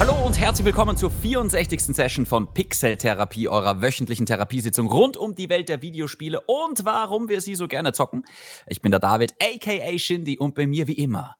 [0.00, 1.80] Hallo und herzlich willkommen zur 64.
[1.94, 7.28] Session von Pixel Therapie, eurer wöchentlichen Therapiesitzung rund um die Welt der Videospiele und warum
[7.28, 8.24] wir sie so gerne zocken.
[8.66, 11.36] Ich bin der David, aka Shindy, und bei mir wie immer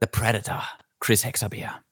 [0.00, 0.64] der Predator,
[0.98, 1.82] Chris Hexabeer.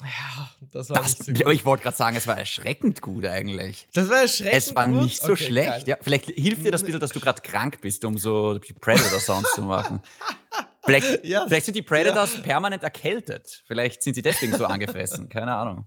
[0.00, 1.52] Ja, das war Das, nicht so gut.
[1.54, 3.88] ich wollte gerade sagen, es war erschreckend gut eigentlich.
[3.94, 5.02] Das war erschreckend Es war gut.
[5.02, 5.68] nicht so Okay, schlecht.
[5.68, 5.82] geil.
[5.86, 8.72] Ja, vielleicht hilft dir das ein bisschen, dass du gerade krank bist, um so die
[8.72, 10.00] Predator-Sounds zu machen.
[10.84, 11.44] Vielleicht, Ja.
[11.46, 13.62] vielleicht sind die Predators permanent erkältet.
[13.66, 15.28] Vielleicht sind sie deswegen so angefressen.
[15.28, 15.84] Keine Ahnung.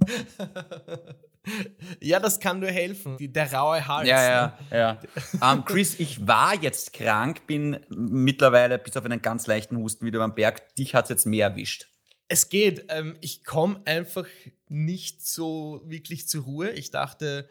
[2.00, 3.18] Ja, das kann nur helfen.
[3.18, 4.08] Die, der raue Hals.
[4.08, 4.54] Ja, ne?
[4.70, 5.00] ja, ja.
[5.54, 10.22] Ähm, Chris, ich war jetzt krank, bin mittlerweile bis auf einen ganz leichten Husten wieder
[10.22, 10.76] am Berg.
[10.76, 11.88] Dich hat es jetzt mehr erwischt.
[12.32, 12.86] Es geht.
[12.88, 14.26] Ähm, ich komme einfach
[14.70, 16.72] nicht so wirklich zur Ruhe.
[16.72, 17.50] Ich dachte,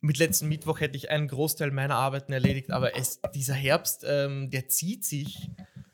[0.00, 4.50] mit letzten Mittwoch hätte ich einen Großteil meiner Arbeiten erledigt, aber es, dieser Herbst, ähm,
[4.50, 5.50] der zieht sich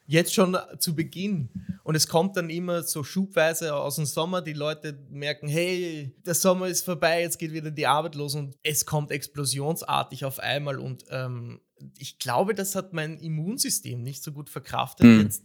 [0.07, 1.51] jetzt schon zu Beginn.
[1.83, 4.41] Und es kommt dann immer so schubweise aus dem Sommer.
[4.41, 8.57] Die Leute merken, hey, der Sommer ist vorbei, jetzt geht wieder die Arbeit los und
[8.63, 10.79] es kommt explosionsartig auf einmal.
[10.79, 11.61] Und ähm,
[11.99, 15.07] ich glaube, das hat mein Immunsystem nicht so gut verkraftet.
[15.07, 15.23] Hm.
[15.23, 15.43] Jetzt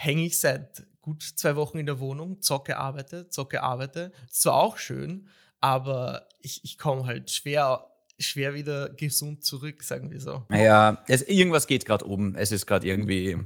[0.00, 4.12] hänge ich seit gut zwei Wochen in der Wohnung, zocke, arbeite, zocke, arbeite.
[4.30, 5.28] Ist zwar auch schön,
[5.60, 7.86] aber ich, ich komme halt schwer,
[8.18, 10.46] schwer wieder gesund zurück, sagen wir so.
[10.50, 12.34] Ja, es, irgendwas geht gerade oben.
[12.34, 13.38] Es ist gerade irgendwie.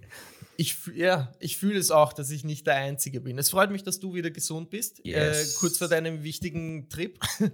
[0.57, 3.39] Ich, ja, ich fühle es auch, dass ich nicht der Einzige bin.
[3.39, 5.01] Es freut mich, dass du wieder gesund bist.
[5.05, 5.57] Yes.
[5.57, 7.19] Äh, kurz vor deinem wichtigen Trip.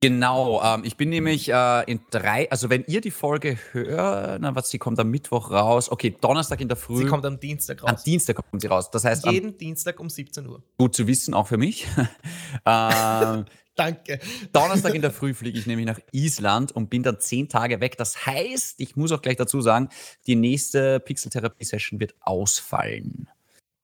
[0.00, 4.54] Genau, ähm, ich bin nämlich äh, in drei, also wenn ihr die Folge hört, na
[4.54, 5.90] was, sie kommt am Mittwoch raus.
[5.90, 6.98] Okay, Donnerstag in der Früh.
[6.98, 8.04] Sie kommt am Dienstag am raus.
[8.04, 8.90] Dienstag kommt sie raus.
[8.90, 10.62] Das heißt, am, Jeden Dienstag um 17 Uhr.
[10.78, 11.86] gut zu wissen, auch für mich.
[12.66, 13.44] ähm,
[13.78, 14.18] Danke.
[14.52, 17.96] Donnerstag in der Früh fliege ich nämlich nach Island und bin dann zehn Tage weg.
[17.96, 19.88] Das heißt, ich muss auch gleich dazu sagen,
[20.26, 23.28] die nächste Pixeltherapie-Session wird ausfallen.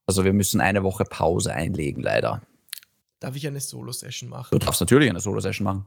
[0.07, 2.43] Also wir müssen eine Woche Pause einlegen, leider.
[3.21, 4.59] Darf ich eine Solo-Session Du machen?
[4.59, 5.87] darfst natürlich eine Solo-Session machen.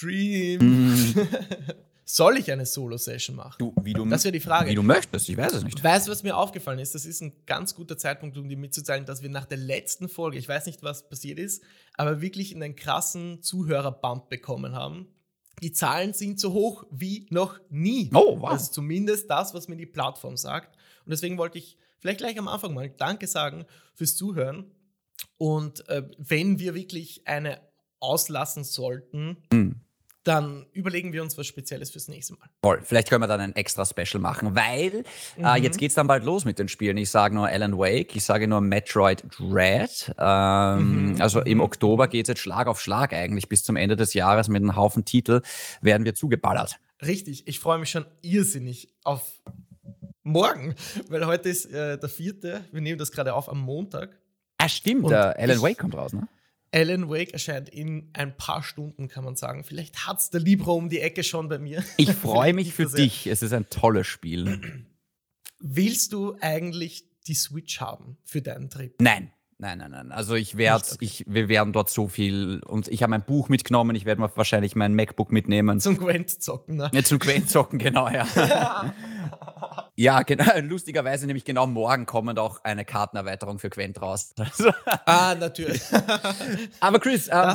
[0.00, 0.60] Dream.
[0.60, 1.28] Mhm.
[2.10, 3.56] Soll ich eine Solo-Session machen?
[3.58, 4.70] Du, wie du, Das wäre die Frage.
[4.70, 5.84] wie du möchtest, ich weiß es nicht.
[5.84, 6.94] Weißt du, was mir aufgefallen ist?
[6.94, 10.38] Das ist ein ganz guter Zeitpunkt, um dir mitzuteilen, dass wir nach der letzten Folge,
[10.38, 11.62] ich weiß nicht, was passiert ist,
[11.98, 15.06] aber wirklich einen krassen Zuhörerbump bekommen haben.
[15.60, 18.08] Die Zahlen sind so hoch wie noch nie.
[18.14, 18.52] Oh, wow.
[18.52, 20.76] Das ist zumindest das, was mir die Plattform sagt.
[21.04, 24.70] Und deswegen wollte ich vielleicht gleich am Anfang mal Danke sagen fürs Zuhören.
[25.36, 27.60] Und äh, wenn wir wirklich eine
[28.00, 29.80] auslassen sollten, Hm.
[30.28, 32.48] Dann überlegen wir uns was Spezielles fürs nächste Mal.
[32.62, 32.80] Voll.
[32.84, 35.04] Vielleicht können wir dann ein extra Special machen, weil
[35.36, 35.62] äh, Mhm.
[35.64, 36.96] jetzt geht's dann bald los mit den Spielen.
[36.98, 40.14] Ich sage nur Alan Wake, ich sage nur Metroid Dread.
[40.18, 41.20] Ähm, Mhm.
[41.22, 41.64] Also im Mhm.
[41.64, 43.48] Oktober geht's jetzt Schlag auf Schlag eigentlich.
[43.48, 45.40] Bis zum Ende des Jahres mit einem Haufen Titel
[45.80, 46.78] werden wir zugeballert.
[47.04, 49.40] Richtig, ich freue mich schon irrsinnig auf
[50.22, 50.74] morgen,
[51.08, 52.64] weil heute ist äh, der vierte.
[52.72, 54.18] Wir nehmen das gerade auf am Montag.
[54.58, 56.26] Ah, stimmt, Und der Alan Wake kommt raus, ne?
[56.72, 59.64] Alan Wake erscheint in ein paar Stunden, kann man sagen.
[59.64, 61.82] Vielleicht hat es der Libro um die Ecke schon bei mir.
[61.96, 63.26] Ich freue mich für dich.
[63.26, 64.86] Es ist ein tolles Spiel.
[65.60, 68.94] Willst du eigentlich die Switch haben für deinen Trip?
[69.00, 69.32] Nein.
[69.60, 70.12] Nein, nein, nein.
[70.12, 70.98] Also ich werde, okay.
[71.00, 73.96] ich, wir werden dort so viel und ich habe mein Buch mitgenommen.
[73.96, 75.80] Ich werde wahrscheinlich mein MacBook mitnehmen.
[75.80, 76.88] Zum Gwent zocken, ne?
[76.92, 78.24] Ja, zum Quent zocken, genau, ja.
[78.36, 78.94] ja,
[80.26, 84.34] genau, lustigerweise nämlich genau morgen kommt auch eine Kartenerweiterung für Quent raus.
[85.04, 85.82] Ah, natürlich.
[86.80, 87.54] aber Chris, ähm,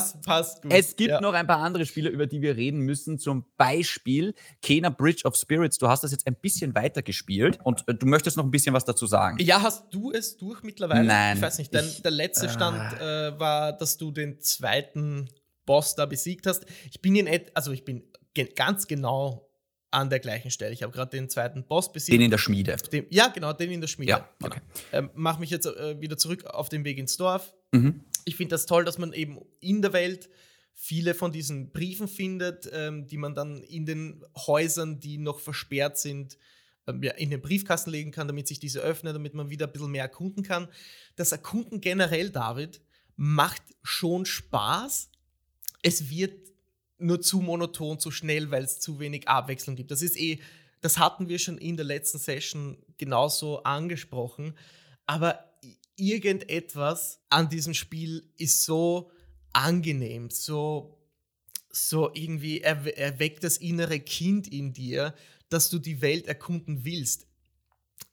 [0.70, 1.22] es gibt ja.
[1.22, 3.20] noch ein paar andere Spiele, über die wir reden müssen.
[3.20, 5.78] Zum Beispiel Kena Bridge of Spirits.
[5.78, 8.74] Du hast das jetzt ein bisschen weiter gespielt und äh, du möchtest noch ein bisschen
[8.74, 9.38] was dazu sagen.
[9.40, 11.04] Ja, hast du es durch mittlerweile?
[11.04, 15.30] Nein, Ich weiß nicht, denn ich- der letzte Stand äh, war, dass du den zweiten
[15.66, 16.66] Boss da besiegt hast.
[16.90, 19.48] Ich bin in et also ich bin ge ganz genau
[19.94, 20.74] an der gleichen Stelle.
[20.74, 22.14] Ich habe gerade den zweiten Boss besiegt.
[22.14, 22.76] Den in der Schmiede.
[22.92, 24.10] Dem, ja, genau, den in der Schmiede.
[24.12, 24.52] Ja, genau.
[24.52, 24.62] okay.
[24.92, 27.54] ähm, Mach mich jetzt äh, wieder zurück auf den Weg ins Dorf.
[27.72, 28.02] Mhm.
[28.26, 30.30] Ich finde das toll, dass man eben in der Welt
[30.74, 35.98] viele von diesen Briefen findet, ähm, die man dann in den Häusern, die noch versperrt
[36.00, 36.38] sind,
[36.88, 39.74] ähm, ja, in den Briefkasten legen kann, damit sich diese öffnen, damit man wieder ein
[39.74, 40.68] bisschen mehr erkunden kann.
[41.16, 42.82] Das Erkunden generell, David,
[43.16, 45.10] macht schon Spaß.
[45.84, 46.43] Es wird
[46.98, 49.92] nur zu monoton, zu schnell, weil es zu wenig Abwechslung gibt.
[49.92, 50.40] Das ist eh,
[50.82, 54.58] das hatten wir schon in der letzten Session genauso angesprochen.
[55.06, 55.54] Aber
[55.96, 59.12] irgendetwas an diesem Spiel ist so
[59.54, 61.00] angenehm, so,
[61.70, 65.14] so irgendwie erwe erweckt das innere Kind in dir,
[65.50, 67.28] dass du die Welt erkunden willst.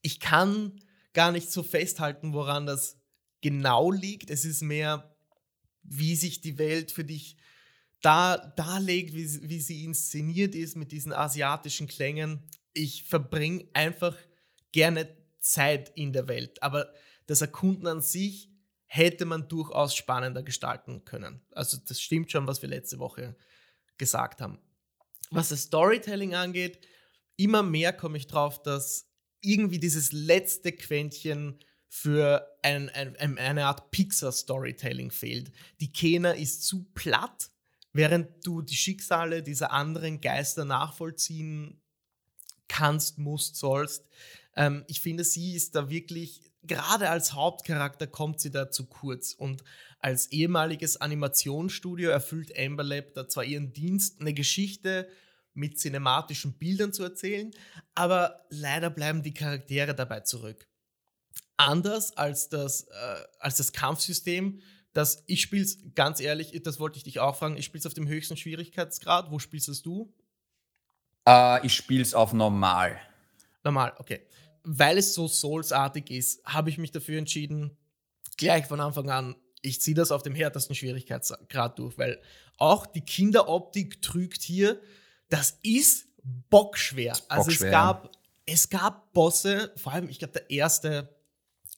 [0.02, 0.80] Ich kann
[1.12, 2.98] gar nicht so festhalten, woran das
[3.40, 4.30] genau liegt.
[4.30, 5.16] Es ist mehr,
[5.82, 7.36] wie sich die Welt für dich
[8.00, 12.48] da darlegt, wie, wie sie inszeniert ist mit diesen asiatischen Klängen.
[12.72, 14.16] Ich verbringe einfach
[14.72, 15.08] gerne
[15.38, 16.62] Zeit in der Welt.
[16.62, 16.92] Aber
[17.26, 18.50] das Erkunden an sich
[18.86, 21.42] hätte man durchaus spannender gestalten können.
[21.52, 23.36] Also das stimmt schon, was wir letzte Woche
[23.98, 24.58] gesagt haben.
[25.30, 26.86] Was das Storytelling angeht,
[27.36, 29.08] immer mehr komme ich drauf, dass
[29.40, 35.52] irgendwie dieses letzte Quäntchen für ein, ein, eine Art Pixar-Storytelling fehlt.
[35.80, 37.50] Die Kena ist zu platt,
[37.92, 41.80] während du die Schicksale dieser anderen Geister nachvollziehen
[42.68, 44.06] kannst, musst, sollst.
[44.54, 49.32] Ähm, ich finde, sie ist da wirklich, gerade als Hauptcharakter kommt sie da zu kurz.
[49.32, 49.64] Und
[49.98, 55.08] als ehemaliges Animationsstudio erfüllt Amber Lab da zwar ihren Dienst, eine Geschichte
[55.52, 57.50] mit cinematischen Bildern zu erzählen,
[57.94, 60.70] aber leider bleiben die Charaktere dabei zurück
[61.60, 64.60] anders als das, äh, als das Kampfsystem.
[64.92, 67.86] Das, ich spiele es ganz ehrlich, das wollte ich dich auch fragen, ich spiele es
[67.86, 69.30] auf dem höchsten Schwierigkeitsgrad.
[69.30, 70.12] Wo spielst es du?
[71.28, 72.98] Uh, ich spiele es auf normal.
[73.62, 74.26] Normal, okay.
[74.64, 77.76] Weil es so Souls-artig ist, habe ich mich dafür entschieden,
[78.36, 82.20] gleich von Anfang an, ich ziehe das auf dem härtesten Schwierigkeitsgrad durch, weil
[82.56, 84.80] auch die Kinderoptik trügt hier.
[85.28, 87.12] Das ist bockschwer.
[87.12, 87.24] bockschwer.
[87.28, 88.16] Also es gab,
[88.46, 91.19] es gab Bosse, vor allem, ich glaube, der erste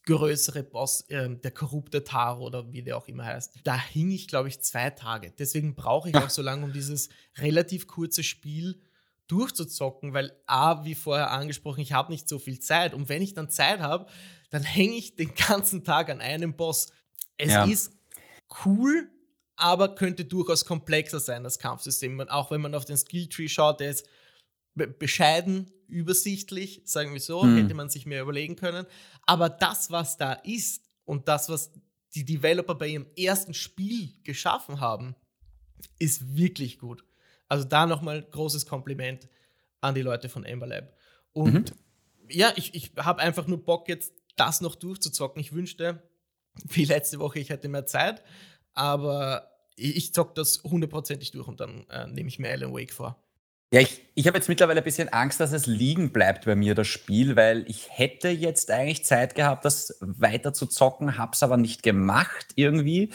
[0.05, 3.61] größere Boss, äh, der korrupte Taro oder wie der auch immer heißt.
[3.65, 5.33] Da hing ich, glaube ich, zwei Tage.
[5.39, 7.09] Deswegen brauche ich auch so lange, um dieses
[7.39, 8.81] relativ kurze Spiel
[9.29, 12.95] durchzuzocken, weil A, wie vorher angesprochen, ich habe nicht so viel Zeit.
[12.95, 14.07] Und wenn ich dann Zeit habe,
[14.51, 16.89] dann hänge ich den ganzen Tag an einem Boss.
[17.39, 17.65] Es ja.
[17.65, 17.93] ist
[18.65, 19.09] cool,
[19.57, 22.21] aber könnte durchaus komplexer sein, das Kampfsystem.
[22.29, 24.07] Auch wenn man auf den Skilltree schaut, der ist
[24.75, 27.59] bescheiden, übersichtlich, sagen wir so, mhm.
[27.59, 28.87] hätte man sich mehr überlegen können.
[29.27, 31.71] Aber das, was da ist und das, was
[32.15, 35.15] die Developer bei ihrem ersten Spiel geschaffen haben,
[35.99, 37.05] ist wirklich gut.
[37.49, 39.29] Also da nochmal großes Kompliment
[39.81, 40.97] an die Leute von Ember Lab.
[41.33, 42.29] Und mhm.
[42.31, 45.41] ja, ich, ich habe einfach nur Bock, jetzt das noch durchzuzocken.
[45.41, 46.03] Ich wünschte,
[46.69, 48.23] wie letzte Woche, ich hätte mehr Zeit,
[48.73, 53.22] aber ich zocke das hundertprozentig durch und dann äh, nehme ich mir Alan Wake vor.
[53.73, 56.75] Ja, ich, ich habe jetzt mittlerweile ein bisschen Angst, dass es liegen bleibt bei mir,
[56.75, 61.43] das Spiel, weil ich hätte jetzt eigentlich Zeit gehabt, das weiter zu zocken, habe es
[61.43, 63.11] aber nicht gemacht irgendwie.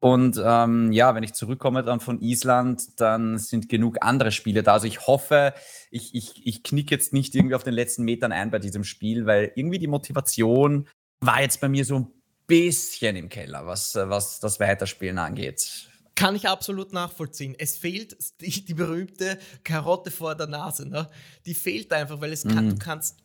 [0.00, 4.72] Und ähm, ja, wenn ich zurückkomme dann von Island, dann sind genug andere Spiele da.
[4.72, 5.54] Also ich hoffe,
[5.92, 9.26] ich, ich, ich knick jetzt nicht irgendwie auf den letzten Metern ein bei diesem Spiel,
[9.26, 10.88] weil irgendwie die Motivation
[11.20, 12.08] war jetzt bei mir so ein
[12.48, 15.88] bisschen im Keller, was, was das Weiterspielen angeht.
[16.14, 17.56] Kann ich absolut nachvollziehen.
[17.58, 20.88] Es fehlt die, die berühmte Karotte vor der Nase.
[20.88, 21.10] Ne?
[21.44, 22.70] Die fehlt einfach, weil es kann, mhm.
[22.70, 23.16] du kannst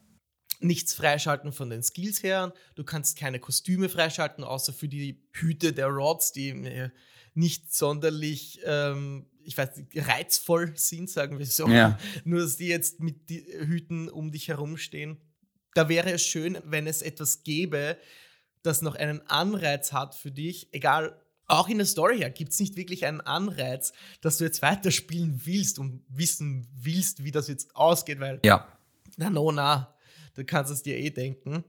[0.59, 2.53] nichts freischalten von den Skills her.
[2.75, 6.89] Du kannst keine Kostüme freischalten, außer für die Hüte der Rods, die
[7.33, 11.67] nicht sonderlich, ähm, ich weiß reizvoll sind, sagen wir so.
[11.67, 11.97] Ja.
[12.23, 15.17] Nur, dass die jetzt mit die Hüten um dich herumstehen.
[15.75, 17.97] Da wäre es schön, wenn es etwas gäbe,
[18.63, 22.59] das noch einen Anreiz hat für dich, egal auch in der Story her gibt es
[22.59, 27.75] nicht wirklich einen Anreiz, dass du jetzt weiterspielen willst und wissen willst, wie das jetzt
[27.75, 28.39] ausgeht, weil.
[28.43, 28.67] Ja.
[29.17, 29.95] Na, no, na.
[30.35, 31.63] Du kannst es dir eh denken.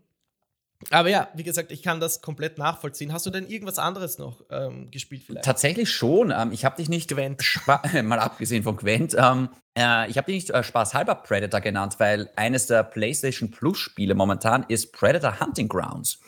[0.89, 3.13] Aber ja, wie gesagt, ich kann das komplett nachvollziehen.
[3.13, 5.45] Hast du denn irgendwas anderes noch ähm, gespielt vielleicht?
[5.45, 6.31] Tatsächlich schon.
[6.31, 7.43] Ähm, ich habe dich nicht Gwent.
[7.67, 9.15] mal abgesehen von Gwent.
[9.19, 13.79] Ähm, äh, ich habe dich nicht äh, spaßhalber Predator genannt, weil eines der PlayStation Plus
[13.79, 16.19] Spiele momentan ist Predator Hunting Grounds.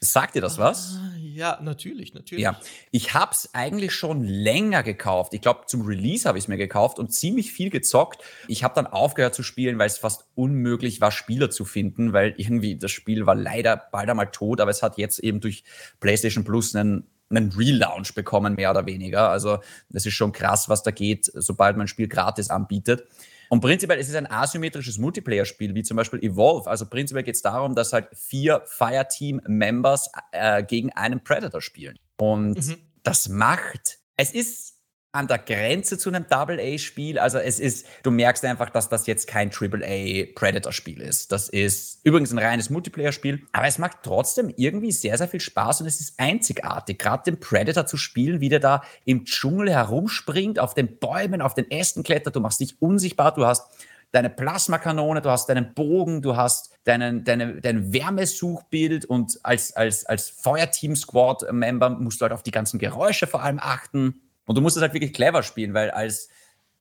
[0.00, 0.98] Sagt dir das was?
[1.34, 2.44] Ja, natürlich, natürlich.
[2.44, 2.60] Ja,
[2.92, 5.34] ich habe es eigentlich schon länger gekauft.
[5.34, 8.22] Ich glaube, zum Release habe ich es mir gekauft und ziemlich viel gezockt.
[8.46, 12.34] Ich habe dann aufgehört zu spielen, weil es fast unmöglich war, Spieler zu finden, weil
[12.36, 15.64] irgendwie das Spiel war leider bald einmal tot, aber es hat jetzt eben durch
[15.98, 19.30] PlayStation Plus einen einen Relaunch bekommen, mehr oder weniger.
[19.30, 23.08] Also das ist schon krass, was da geht, sobald man ein Spiel gratis anbietet.
[23.48, 26.68] Und prinzipiell ist es ein asymmetrisches Multiplayer-Spiel, wie zum Beispiel Evolve.
[26.68, 31.98] Also prinzipiell geht es darum, dass halt vier Fireteam-Members äh, gegen einen Predator spielen.
[32.16, 32.76] Und mhm.
[33.02, 34.73] das macht, es ist
[35.14, 37.20] an der Grenze zu einem Double-A-Spiel.
[37.20, 41.30] Also es ist, du merkst einfach, dass das jetzt kein Triple-A-Predator-Spiel ist.
[41.30, 45.82] Das ist übrigens ein reines Multiplayer-Spiel, aber es macht trotzdem irgendwie sehr, sehr viel Spaß
[45.82, 50.58] und es ist einzigartig, gerade den Predator zu spielen, wie der da im Dschungel herumspringt,
[50.58, 53.70] auf den Bäumen, auf den Ästen klettert, du machst dich unsichtbar, du hast
[54.10, 60.06] deine Plasmakanone, du hast deinen Bogen, du hast deinen, deine, dein Wärmesuchbild und als, als,
[60.06, 64.20] als Feuerteam-Squad-Member musst du halt auf die ganzen Geräusche vor allem achten.
[64.46, 66.28] Und du musst es halt wirklich clever spielen, weil als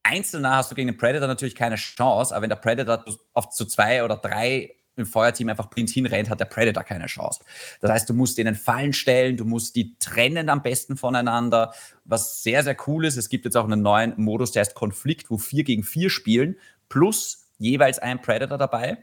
[0.04, 3.66] Einzelner hast du gegen den Predator natürlich keine Chance, aber wenn der Predator auf zu
[3.66, 7.44] zwei oder drei im Feuerteam einfach blind hinrennt, hat der Predator keine Chance.
[7.82, 11.74] Das heißt, du musst denen Fallen stellen, du musst die trennen am besten voneinander.
[12.06, 15.32] Was sehr, sehr cool ist, es gibt jetzt auch einen neuen Modus, der heißt Konflikt,
[15.32, 16.58] wo vier gegen vier spielen,
[16.90, 19.00] plus jeweils ein Predator dabei.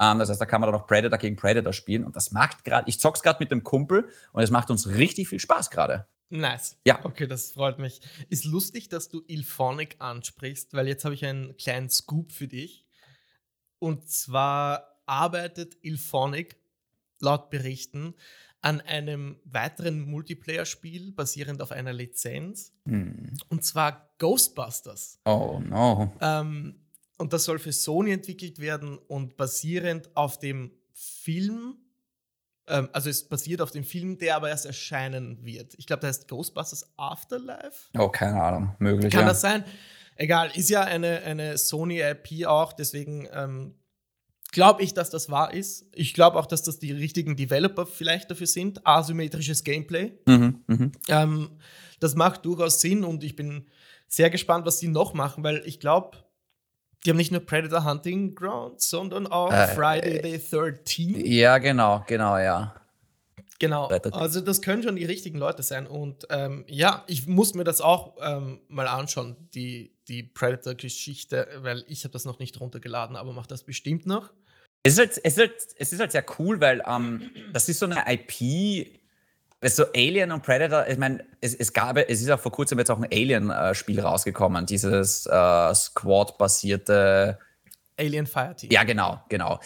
[0.00, 2.04] Ähm, das heißt, da kann man dann auch Predator gegen Predator spielen.
[2.04, 5.28] Und das macht gerade, ich zock's gerade mit dem Kumpel und es macht uns richtig
[5.28, 6.06] viel Spaß gerade.
[6.32, 6.78] Nice.
[6.86, 7.04] Ja.
[7.04, 8.00] Okay, das freut mich.
[8.30, 12.86] Ist lustig, dass du Ilphonic ansprichst, weil jetzt habe ich einen kleinen Scoop für dich.
[13.78, 16.56] Und zwar arbeitet Ilphonic
[17.20, 18.14] laut Berichten
[18.62, 22.72] an einem weiteren Multiplayer-Spiel basierend auf einer Lizenz.
[22.86, 23.34] Hm.
[23.50, 25.20] Und zwar Ghostbusters.
[25.26, 26.16] Oh no.
[26.20, 26.80] Ähm,
[27.18, 31.76] und das soll für Sony entwickelt werden und basierend auf dem Film,
[32.66, 35.74] ähm, also es basiert auf dem Film, der aber erst erscheinen wird.
[35.76, 37.88] Ich glaube, der heißt Ghostbusters Afterlife.
[37.98, 38.76] Oh, keine Ahnung.
[38.78, 39.12] Möglich.
[39.12, 39.28] Kann ja.
[39.28, 39.64] das sein?
[40.16, 43.74] Egal, ist ja eine, eine Sony-IP auch, deswegen ähm,
[44.52, 45.86] glaube ich, dass das wahr ist.
[45.92, 48.86] Ich glaube auch, dass das die richtigen Developer vielleicht dafür sind.
[48.86, 50.12] Asymmetrisches Gameplay.
[50.26, 50.92] Mhm, mhm.
[51.08, 51.50] Ähm,
[51.98, 53.66] das macht durchaus Sinn und ich bin
[54.06, 56.18] sehr gespannt, was sie noch machen, weil ich glaube,
[57.04, 61.26] die haben nicht nur Predator Hunting Grounds, sondern auch Äh, Friday the 13.
[61.26, 62.74] Ja, genau, genau, ja.
[63.58, 63.86] Genau.
[63.86, 65.86] Also das können schon die richtigen Leute sein.
[65.86, 71.84] Und ähm, ja, ich muss mir das auch ähm, mal anschauen, die, die Predator-Geschichte, weil
[71.86, 74.32] ich habe das noch nicht runtergeladen, aber mache das bestimmt noch.
[74.82, 77.78] Es ist halt, es ist halt, es ist halt sehr cool, weil ähm, das ist
[77.78, 79.00] so eine IP,
[79.78, 82.90] du, Alien und Predator, ich meine, es, es gab, es ist auch vor kurzem jetzt
[82.90, 87.38] auch ein Alien-Spiel rausgekommen, dieses äh, Squad-basierte,
[87.98, 88.70] Alien Fireteam.
[88.70, 89.60] ja genau, genau.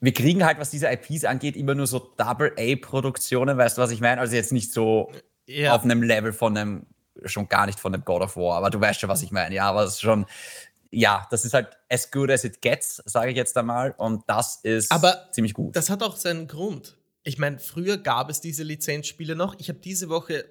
[0.00, 4.00] Wir kriegen halt, was diese IPs angeht, immer nur so Double-A-Produktionen, weißt du, was ich
[4.00, 4.20] meine?
[4.20, 5.10] Also jetzt nicht so
[5.46, 5.74] Ja.
[5.74, 6.86] auf einem Level von einem,
[7.24, 9.54] schon gar nicht von einem God of War, aber du weißt schon, was ich meine.
[9.54, 10.26] Ja, aber es ist schon,
[10.90, 13.94] ja, das ist halt as good as it gets, sage ich jetzt einmal.
[13.96, 15.74] Und das ist Aber ziemlich gut.
[15.76, 16.96] Das hat auch seinen Grund.
[17.26, 19.56] Ich meine, früher gab es diese Lizenzspiele noch.
[19.58, 20.44] Ich habe diese Woche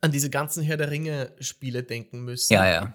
[0.00, 2.92] an diese ganzen Herr der Ringe-Spiele denken müssen, ja, ja.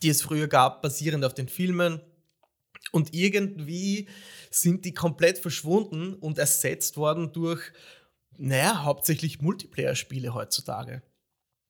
[0.00, 2.00] die es früher gab, basierend auf den Filmen.
[2.92, 4.08] Und irgendwie
[4.50, 7.72] sind die komplett verschwunden und ersetzt worden durch,
[8.38, 11.02] naja, hauptsächlich Multiplayer-Spiele heutzutage.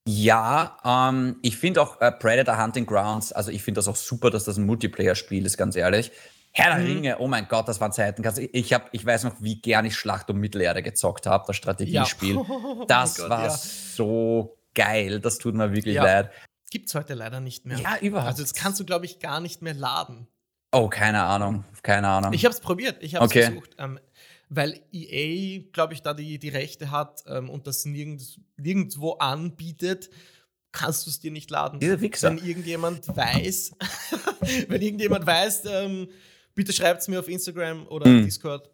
[0.06, 4.30] Ja, ähm, ich finde auch äh, Predator Hunting Grounds, also ich finde das auch super,
[4.30, 6.12] dass das ein Multiplayer-Spiel ist, ganz ehrlich.
[6.54, 6.92] Herr der Mhm.
[6.96, 8.22] Ringe, oh mein Gott, das waren Zeiten.
[8.52, 12.36] Ich, hab, ich weiß noch, wie gern ich Schlacht um Mittelerde gezockt habe, das Strategiespiel.
[12.48, 13.56] Oh das mein Gott, war ja.
[13.56, 16.04] so geil, das tut mir wirklich Ja.
[16.04, 16.30] leid.
[16.70, 17.78] Gibt's heute leider nicht mehr.
[17.78, 18.28] Ja, überhaupt.
[18.28, 20.26] Also das kannst du, glaube ich, gar nicht mehr laden.
[20.72, 22.32] Oh, keine Ahnung, keine Ahnung.
[22.32, 23.42] Ich habe es probiert, ich habe es Okay.
[23.44, 23.76] versucht.
[23.78, 23.98] Ähm,
[24.48, 30.08] weil EA, glaube ich, da die, die Rechte hat ähm, und das nirgends, nirgendwo anbietet,
[30.72, 31.78] kannst du es dir nicht laden.
[31.80, 32.30] Diese Wichser.
[32.30, 33.72] Wenn irgendjemand weiß,
[34.68, 36.08] wenn irgendjemand weiß, ähm,
[36.54, 38.24] bitte schreibt es mir auf Instagram oder Hm.
[38.24, 38.68] Discord.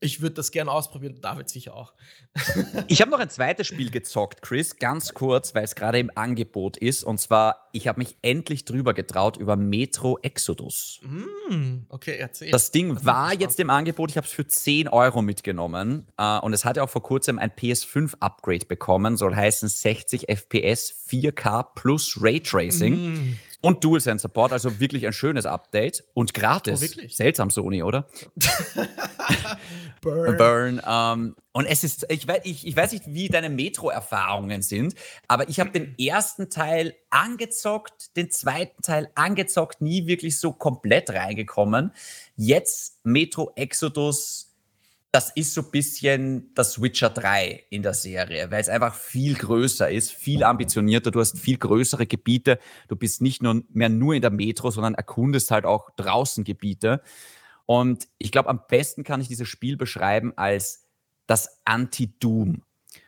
[0.00, 1.92] Ich würde das gerne ausprobieren, David sicher auch.
[2.86, 6.76] Ich habe noch ein zweites Spiel gezockt, Chris, ganz kurz, weil es gerade im Angebot
[6.76, 7.02] ist.
[7.02, 11.00] Und zwar, ich habe mich endlich drüber getraut über Metro Exodus.
[11.02, 12.52] Hm, okay, erzähl.
[12.52, 13.40] Das Ding bin war gespannt.
[13.40, 16.06] jetzt im Angebot, ich habe es für 10 Euro mitgenommen.
[16.16, 20.94] Äh, und es hat ja auch vor kurzem ein PS5-Upgrade bekommen, soll heißen 60 FPS,
[21.10, 23.38] 4K plus Raytracing Hm.
[23.60, 26.78] Und DualSense Support, also wirklich ein schönes Update und gratis.
[26.78, 27.16] Oh, wirklich?
[27.16, 28.06] Seltsam, Sony, oder?
[30.00, 30.36] Burn.
[30.36, 30.82] Burn.
[30.86, 34.94] Ähm, und es ist, ich weiß, ich, ich weiß nicht, wie deine Metro-Erfahrungen sind,
[35.26, 41.10] aber ich habe den ersten Teil angezockt, den zweiten Teil angezockt, nie wirklich so komplett
[41.10, 41.92] reingekommen.
[42.36, 44.47] Jetzt Metro Exodus,
[45.10, 49.34] das ist so ein bisschen das Witcher 3 in der Serie, weil es einfach viel
[49.34, 51.10] größer ist, viel ambitionierter.
[51.10, 52.58] Du hast viel größere Gebiete.
[52.88, 57.00] Du bist nicht nur mehr nur in der Metro, sondern erkundest halt auch draußen Gebiete.
[57.64, 60.86] Und ich glaube, am besten kann ich dieses Spiel beschreiben als
[61.26, 62.62] das Anti-Doom.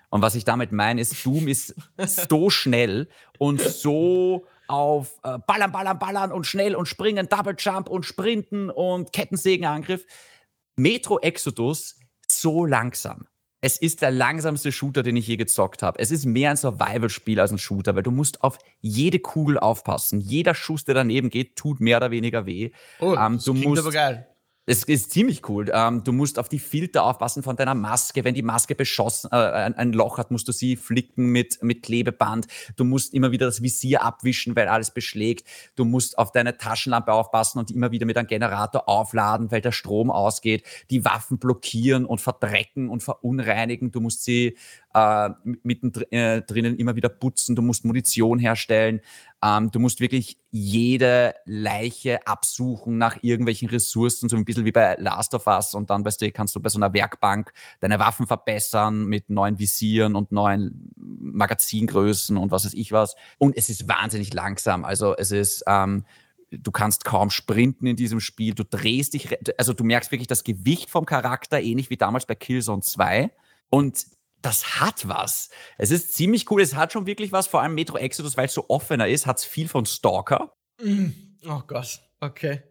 [0.09, 1.75] Und was ich damit meine, ist, Doom ist
[2.28, 7.88] so schnell und so auf äh, Ballern, Ballern, Ballern und schnell und springen, Double Jump
[7.88, 10.07] und Sprinten und Kettensägenangriff.
[10.81, 13.27] Metro Exodus so langsam.
[13.63, 15.99] Es ist der langsamste Shooter, den ich je gezockt habe.
[15.99, 20.19] Es ist mehr ein Survival-Spiel als ein Shooter, weil du musst auf jede Kugel aufpassen.
[20.21, 22.71] Jeder Schuss, der daneben geht, tut mehr oder weniger weh.
[23.01, 24.27] Oh, Ähm, du musst- aber geil.
[24.71, 25.69] Es ist ziemlich cool.
[25.75, 28.23] Ähm, du musst auf die Filter aufpassen von deiner Maske.
[28.23, 31.83] Wenn die Maske beschossen, äh, ein, ein Loch hat, musst du sie flicken mit, mit
[31.83, 32.47] Klebeband.
[32.77, 35.45] Du musst immer wieder das Visier abwischen, weil alles beschlägt.
[35.75, 39.73] Du musst auf deine Taschenlampe aufpassen und immer wieder mit einem Generator aufladen, weil der
[39.73, 40.62] Strom ausgeht.
[40.91, 43.91] Die Waffen blockieren und verdrecken und verunreinigen.
[43.91, 44.57] Du musst sie
[44.95, 45.31] äh,
[45.65, 47.57] mittendrin äh, drinnen immer wieder putzen.
[47.57, 49.00] Du musst Munition herstellen.
[49.42, 54.97] Ähm, du musst wirklich jede Leiche absuchen nach irgendwelchen Ressourcen, so ein bisschen wie bei
[54.99, 55.75] Last of Us.
[55.75, 59.59] Und dann weißt du, kannst du bei so einer Werkbank deine Waffen verbessern mit neuen
[59.59, 63.14] Visieren und neuen Magazingrößen und was weiß ich was.
[63.38, 64.85] Und es ist wahnsinnig langsam.
[64.85, 66.04] Also es ist, ähm,
[66.50, 68.54] du kannst kaum sprinten in diesem Spiel.
[68.54, 69.28] Du drehst dich,
[69.59, 73.30] also du merkst wirklich das Gewicht vom Charakter, ähnlich wie damals bei Killzone 2.
[73.70, 74.04] Und
[74.42, 75.50] das hat was.
[75.78, 76.61] Es ist ziemlich cool.
[76.62, 79.38] Es hat schon wirklich was, vor allem Metro Exodus, weil es so offener ist, hat
[79.38, 80.52] es viel von Stalker.
[80.82, 81.09] Mm.
[81.47, 82.62] Oh Gott, okay.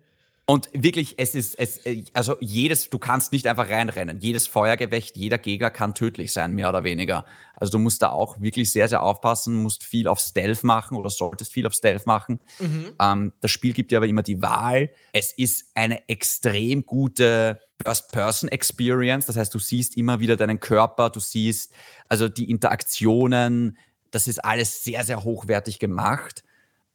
[0.49, 4.19] Und wirklich, es ist, es, äh, also jedes, du kannst nicht einfach reinrennen.
[4.19, 7.23] Jedes Feuergewächt, jeder Gegner kann tödlich sein, mehr oder weniger.
[7.53, 11.11] Also du musst da auch wirklich sehr, sehr aufpassen, musst viel auf Stealth machen oder
[11.11, 12.39] solltest viel auf Stealth machen.
[12.57, 12.93] Mhm.
[12.99, 14.89] Ähm, das Spiel gibt dir aber immer die Wahl.
[15.13, 19.27] Es ist eine extrem gute First-Person-Experience.
[19.27, 21.71] Das heißt, du siehst immer wieder deinen Körper, du siehst
[22.07, 23.77] also die Interaktionen.
[24.09, 26.43] Das ist alles sehr, sehr hochwertig gemacht.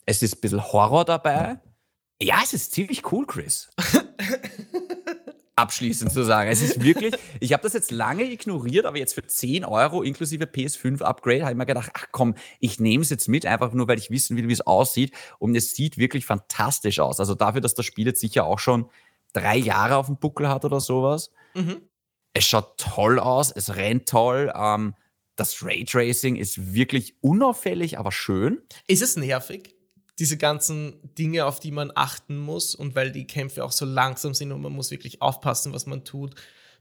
[0.07, 1.61] Es ist ein bisschen Horror dabei.
[2.25, 3.69] Ja, es ist ziemlich cool, Chris.
[5.57, 6.51] Abschließend zu sagen.
[6.51, 10.47] Es ist wirklich, ich habe das jetzt lange ignoriert, aber jetzt für 10 Euro inklusive
[10.47, 13.99] PS5-Upgrade habe ich mir gedacht, ach komm, ich nehme es jetzt mit, einfach nur, weil
[13.99, 15.15] ich wissen will, wie es aussieht.
[15.39, 17.21] Und es sieht wirklich fantastisch aus.
[17.21, 18.89] Also dafür, dass das Spiel jetzt sicher auch schon
[19.35, 21.31] drei Jahre auf dem Buckel hat oder sowas.
[21.53, 21.83] Mhm.
[22.33, 24.51] Es schaut toll aus, es rennt toll.
[24.57, 24.95] Ähm,
[25.37, 28.63] das Raytracing ist wirklich unauffällig, aber schön.
[28.87, 29.74] Ist es nervig?
[30.19, 34.35] Diese ganzen Dinge, auf die man achten muss und weil die Kämpfe auch so langsam
[34.35, 36.35] sind und man muss wirklich aufpassen, was man tut.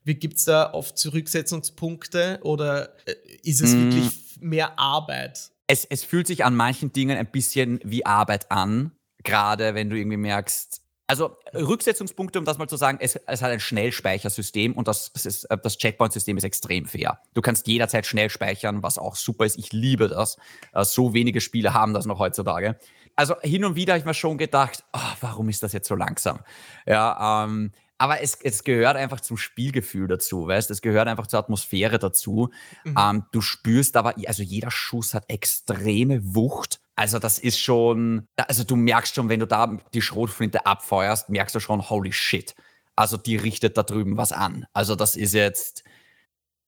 [0.04, 3.80] Wie gibt es da oft Zurücksetzungspunkte oder äh, ist es mm.
[3.80, 5.52] wirklich mehr Arbeit?
[5.68, 8.92] Es, es fühlt sich an manchen Dingen ein bisschen wie Arbeit an,
[9.24, 13.52] gerade wenn du irgendwie merkst, also Rücksetzungspunkte, um das mal zu sagen, es, es hat
[13.52, 17.20] ein Schnellspeichersystem und das, das, äh, das Checkpoint-System ist extrem fair.
[17.34, 19.58] Du kannst jederzeit schnell speichern, was auch super ist.
[19.58, 20.38] Ich liebe das.
[20.74, 22.80] Äh, so wenige Spiele haben das noch heutzutage
[23.16, 25.96] also hin und wieder habe ich mir schon gedacht, oh, warum ist das jetzt so
[25.96, 26.40] langsam?
[26.86, 31.40] Ja, ähm, aber es, es gehört einfach zum Spielgefühl dazu, weißt Es gehört einfach zur
[31.40, 32.50] Atmosphäre dazu.
[32.84, 32.96] Mhm.
[33.00, 36.82] Ähm, du spürst aber, also jeder Schuss hat extreme Wucht.
[36.96, 41.56] Also das ist schon, also du merkst schon, wenn du da die Schrotflinte abfeuerst, merkst
[41.56, 42.56] du schon, holy shit.
[42.96, 44.66] Also die richtet da drüben was an.
[44.74, 45.84] Also das ist jetzt,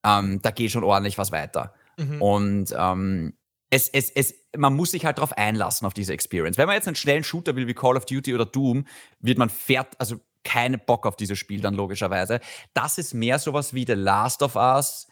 [0.04, 1.74] ähm, da geht schon ordentlich was weiter.
[1.98, 2.22] Mhm.
[2.22, 3.34] Und ähm,
[3.70, 6.58] es, es, es, man muss sich halt darauf einlassen, auf diese Experience.
[6.58, 8.86] Wenn man jetzt einen schnellen Shooter will wie Call of Duty oder Doom,
[9.20, 12.40] wird man fährt, also keinen Bock auf dieses Spiel dann logischerweise.
[12.74, 15.08] Das ist mehr sowas wie The Last of Us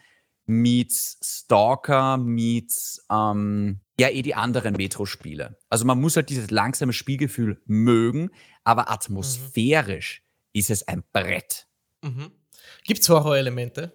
[0.45, 5.57] meets Stalker meets ähm, ja eh die anderen Metro-Spiele.
[5.69, 8.29] Also man muss halt dieses langsame Spielgefühl mögen,
[8.63, 10.59] aber atmosphärisch mhm.
[10.59, 11.67] ist es ein Brett.
[12.01, 12.31] Mhm.
[12.83, 13.91] Gibt es Horror-Elemente?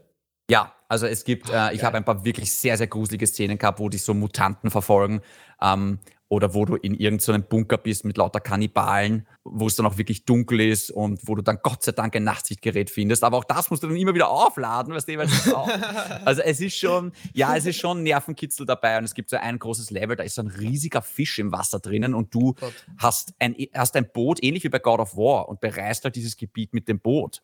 [0.51, 3.79] Ja, also es gibt, äh, ich habe ein paar wirklich sehr, sehr gruselige Szenen gehabt,
[3.79, 5.21] wo dich so Mutanten verfolgen
[5.61, 5.99] ähm,
[6.31, 9.97] oder wo du in irgendeinem so Bunker bist mit lauter Kannibalen, wo es dann auch
[9.97, 13.25] wirklich dunkel ist und wo du dann Gott sei Dank ein Nachtsichtgerät findest.
[13.25, 15.29] Aber auch das musst du dann immer wieder aufladen, weißt du, weil
[16.25, 19.59] Also es ist schon, ja, es ist schon Nervenkitzel dabei und es gibt so ein
[19.59, 22.55] großes Level, da ist so ein riesiger Fisch im Wasser drinnen und du
[22.99, 26.37] hast ein, hast ein Boot, ähnlich wie bei God of War und bereist halt dieses
[26.37, 27.43] Gebiet mit dem Boot.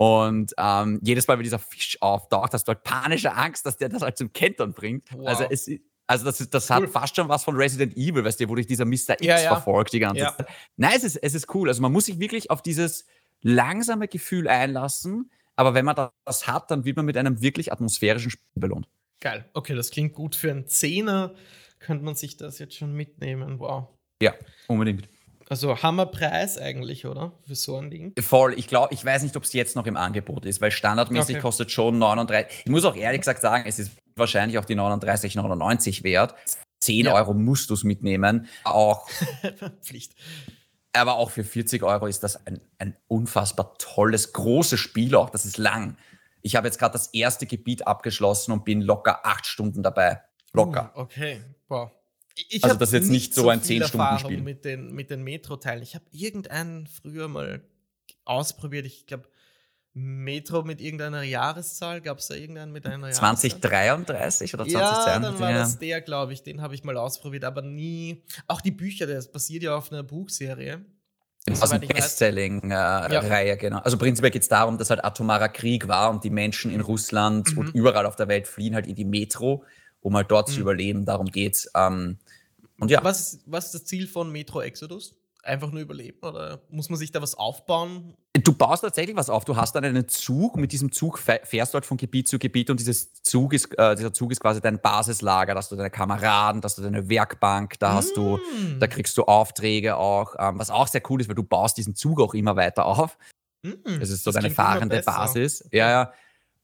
[0.00, 3.90] Und ähm, jedes Mal, wenn dieser Fisch auftaucht, hast du halt panische Angst, dass der
[3.90, 5.12] das halt zum Kentern bringt.
[5.12, 5.26] Wow.
[5.26, 5.70] Also es
[6.06, 6.76] also das, ist, das cool.
[6.76, 8.92] hat fast schon was von Resident Evil, weißt du, wo dich dieser Mr.
[8.94, 9.48] X ja, ja.
[9.54, 10.34] verfolgt die ganze ja.
[10.34, 10.48] Zeit.
[10.78, 11.68] Nein, es ist, es ist cool.
[11.68, 13.04] Also man muss sich wirklich auf dieses
[13.42, 18.30] langsame Gefühl einlassen, aber wenn man das hat, dann wird man mit einem wirklich atmosphärischen
[18.30, 18.88] Spiel belohnt.
[19.20, 19.50] Geil.
[19.52, 20.34] Okay, das klingt gut.
[20.34, 21.34] Für einen Zehner
[21.78, 23.58] könnte man sich das jetzt schon mitnehmen.
[23.58, 23.88] Wow.
[24.22, 24.32] Ja,
[24.66, 25.10] unbedingt.
[25.50, 27.32] Also Hammerpreis eigentlich, oder?
[27.44, 28.12] Für so ein Ding?
[28.20, 28.56] Voll.
[28.56, 31.42] Ich glaube, ich weiß nicht, ob es jetzt noch im Angebot ist, weil standardmäßig okay.
[31.42, 32.62] kostet schon 39.
[32.66, 36.36] Ich muss auch ehrlich gesagt sagen, es ist wahrscheinlich auch die 39,99 wert.
[36.78, 37.14] 10 ja.
[37.14, 38.46] Euro musst du es mitnehmen.
[38.62, 39.08] Auch
[39.82, 40.14] Pflicht.
[40.92, 45.30] Aber auch für 40 Euro ist das ein, ein unfassbar tolles, großes Spiel auch.
[45.30, 45.96] Das ist lang.
[46.42, 50.22] Ich habe jetzt gerade das erste Gebiet abgeschlossen und bin locker acht Stunden dabei.
[50.52, 50.92] Locker.
[50.94, 51.90] Uh, okay, wow
[52.34, 54.40] ich also das ist jetzt nicht so ein 10-Stunden-Spiel.
[54.42, 55.82] Mit den, mit den Metro-Teilen.
[55.82, 57.62] Ich habe irgendeinen früher mal
[58.24, 58.86] ausprobiert.
[58.86, 59.28] Ich glaube,
[59.92, 62.00] Metro mit irgendeiner Jahreszahl.
[62.00, 63.36] Gab es da irgendeinen mit einer Jahreszahl?
[63.36, 65.06] 2033 oder 2032?
[65.06, 66.42] Ja, dann war das der, glaube ich.
[66.42, 68.22] Den habe ich mal ausprobiert, aber nie.
[68.46, 70.84] Auch die Bücher, das basiert ja auf einer Buchserie.
[71.50, 73.54] Aus der Bestselling-Reihe, ja.
[73.56, 73.78] genau.
[73.78, 77.52] Also prinzipiell geht es darum, dass halt atomarer Krieg war und die Menschen in Russland
[77.52, 77.58] mhm.
[77.58, 79.64] und überall auf der Welt fliehen halt in die Metro
[80.00, 80.52] um halt dort mhm.
[80.52, 81.04] zu überleben.
[81.04, 81.70] Darum geht's.
[81.74, 82.18] Ähm,
[82.78, 83.04] und ja.
[83.04, 85.20] Was ist, was ist das Ziel von Metro Exodus?
[85.42, 88.14] einfach nur überleben oder muss man sich da was aufbauen?
[88.32, 89.44] Du baust tatsächlich was auf.
[89.44, 90.56] Du hast dann einen Zug.
[90.56, 93.96] Mit diesem Zug fährst du halt von Gebiet zu Gebiet und dieses Zug ist, äh,
[93.96, 95.54] dieser Zug ist quasi dein Basislager.
[95.54, 98.20] Da hast du deine Kameraden, da hast du deine Werkbank, da hast mm.
[98.20, 98.38] du,
[98.78, 100.36] da kriegst du Aufträge auch.
[100.38, 103.18] Ähm, was auch sehr cool ist, weil du baust diesen Zug auch immer weiter auf.
[103.62, 103.98] Mm.
[103.98, 105.64] Das ist so das deine fahrende Basis.
[105.66, 105.78] Okay.
[105.78, 106.12] Ja, ja.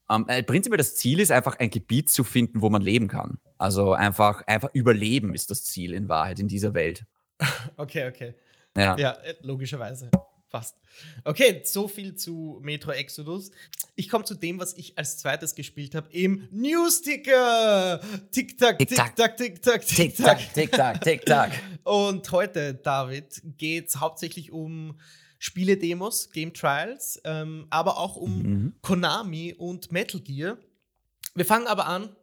[0.09, 3.39] Ähm, äh, prinzipiell das Ziel ist einfach ein Gebiet zu finden, wo man leben kann.
[3.57, 7.05] Also einfach, einfach überleben ist das Ziel in Wahrheit in dieser Welt.
[7.77, 8.33] Okay, okay.
[8.75, 10.09] Ja, ja äh, logischerweise.
[10.49, 10.77] Fast.
[11.25, 13.51] Okay, so viel zu Metro Exodus.
[13.95, 17.99] Ich komme zu dem, was ich als zweites gespielt habe, im News-Ticker.
[18.31, 20.53] Tick-Tack, Tick-Tack, Tick-Tack, Tick-Tack.
[20.53, 21.51] Tick-Tack, Tick-Tack.
[21.83, 24.97] Und heute, David, geht es hauptsächlich um
[25.39, 28.75] Spiele-Demos, Game Trials, ähm, aber auch um mhm.
[28.81, 30.57] Konami und Metal Gear.
[31.35, 32.15] Wir fangen aber an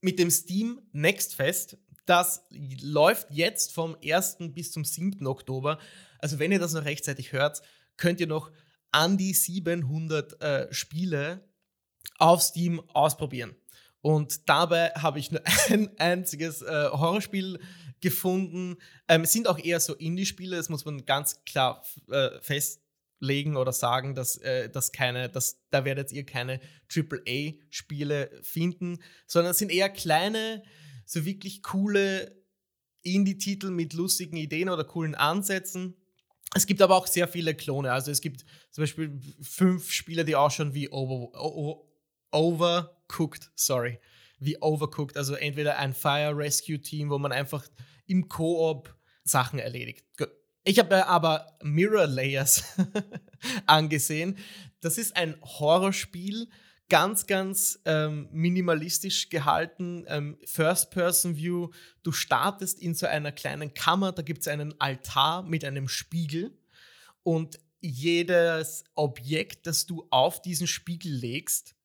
[0.00, 1.78] mit dem Steam Next Fest.
[2.06, 2.46] Das
[2.82, 4.36] läuft jetzt vom 1.
[4.54, 5.26] bis zum 7.
[5.26, 5.78] Oktober.
[6.18, 7.62] Also wenn ihr das noch rechtzeitig hört,
[7.96, 8.50] könnt ihr noch
[8.90, 11.42] an die 700 äh, Spiele
[12.18, 13.54] auf Steam ausprobieren.
[14.00, 17.58] Und dabei habe ich nur ein einziges äh, Horrorspiel
[18.00, 18.76] gefunden.
[19.08, 24.14] Ähm, sind auch eher so Indie-Spiele, das muss man ganz klar äh, festlegen oder sagen,
[24.14, 26.60] dass, äh, dass keine, dass, da werdet ihr keine
[26.94, 30.62] AAA-Spiele finden, sondern es sind eher kleine,
[31.04, 32.36] so wirklich coole
[33.02, 35.96] Indie-Titel mit lustigen Ideen oder coolen Ansätzen.
[36.54, 37.92] Es gibt aber auch sehr viele Klone.
[37.92, 41.84] Also es gibt zum Beispiel fünf Spiele, die ausschauen wie Over,
[42.30, 43.98] Overcooked, sorry,
[44.38, 45.16] wie Overcooked.
[45.16, 47.66] Also entweder ein Fire Rescue Team, wo man einfach
[48.06, 50.04] im Koop Sachen erledigt.
[50.64, 52.64] Ich habe aber Mirror Layers
[53.66, 54.36] angesehen.
[54.80, 56.48] Das ist ein Horrorspiel,
[56.88, 61.70] ganz, ganz ähm, minimalistisch gehalten, ähm, First-Person-View.
[62.02, 66.56] Du startest in so einer kleinen Kammer, da gibt es einen Altar mit einem Spiegel
[67.22, 71.76] und jedes Objekt, das du auf diesen Spiegel legst,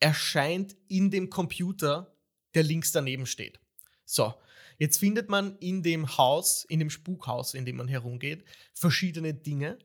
[0.00, 2.16] erscheint in dem Computer,
[2.54, 3.60] der links daneben steht.
[4.04, 4.34] So,
[4.78, 9.78] jetzt findet man in dem Haus, in dem Spukhaus, in dem man herumgeht, verschiedene Dinge,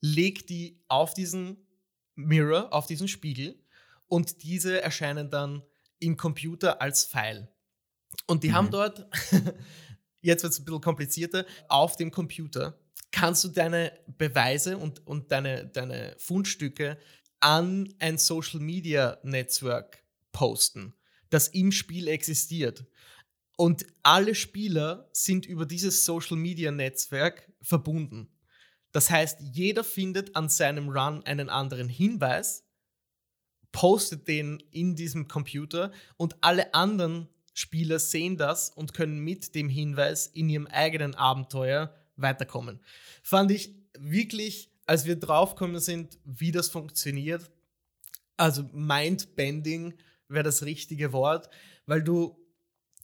[0.00, 1.66] legt die auf diesen
[2.14, 3.62] Mirror, auf diesen Spiegel
[4.06, 5.62] und diese erscheinen dann
[5.98, 7.48] im Computer als File.
[8.26, 8.54] Und die mhm.
[8.54, 9.06] haben dort,
[10.20, 12.78] jetzt wird es ein bisschen komplizierter, auf dem Computer
[13.10, 16.98] kannst du deine Beweise und, und deine, deine Fundstücke
[17.46, 20.94] an ein Social Media Netzwerk posten,
[21.30, 22.84] das im Spiel existiert.
[23.56, 28.28] Und alle Spieler sind über dieses Social Media Netzwerk verbunden.
[28.90, 32.64] Das heißt, jeder findet an seinem Run einen anderen Hinweis
[33.76, 39.68] postet den in diesem Computer und alle anderen Spieler sehen das und können mit dem
[39.68, 42.80] Hinweis in ihrem eigenen Abenteuer weiterkommen.
[43.22, 47.50] Fand ich wirklich, als wir draufgekommen sind, wie das funktioniert,
[48.36, 49.94] also Mindbending
[50.28, 51.48] wäre das richtige Wort,
[51.86, 52.36] weil du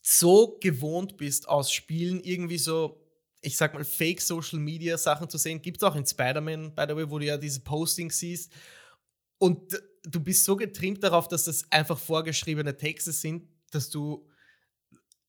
[0.02, 3.00] so gewohnt bist aus Spielen irgendwie so,
[3.40, 5.62] ich sag mal, Fake Social Media Sachen zu sehen.
[5.62, 8.52] Gibt es auch in Spider-Man, by the way, wo du ja diese Postings siehst.
[9.38, 14.28] Und du bist so getrimmt darauf, dass das einfach vorgeschriebene Texte sind, dass du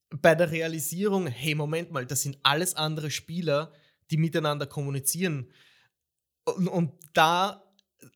[0.10, 3.72] bei der Realisierung, hey, Moment mal, das sind alles andere Spieler,
[4.12, 5.52] die miteinander kommunizieren.
[6.46, 7.64] Und, und da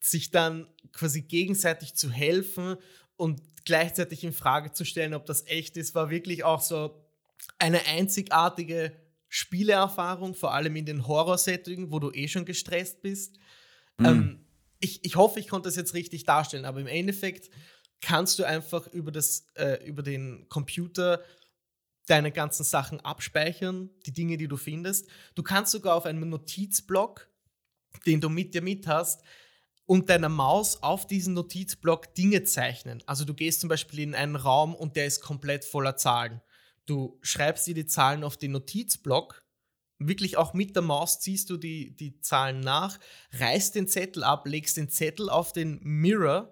[0.01, 2.75] sich dann quasi gegenseitig zu helfen
[3.15, 7.03] und gleichzeitig in Frage zu stellen, ob das echt ist, war wirklich auch so
[7.59, 8.93] eine einzigartige
[9.29, 13.37] Spieleerfahrung, vor allem in den Horror-Settingen, wo du eh schon gestresst bist.
[13.97, 14.05] Mhm.
[14.05, 14.45] Ähm,
[14.79, 17.49] ich, ich hoffe, ich konnte das jetzt richtig darstellen, aber im Endeffekt
[18.01, 21.23] kannst du einfach über, das, äh, über den Computer
[22.05, 25.09] deine ganzen Sachen abspeichern, die Dinge, die du findest.
[25.35, 27.26] Du kannst sogar auf einem Notizblock,
[28.05, 29.23] den du mit dir mit hast,
[29.85, 33.01] und deiner Maus auf diesen Notizblock Dinge zeichnen.
[33.05, 36.41] Also du gehst zum Beispiel in einen Raum und der ist komplett voller Zahlen.
[36.85, 39.47] Du schreibst dir die Zahlen auf den Notizblock
[39.99, 42.99] wirklich auch mit der Maus ziehst du die, die Zahlen nach,
[43.33, 46.49] reißt den Zettel ab, legst den Zettel auf den Mirror.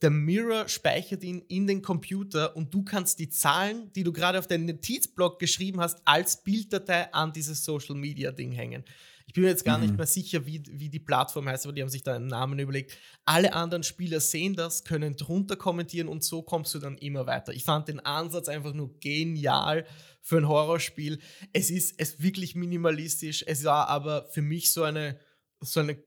[0.00, 4.38] Der Mirror speichert ihn in den Computer und du kannst die Zahlen, die du gerade
[4.38, 8.84] auf deinen Notizblock geschrieben hast, als Bilddatei an dieses Social Media Ding hängen.
[9.28, 9.84] Ich bin mir jetzt gar mhm.
[9.84, 12.58] nicht mehr sicher, wie, wie die Plattform heißt, aber die haben sich da einen Namen
[12.58, 12.96] überlegt.
[13.26, 17.52] Alle anderen Spieler sehen das, können drunter kommentieren und so kommst du dann immer weiter.
[17.52, 19.84] Ich fand den Ansatz einfach nur genial
[20.22, 21.18] für ein Horrorspiel.
[21.52, 23.44] Es ist es wirklich minimalistisch.
[23.46, 25.20] Es war aber für mich so eine,
[25.60, 26.02] so eine,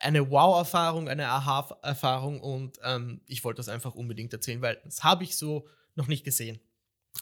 [0.00, 5.24] eine Wow-Erfahrung, eine Aha-Erfahrung und ähm, ich wollte das einfach unbedingt erzählen, weil das habe
[5.24, 6.60] ich so noch nicht gesehen.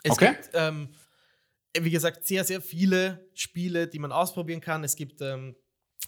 [0.03, 0.33] Es okay.
[0.33, 0.89] gibt ähm,
[1.79, 4.85] wie gesagt, sehr, sehr viele Spiele, die man ausprobieren kann.
[4.85, 5.57] Es gibt ähm,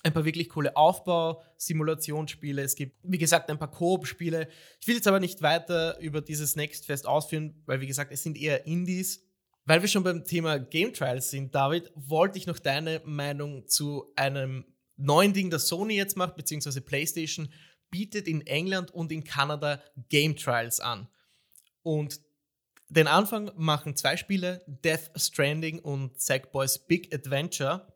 [0.03, 2.63] ein paar wirklich coole Aufbau-Simulationsspiele.
[2.63, 4.49] Es gibt, wie gesagt, ein paar Koop-Spiele.
[4.81, 8.23] Ich will jetzt aber nicht weiter über dieses Next Fest ausführen, weil, wie gesagt, es
[8.23, 9.25] sind eher Indies.
[9.65, 14.13] Weil wir schon beim Thema Game Trials sind, David, wollte ich noch deine Meinung zu
[14.15, 14.65] einem
[14.97, 17.53] neuen Ding, das Sony jetzt macht, beziehungsweise PlayStation,
[17.91, 21.09] bietet in England und in Kanada Game Trials an.
[21.83, 22.21] Und
[22.89, 27.93] den Anfang machen zwei Spiele, Death Stranding und Sackboys Big Adventure.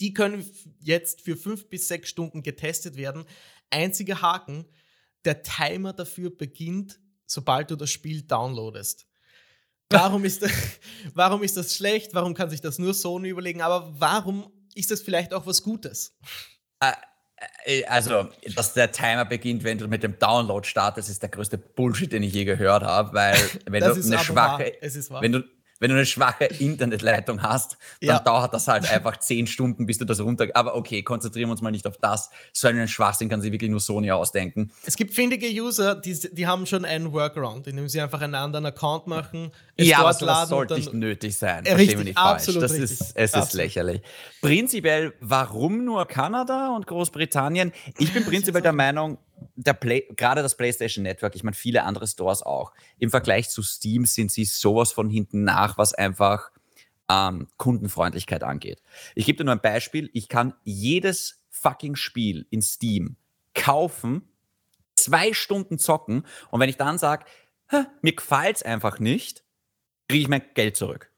[0.00, 3.24] Die können jetzt für fünf bis sechs Stunden getestet werden.
[3.70, 4.66] Einziger Haken,
[5.24, 9.06] der Timer dafür beginnt, sobald du das Spiel downloadest.
[9.90, 10.50] Warum ist, das,
[11.14, 12.14] warum ist das schlecht?
[12.14, 13.60] Warum kann sich das nur Sony überlegen?
[13.60, 16.16] Aber warum ist das vielleicht auch was Gutes?
[17.64, 21.30] Äh, äh, also, dass der Timer beginnt, wenn du mit dem Download startest, ist der
[21.30, 24.72] größte Bullshit, den ich je gehört habe, weil wenn du eine schwache,
[25.20, 25.44] wenn du
[25.82, 28.18] wenn du eine schwache Internetleitung hast, dann ja.
[28.20, 30.46] dauert das halt einfach zehn Stunden, bis du das runter.
[30.54, 32.30] Aber okay, konzentrieren wir uns mal nicht auf das.
[32.52, 34.70] So einen Schwachsinn kann sich wirklich nur Sony ausdenken.
[34.86, 38.66] Es gibt findige User, die, die haben schon einen Workaround, indem sie einfach einen anderen
[38.66, 39.50] Account machen.
[39.74, 41.66] Es ja, aber das sollte nicht nötig sein.
[41.66, 42.72] Richtig, wir nicht absolut falsch.
[42.74, 43.00] Das richtig.
[43.00, 43.48] ist, es absolut.
[43.48, 44.02] ist lächerlich.
[44.40, 47.72] Prinzipiell, warum nur Kanada und Großbritannien?
[47.98, 49.18] Ich bin prinzipiell der Meinung,
[49.56, 53.62] der Play, gerade das PlayStation Network, ich meine, viele andere Stores auch, im Vergleich zu
[53.62, 56.50] Steam sind sie sowas von hinten nach, was einfach
[57.08, 58.82] ähm, Kundenfreundlichkeit angeht.
[59.14, 60.10] Ich gebe dir nur ein Beispiel.
[60.12, 63.16] Ich kann jedes fucking Spiel in Steam
[63.54, 64.28] kaufen,
[64.96, 67.24] zwei Stunden zocken und wenn ich dann sage,
[68.02, 69.44] mir gefällt es einfach nicht,
[70.08, 71.10] kriege ich mein Geld zurück.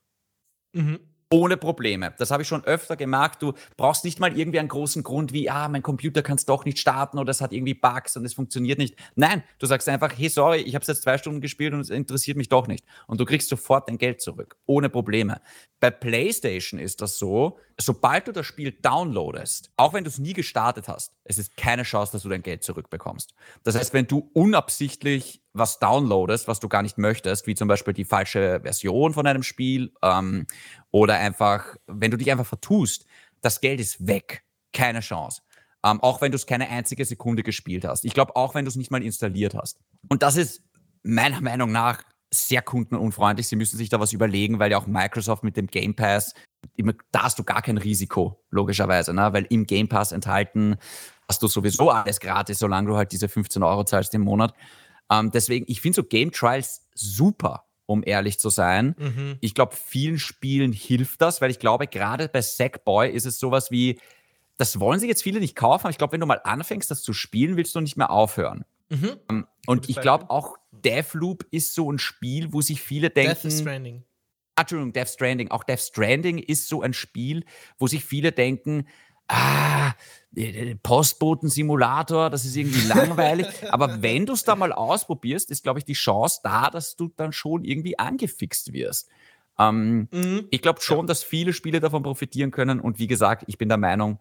[0.73, 2.15] Mhm ohne Probleme.
[2.17, 3.43] Das habe ich schon öfter gemacht.
[3.43, 6.65] Du brauchst nicht mal irgendwie einen großen Grund wie, ah, mein Computer kann es doch
[6.65, 8.97] nicht starten oder es hat irgendwie Bugs und es funktioniert nicht.
[9.17, 11.91] Nein, du sagst einfach, hey, sorry, ich habe es jetzt zwei Stunden gespielt und es
[11.91, 12.85] interessiert mich doch nicht.
[13.09, 15.41] Und du kriegst sofort dein Geld zurück, ohne Probleme.
[15.81, 20.35] Bei PlayStation ist das so, sobald du das Spiel downloadest, auch wenn du es nie
[20.35, 23.35] gestartet hast, es ist keine Chance, dass du dein Geld zurückbekommst.
[23.65, 27.95] Das heißt, wenn du unabsichtlich was downloadest, was du gar nicht möchtest, wie zum Beispiel
[27.95, 30.47] die falsche Version von einem Spiel ähm,
[30.91, 33.07] oder einfach, wenn du dich einfach vertust,
[33.41, 34.45] das Geld ist weg.
[34.73, 35.43] Keine Chance.
[35.85, 38.05] Ähm, auch wenn du es keine einzige Sekunde gespielt hast.
[38.05, 39.79] Ich glaube, auch wenn du es nicht mal installiert hast.
[40.09, 40.63] Und das ist
[41.03, 43.47] meiner Meinung nach sehr kundenunfreundlich.
[43.47, 46.35] Sie müssen sich da was überlegen, weil ja auch Microsoft mit dem Game Pass,
[47.13, 49.33] da hast du gar kein Risiko, logischerweise, ne?
[49.33, 50.77] weil im Game Pass enthalten
[51.29, 54.55] hast du sowieso alles gratis, solange du halt diese 15 Euro zahlst im Monat.
[55.11, 58.95] Ähm, deswegen, ich finde so Game Trials super, um ehrlich zu sein.
[58.99, 59.37] Mhm.
[59.41, 63.71] Ich glaube, vielen Spielen hilft das, weil ich glaube, gerade bei Sackboy ist es sowas
[63.71, 64.01] wie,
[64.57, 67.03] das wollen sich jetzt viele nicht kaufen, aber ich glaube, wenn du mal anfängst, das
[67.03, 68.65] zu spielen, willst du nicht mehr aufhören.
[68.89, 69.17] Mhm.
[69.31, 73.49] Ähm, und ich glaube auch, Deathloop ist so ein Spiel, wo sich viele denken.
[73.49, 74.05] Death Stranding.
[74.57, 75.51] Ah, Entschuldigung, Death Stranding.
[75.51, 77.45] Auch Death Stranding ist so ein Spiel,
[77.79, 78.87] wo sich viele denken,
[79.29, 79.93] ah,
[80.83, 83.47] Postboten-Simulator, das ist irgendwie langweilig.
[83.71, 87.11] Aber wenn du es da mal ausprobierst, ist, glaube ich, die Chance da, dass du
[87.17, 89.09] dann schon irgendwie angefixt wirst.
[89.59, 90.49] Ähm, mhm.
[90.51, 91.07] Ich glaube schon, ja.
[91.07, 92.81] dass viele Spiele davon profitieren können.
[92.81, 94.19] Und wie gesagt, ich bin der Meinung,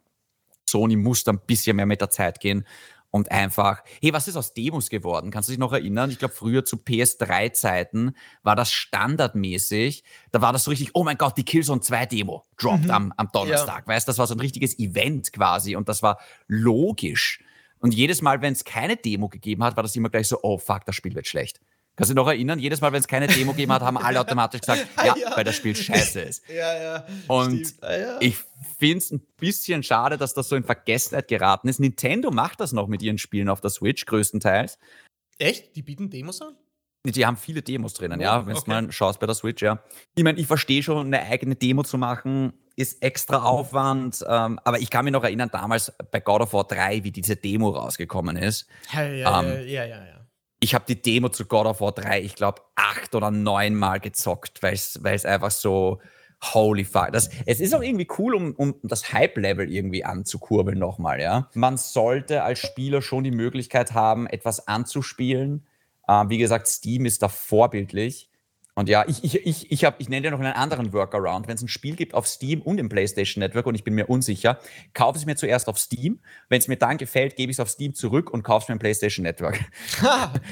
[0.68, 2.66] Sony muss da ein bisschen mehr mit der Zeit gehen
[3.14, 5.30] und einfach, hey, was ist aus Demos geworden?
[5.30, 6.10] Kannst du dich noch erinnern?
[6.10, 10.04] Ich glaube, früher zu PS3-Zeiten war das standardmäßig.
[10.32, 12.92] Da war das so richtig, oh mein Gott, die Killzone 2 Demo droppt mhm.
[12.92, 13.84] am, am Donnerstag.
[13.88, 13.94] Ja.
[13.94, 17.40] Weißt das war so ein richtiges Event quasi und das war logisch.
[17.78, 20.58] Und jedes Mal, wenn es keine Demo gegeben hat, war das immer gleich so, oh
[20.58, 21.62] fuck, das Spiel wird schlecht.
[21.96, 22.58] Kannst du dich noch erinnern?
[22.58, 25.38] Jedes Mal, wenn es keine Demo gegeben hat, haben alle automatisch gesagt, ja, ja.
[25.38, 26.44] weil das Spiel scheiße ist.
[26.54, 27.06] Ja, ja.
[27.28, 28.18] Und ah, ja.
[28.20, 28.38] ich
[28.78, 31.80] finde es ein bisschen schade, dass das so in Vergessenheit geraten ist.
[31.80, 34.78] Nintendo macht das noch mit ihren Spielen auf der Switch größtenteils.
[35.38, 35.76] Echt?
[35.76, 36.56] Die bieten Demos an?
[37.06, 38.46] Die haben viele Demos drinnen, oh, ja.
[38.46, 38.70] Wenn du okay.
[38.72, 39.84] mal schaust bei der Switch, ja.
[40.16, 44.24] Ich meine, ich verstehe schon, eine eigene Demo zu machen, ist extra Aufwand.
[44.28, 47.36] Ähm, aber ich kann mich noch erinnern, damals bei God of War 3, wie diese
[47.36, 48.68] Demo rausgekommen ist.
[48.94, 50.23] Ja, ja, ähm, ja, ja, ja
[50.64, 54.00] ich habe die Demo zu God of War 3, ich glaube, acht oder neun Mal
[54.00, 56.00] gezockt, weil es einfach so
[56.54, 57.12] holy fuck.
[57.12, 61.50] Das, es ist auch irgendwie cool, um, um das Hype-Level irgendwie anzukurbeln nochmal, ja.
[61.54, 65.66] Man sollte als Spieler schon die Möglichkeit haben, etwas anzuspielen.
[66.08, 68.30] Äh, wie gesagt, Steam ist da vorbildlich.
[68.76, 71.48] Und ja, ich, ich, ich, ich, hab, ich nenne dir noch einen anderen Workaround.
[71.48, 74.10] Wenn es ein Spiel gibt auf Steam und im PlayStation Network und ich bin mir
[74.10, 74.60] unsicher,
[74.94, 76.20] kaufe es mir zuerst auf Steam.
[76.50, 78.74] Wenn es mir dann gefällt, gebe ich es auf Steam zurück und kaufe es mir
[78.74, 79.60] im PlayStation Network.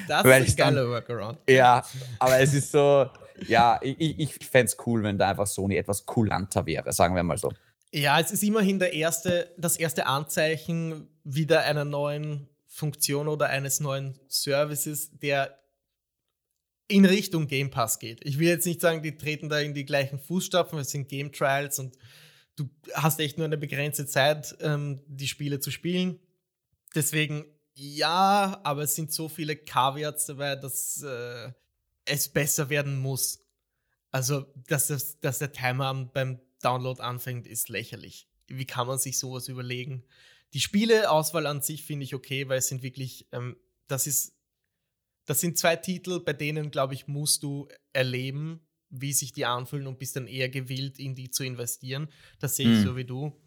[0.08, 1.40] das ist ein geiler Workaround.
[1.50, 1.84] Ja,
[2.20, 3.10] aber es ist so,
[3.48, 7.24] ja, ich, ich fände es cool, wenn da einfach Sony etwas kulanter wäre, sagen wir
[7.24, 7.52] mal so.
[7.92, 13.80] Ja, es ist immerhin der erste, das erste Anzeichen wieder einer neuen Funktion oder eines
[13.80, 15.61] neuen Services, der
[16.92, 18.20] in Richtung Game Pass geht.
[18.24, 21.32] Ich will jetzt nicht sagen, die treten da in die gleichen Fußstapfen, es sind Game
[21.32, 21.98] Trials und
[22.56, 26.20] du hast echt nur eine begrenzte Zeit, ähm, die Spiele zu spielen.
[26.94, 31.52] Deswegen ja, aber es sind so viele Caveats dabei, dass äh,
[32.06, 33.46] es besser werden muss.
[34.12, 38.28] Also, dass, das, dass der Timer beim Download anfängt, ist lächerlich.
[38.48, 40.04] Wie kann man sich sowas überlegen?
[40.54, 43.56] Die Spieleauswahl an sich finde ich okay, weil es sind wirklich, ähm,
[43.88, 44.34] das ist,
[45.26, 49.88] das sind zwei Titel, bei denen, glaube ich, musst du erleben, wie sich die anfühlen
[49.88, 52.10] und bist dann eher gewillt, in die zu investieren.
[52.40, 52.84] Das sehe ich hm.
[52.84, 53.40] so wie du.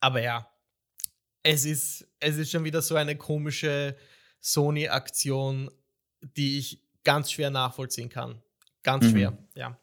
[0.00, 0.48] Aber ja,
[1.42, 3.96] es ist, es ist schon wieder so eine komische
[4.40, 5.70] Sony-Aktion,
[6.20, 8.42] die ich ganz schwer nachvollziehen kann.
[8.82, 9.10] Ganz mhm.
[9.10, 9.78] schwer, ja.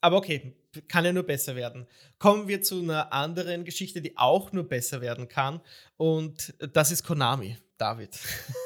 [0.00, 0.56] Aber okay,
[0.88, 1.86] kann ja nur besser werden.
[2.18, 5.60] Kommen wir zu einer anderen Geschichte, die auch nur besser werden kann.
[5.96, 8.18] Und das ist Konami, David.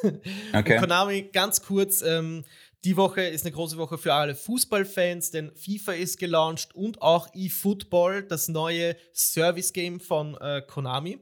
[0.54, 0.78] Okay.
[0.78, 2.44] Konami, ganz kurz, ähm,
[2.84, 7.28] die Woche ist eine große Woche für alle Fußballfans, denn FIFA ist gelauncht und auch
[7.34, 11.18] eFootball, das neue Service-Game von äh, Konami.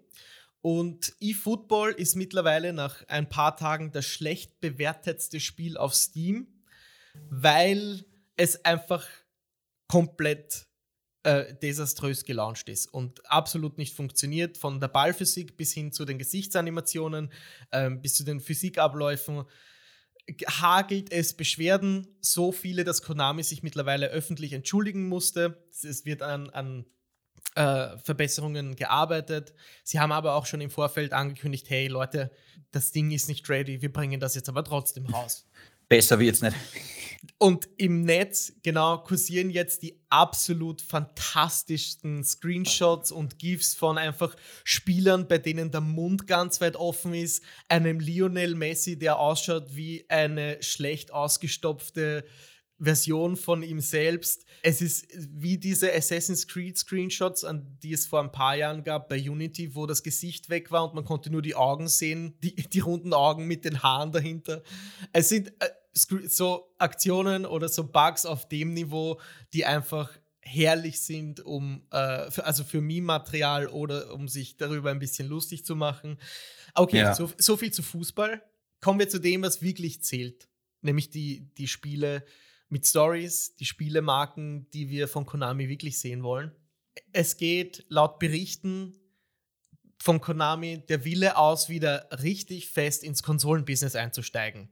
[0.61, 6.49] Und eFootball ist mittlerweile nach ein paar Tagen das schlecht bewertetste Spiel auf Steam,
[7.31, 8.05] weil
[8.37, 9.07] es einfach
[9.89, 10.67] komplett
[11.27, 14.57] äh, desaströs gelauncht ist und absolut nicht funktioniert.
[14.59, 17.33] Von der Ballphysik bis hin zu den Gesichtsanimationen,
[17.73, 19.45] äh, bis zu den Physikabläufen
[20.47, 22.07] hagelt es Beschwerden.
[22.21, 25.69] So viele, dass Konami sich mittlerweile öffentlich entschuldigen musste.
[25.71, 26.87] Es wird an, an
[27.57, 29.53] äh, Verbesserungen gearbeitet.
[29.83, 32.31] Sie haben aber auch schon im Vorfeld angekündigt, hey Leute,
[32.71, 35.49] das Ding ist nicht ready, wir bringen das jetzt aber trotzdem raus.
[35.89, 36.57] Besser wird's nicht.
[37.39, 45.29] Und im Netz, genau, kursieren jetzt die absolut fantastischsten Screenshots und GIFs von einfach Spielern,
[45.29, 50.63] bei denen der Mund ganz weit offen ist, einem Lionel Messi, der ausschaut wie eine
[50.63, 52.25] schlecht ausgestopfte
[52.79, 54.45] Version von ihm selbst.
[54.63, 59.09] Es ist wie diese Assassin's Creed Screenshots, an die es vor ein paar Jahren gab
[59.09, 62.55] bei Unity, wo das Gesicht weg war und man konnte nur die Augen sehen, die,
[62.55, 64.63] die runden Augen mit den Haaren dahinter.
[65.13, 65.69] Es sind äh,
[66.29, 69.19] so Aktionen oder so Bugs auf dem Niveau,
[69.55, 70.11] die einfach
[70.41, 75.65] herrlich sind, um äh, für, also für Meme-Material oder um sich darüber ein bisschen lustig
[75.65, 76.19] zu machen.
[76.75, 77.15] Okay, ja.
[77.15, 78.43] so, so viel zu Fußball.
[78.81, 80.49] Kommen wir zu dem, was wirklich zählt,
[80.83, 82.25] nämlich die, die Spiele,
[82.69, 86.53] mit Stories, die Spielemarken, die wir von Konami wirklich sehen wollen.
[87.13, 88.99] Es geht laut Berichten
[90.01, 94.69] von Konami der Wille aus, wieder richtig fest ins Konsolenbusiness einzusteigen.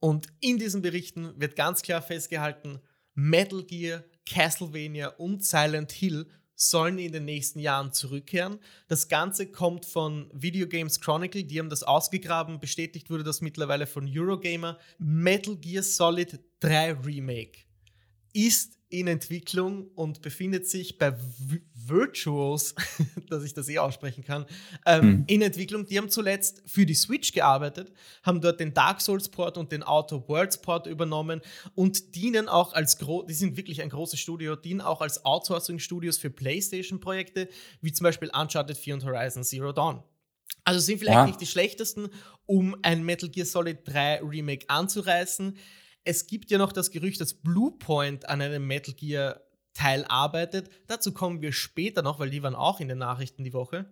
[0.00, 2.80] Und in diesen Berichten wird ganz klar festgehalten,
[3.14, 8.58] Metal Gear, Castlevania und Silent Hill sollen in den nächsten Jahren zurückkehren.
[8.88, 12.60] Das Ganze kommt von Video Games Chronicle, die haben das ausgegraben.
[12.60, 14.78] Bestätigt wurde das mittlerweile von Eurogamer.
[14.98, 17.58] Metal Gear Solid 3 Remake
[18.32, 21.18] ist in Entwicklung und befindet sich bei v
[21.86, 22.74] Virtuos,
[23.28, 24.46] dass ich das eh aussprechen kann,
[24.86, 25.24] ähm, mhm.
[25.26, 25.84] in Entwicklung.
[25.84, 29.82] Die haben zuletzt für die Switch gearbeitet, haben dort den Dark Souls Port und den
[29.82, 31.42] Outer Worlds Port übernommen
[31.74, 36.30] und dienen auch als, die sind wirklich ein großes Studio, dienen auch als Outsourcing-Studios für
[36.30, 37.48] PlayStation-Projekte,
[37.82, 40.02] wie zum Beispiel Uncharted 4 und Horizon Zero Dawn.
[40.64, 41.26] Also sind vielleicht ja.
[41.26, 42.08] nicht die schlechtesten,
[42.46, 45.56] um ein Metal Gear Solid 3 Remake anzureißen.
[46.04, 49.40] Es gibt ja noch das Gerücht, dass Bluepoint an einem Metal Gear
[49.74, 50.70] Teil arbeitet.
[50.86, 53.86] Dazu kommen wir später noch, weil die waren auch in den Nachrichten die Woche.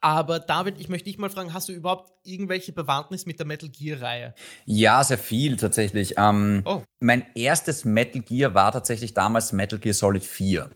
[0.00, 3.68] Aber David, ich möchte dich mal fragen, hast du überhaupt irgendwelche Bewandtnis mit der Metal
[3.68, 4.34] Gear-Reihe?
[4.64, 6.14] Ja, sehr viel tatsächlich.
[6.16, 6.82] Ähm, oh.
[7.00, 10.70] Mein erstes Metal Gear war tatsächlich damals Metal Gear Solid 4.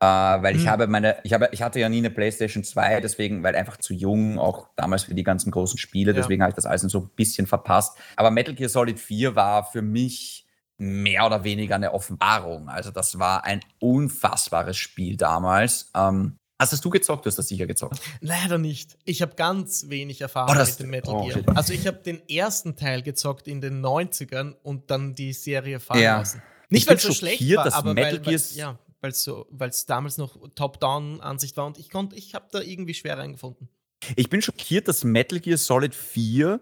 [0.00, 0.70] Äh, weil ich hm.
[0.70, 3.94] habe meine, ich habe, ich hatte ja nie eine PlayStation 2, deswegen, weil einfach zu
[3.94, 6.16] jung, auch damals für die ganzen großen Spiele, ja.
[6.16, 7.96] deswegen habe ich das alles so ein bisschen verpasst.
[8.16, 12.68] Aber Metal Gear Solid 4 war für mich mehr oder weniger eine Offenbarung.
[12.68, 15.90] Also das war ein unfassbares Spiel damals.
[15.94, 17.26] Ähm, Hast du gezockt?
[17.26, 18.00] Du hast das sicher gezockt.
[18.20, 18.96] Leider nicht.
[19.04, 21.38] Ich habe ganz wenig Erfahrung oh, mit dem Metal oh, Gear.
[21.38, 21.48] Shit.
[21.48, 26.00] Also ich habe den ersten Teil gezockt in den 90ern und dann die Serie fahren
[26.00, 26.18] ja.
[26.18, 26.42] lassen.
[26.70, 29.46] Nicht, weil es so schlecht war, aber Metal weil, weil, ja weil es so,
[29.86, 33.68] damals noch Top-Down-Ansicht war und ich konnte, ich habe da irgendwie schwer reingefunden.
[34.16, 36.58] Ich bin schockiert, dass Metal Gear Solid 4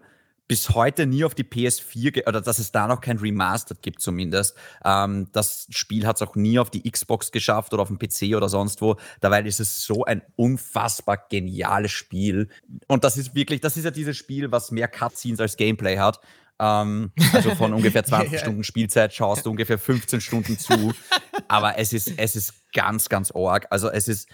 [0.49, 4.57] bis heute nie auf die PS4 oder dass es da noch kein Remastered gibt zumindest.
[4.83, 8.35] Ähm, das Spiel hat es auch nie auf die Xbox geschafft oder auf dem PC
[8.35, 8.97] oder sonst wo.
[9.21, 12.49] Dabei ist es so ein unfassbar geniales Spiel.
[12.87, 16.19] Und das ist wirklich, das ist ja dieses Spiel, was mehr Cutscenes als Gameplay hat.
[16.59, 20.93] Ähm, also von ungefähr 20 Stunden Spielzeit schaust du ungefähr 15 Stunden zu.
[21.53, 23.67] Aber es ist, es ist ganz, ganz arg.
[23.69, 24.27] Also es ist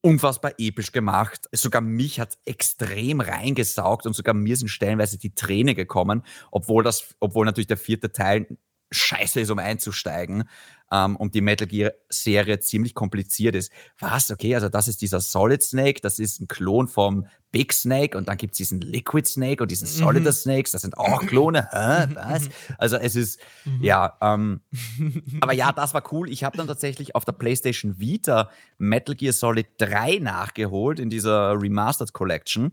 [0.00, 1.48] unfassbar episch gemacht.
[1.52, 7.14] Sogar mich hat extrem reingesaugt und sogar mir sind stellenweise die Tränen gekommen, obwohl das,
[7.20, 8.58] obwohl natürlich der vierte Teil
[8.92, 10.44] scheiße ist, um einzusteigen
[10.92, 13.72] ähm, und die Metal Gear-Serie ziemlich kompliziert ist.
[13.98, 14.30] Was?
[14.30, 18.28] Okay, also das ist dieser Solid Snake, das ist ein Klon vom Big Snake und
[18.28, 20.32] dann gibt es diesen Liquid Snake und diesen Solid mhm.
[20.32, 21.68] Snakes, das sind auch Klone.
[21.70, 22.14] Hä?
[22.14, 22.48] Was?
[22.78, 23.82] Also es ist, mhm.
[23.82, 24.60] ja, ähm,
[25.40, 26.30] aber ja, das war cool.
[26.30, 31.60] Ich habe dann tatsächlich auf der PlayStation Vita Metal Gear Solid 3 nachgeholt in dieser
[31.60, 32.72] Remastered Collection.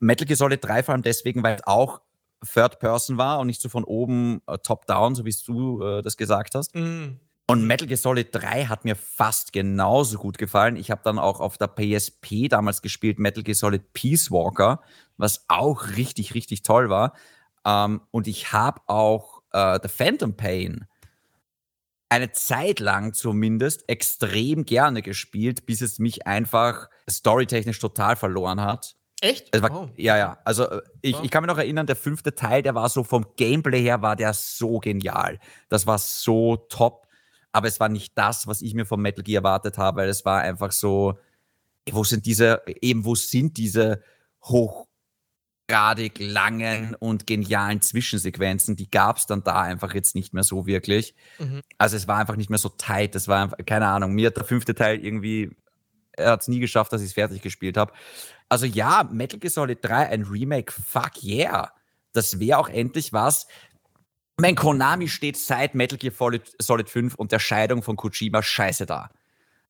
[0.00, 2.00] Metal Gear Solid 3 vor allem deswegen, weil es auch
[2.44, 6.16] Third Person war und nicht so von oben äh, top-down, so wie du äh, das
[6.16, 6.74] gesagt hast.
[6.74, 7.18] Mm.
[7.46, 10.76] Und Metal Gear Solid 3 hat mir fast genauso gut gefallen.
[10.76, 14.80] Ich habe dann auch auf der PSP damals gespielt Metal Gear Solid Peace Walker,
[15.16, 17.12] was auch richtig, richtig toll war.
[17.64, 20.86] Ähm, und ich habe auch äh, The Phantom Pain
[22.08, 28.96] eine Zeit lang zumindest extrem gerne gespielt, bis es mich einfach storytechnisch total verloren hat.
[29.20, 29.60] Echt?
[29.60, 29.90] War, oh.
[29.96, 30.38] Ja, ja.
[30.44, 31.20] Also äh, ich, oh.
[31.22, 34.16] ich kann mich noch erinnern, der fünfte Teil, der war so vom Gameplay her, war
[34.16, 35.38] der so genial.
[35.68, 37.06] Das war so top.
[37.52, 40.24] Aber es war nicht das, was ich mir vom Metal Gear erwartet habe, weil es
[40.24, 41.18] war einfach so,
[41.90, 44.02] wo sind diese, eben wo sind diese
[44.44, 50.66] hochgradig langen und genialen Zwischensequenzen, die gab es dann da einfach jetzt nicht mehr so
[50.66, 51.14] wirklich.
[51.38, 51.60] Mhm.
[51.76, 54.36] Also es war einfach nicht mehr so tight, das war einfach, keine Ahnung, mir hat
[54.36, 55.50] der fünfte Teil irgendwie,
[56.12, 57.92] er hat es nie geschafft, dass ich es fertig gespielt habe.
[58.48, 61.72] Also ja, Metal Gear Solid 3, ein Remake, fuck yeah.
[62.12, 63.46] Das wäre auch endlich was.
[64.36, 66.12] Mein Konami steht seit Metal Gear
[66.58, 69.10] Solid 5 und der Scheidung von Kojima scheiße da.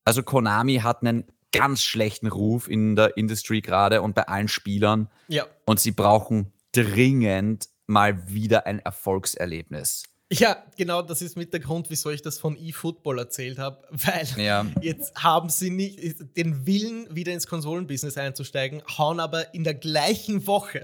[0.05, 5.09] Also Konami hat einen ganz schlechten Ruf in der Industry gerade und bei allen Spielern.
[5.29, 5.47] Ja.
[5.65, 10.05] Und sie brauchen dringend mal wieder ein Erfolgserlebnis.
[10.33, 14.29] Ja, genau, das ist mit der Grund, wieso ich das von eFootball erzählt habe, weil
[14.37, 14.65] ja.
[14.81, 20.47] jetzt haben sie nicht den Willen, wieder ins Konsolenbusiness einzusteigen, hauen aber in der gleichen
[20.47, 20.83] Woche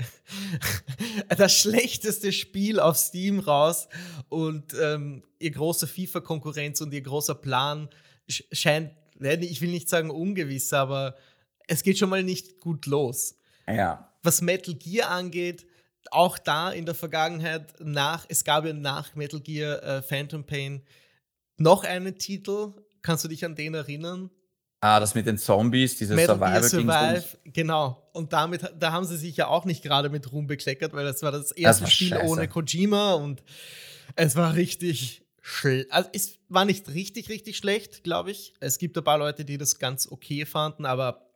[1.37, 3.89] das schlechteste Spiel auf Steam raus
[4.29, 7.89] und ähm, ihr großer FIFA-Konkurrenz und ihr großer Plan
[8.27, 8.91] scheint,
[9.21, 11.15] ich will nicht sagen ungewiss, aber
[11.69, 13.37] es geht schon mal nicht gut los.
[13.69, 14.13] Ja.
[14.25, 15.67] Was Metal Gear angeht,
[16.13, 20.83] auch da in der Vergangenheit nach, es gab ja nach Metal Gear äh, Phantom Pain
[21.59, 22.73] noch einen Titel.
[23.03, 24.31] Kannst du dich an den erinnern?
[24.81, 28.09] Ah, das mit den Zombies, dieses Metal Survival Survive, genau.
[28.13, 31.23] Und damit, da haben sie sich ja auch nicht gerade mit Ruhm bekleckert, weil das
[31.23, 32.27] war das erste das war Spiel scheiße.
[32.27, 33.43] ohne Kojima und
[34.17, 35.91] es war richtig schlecht.
[35.91, 38.53] Also es war nicht richtig, richtig schlecht, glaube ich.
[38.61, 41.27] Es gibt ein paar Leute, die das ganz okay fanden, aber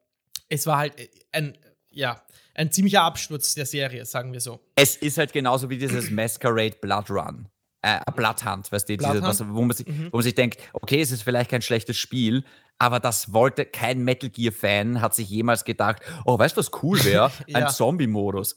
[0.48, 0.94] es war halt
[1.32, 1.56] ein,
[1.90, 2.22] ja,
[2.54, 4.60] ein ziemlicher Absturz der Serie, sagen wir so.
[4.74, 7.48] Es ist halt genauso wie dieses Masquerade Blood Run.
[7.82, 10.08] Äh, Bloodhunt, weißt du, diese, was, wo, man sich, mhm.
[10.10, 12.44] wo man sich denkt, okay, es ist vielleicht kein schlechtes Spiel,
[12.78, 17.02] aber das wollte kein Metal Gear-Fan, hat sich jemals gedacht, oh, weißt du, was cool
[17.04, 17.30] wäre?
[17.46, 17.58] ja.
[17.58, 18.56] Ein Zombie-Modus.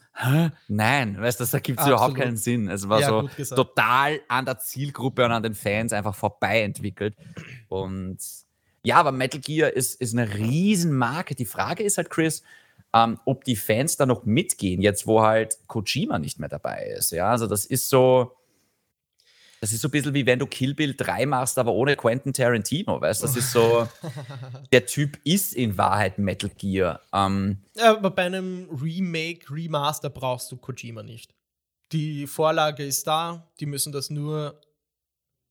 [0.68, 2.68] Nein, weißt du, da gibt es überhaupt keinen Sinn.
[2.68, 3.08] Es war ja,
[3.38, 7.16] so total an der Zielgruppe und an den Fans einfach vorbei entwickelt.
[7.70, 8.18] Und
[8.84, 11.36] ja, aber Metal Gear ist, ist eine Riesenmarke.
[11.36, 12.44] Die Frage ist halt, Chris,
[12.94, 17.12] ähm, ob die Fans da noch mitgehen, jetzt wo halt Kojima nicht mehr dabei ist.
[17.12, 18.36] Ja, also das ist so,
[19.62, 22.34] das ist so ein bisschen wie wenn du Kill Bill 3 machst, aber ohne Quentin
[22.34, 23.88] Tarantino, weißt Das ist so,
[24.72, 27.02] der Typ ist in Wahrheit Metal Gear.
[27.14, 31.34] Ähm, ja, aber bei einem Remake, Remaster brauchst du Kojima nicht.
[31.92, 34.60] Die Vorlage ist da, die müssen das nur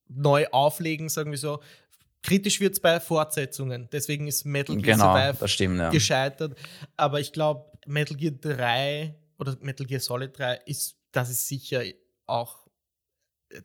[0.07, 1.59] neu auflegen, sagen wir so.
[2.23, 3.89] Kritisch wird es bei Fortsetzungen.
[3.91, 5.89] Deswegen ist Metal Gear genau, Survive stimmt, ja.
[5.89, 6.57] gescheitert.
[6.95, 11.83] Aber ich glaube, Metal Gear 3 oder Metal Gear Solid 3 ist, das ist sicher
[12.25, 12.65] auch,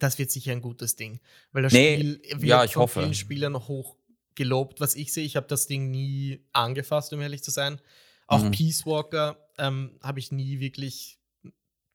[0.00, 1.20] das wird sicher ein gutes Ding.
[1.52, 3.00] Weil das nee, Spiel wird ja, von hoffe.
[3.00, 3.96] vielen Spielern hoch
[4.34, 5.24] gelobt, was ich sehe.
[5.24, 7.80] Ich habe das Ding nie angefasst, um ehrlich zu sein.
[8.26, 8.50] Auch mhm.
[8.50, 11.20] Peace Walker ähm, habe ich nie wirklich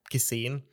[0.09, 0.63] gesehen.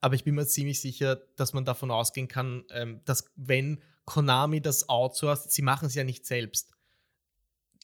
[0.00, 4.60] Aber ich bin mir ziemlich sicher, dass man davon ausgehen kann, ähm, dass wenn Konami
[4.60, 6.72] das outsourced, sie machen es ja nicht selbst.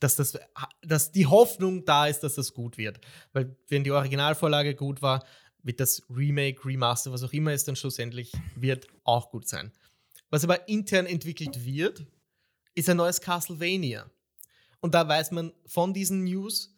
[0.01, 0.37] Dass, das,
[0.83, 3.01] dass die Hoffnung da ist, dass das gut wird.
[3.33, 5.25] Weil wenn die Originalvorlage gut war,
[5.63, 9.73] wird das Remake, Remaster, was auch immer es dann schlussendlich wird, auch gut sein.
[10.29, 12.05] Was aber intern entwickelt wird,
[12.75, 14.11] ist ein neues Castlevania.
[14.81, 16.75] Und da weiß man von diesen News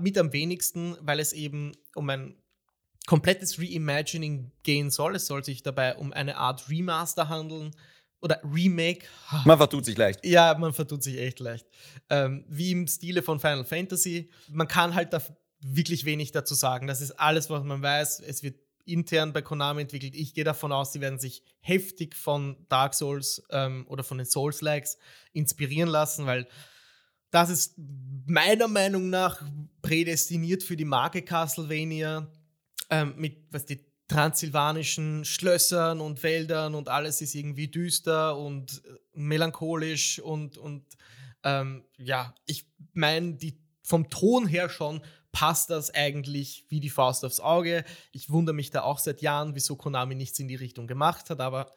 [0.00, 2.36] mit am wenigsten, weil es eben um ein
[3.06, 5.14] komplettes Reimagining gehen soll.
[5.14, 7.70] Es soll sich dabei um eine Art Remaster handeln
[8.20, 9.06] oder Remake.
[9.44, 10.24] Man vertut sich leicht.
[10.24, 11.66] Ja, man vertut sich echt leicht.
[12.08, 14.30] Ähm, wie im Stile von Final Fantasy.
[14.48, 15.22] Man kann halt da
[15.60, 16.86] wirklich wenig dazu sagen.
[16.86, 18.20] Das ist alles, was man weiß.
[18.20, 20.14] Es wird intern bei Konami entwickelt.
[20.14, 24.26] Ich gehe davon aus, sie werden sich heftig von Dark Souls ähm, oder von den
[24.26, 24.98] Souls-Likes
[25.32, 26.48] inspirieren lassen, weil
[27.30, 27.74] das ist
[28.26, 29.42] meiner Meinung nach
[29.82, 32.26] prädestiniert für die Marke Castlevania
[32.90, 38.98] ähm, mit was die transsilvanischen Schlössern und Wäldern und alles ist irgendwie düster und äh,
[39.14, 40.84] melancholisch und, und
[41.44, 43.38] ähm, ja, ich meine,
[43.84, 45.00] vom Ton her schon
[45.30, 47.84] passt das eigentlich wie die Faust aufs Auge.
[48.10, 51.40] Ich wundere mich da auch seit Jahren, wieso Konami nichts in die Richtung gemacht hat,
[51.40, 51.70] aber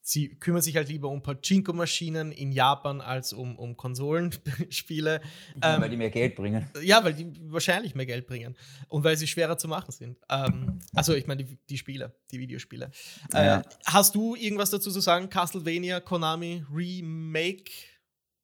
[0.00, 5.20] sie kümmern sich halt lieber um Pachinko-Maschinen in Japan als um, um Konsolenspiele.
[5.62, 6.68] Ähm, weil die mehr Geld bringen.
[6.82, 8.56] Ja, weil die wahrscheinlich mehr Geld bringen
[8.88, 10.18] und weil sie schwerer zu machen sind.
[10.30, 12.90] Ähm, also ich meine die, die Spiele, die Videospiele.
[13.34, 13.62] Äh, ja.
[13.86, 15.28] Hast du irgendwas dazu zu sagen?
[15.28, 17.70] Castlevania, Konami, Remake?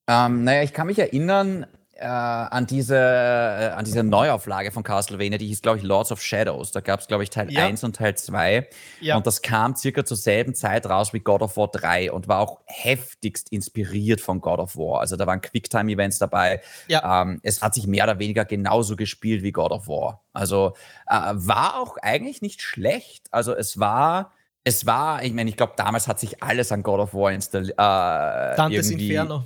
[0.07, 1.67] Ähm, naja, ich kann mich erinnern,
[1.99, 6.23] äh, an, diese, äh, an diese Neuauflage von Castlevania, die hieß, glaube ich, Lords of
[6.23, 6.71] Shadows.
[6.71, 7.67] Da gab es, glaube ich, Teil ja.
[7.67, 8.69] 1 und Teil 2.
[9.01, 9.17] Ja.
[9.17, 12.39] Und das kam circa zur selben Zeit raus wie God of War 3 und war
[12.39, 15.01] auch heftigst inspiriert von God of War.
[15.01, 16.61] Also da waren Quicktime-Events dabei.
[16.87, 17.23] Ja.
[17.23, 20.23] Ähm, es hat sich mehr oder weniger genauso gespielt wie God of War.
[20.33, 20.75] Also
[21.09, 23.27] äh, war auch eigentlich nicht schlecht.
[23.33, 24.33] Also es war
[24.65, 27.73] es war, ich meine, ich glaube, damals hat sich alles an God of War installiert.
[27.79, 29.45] Äh, Dantes Inferno.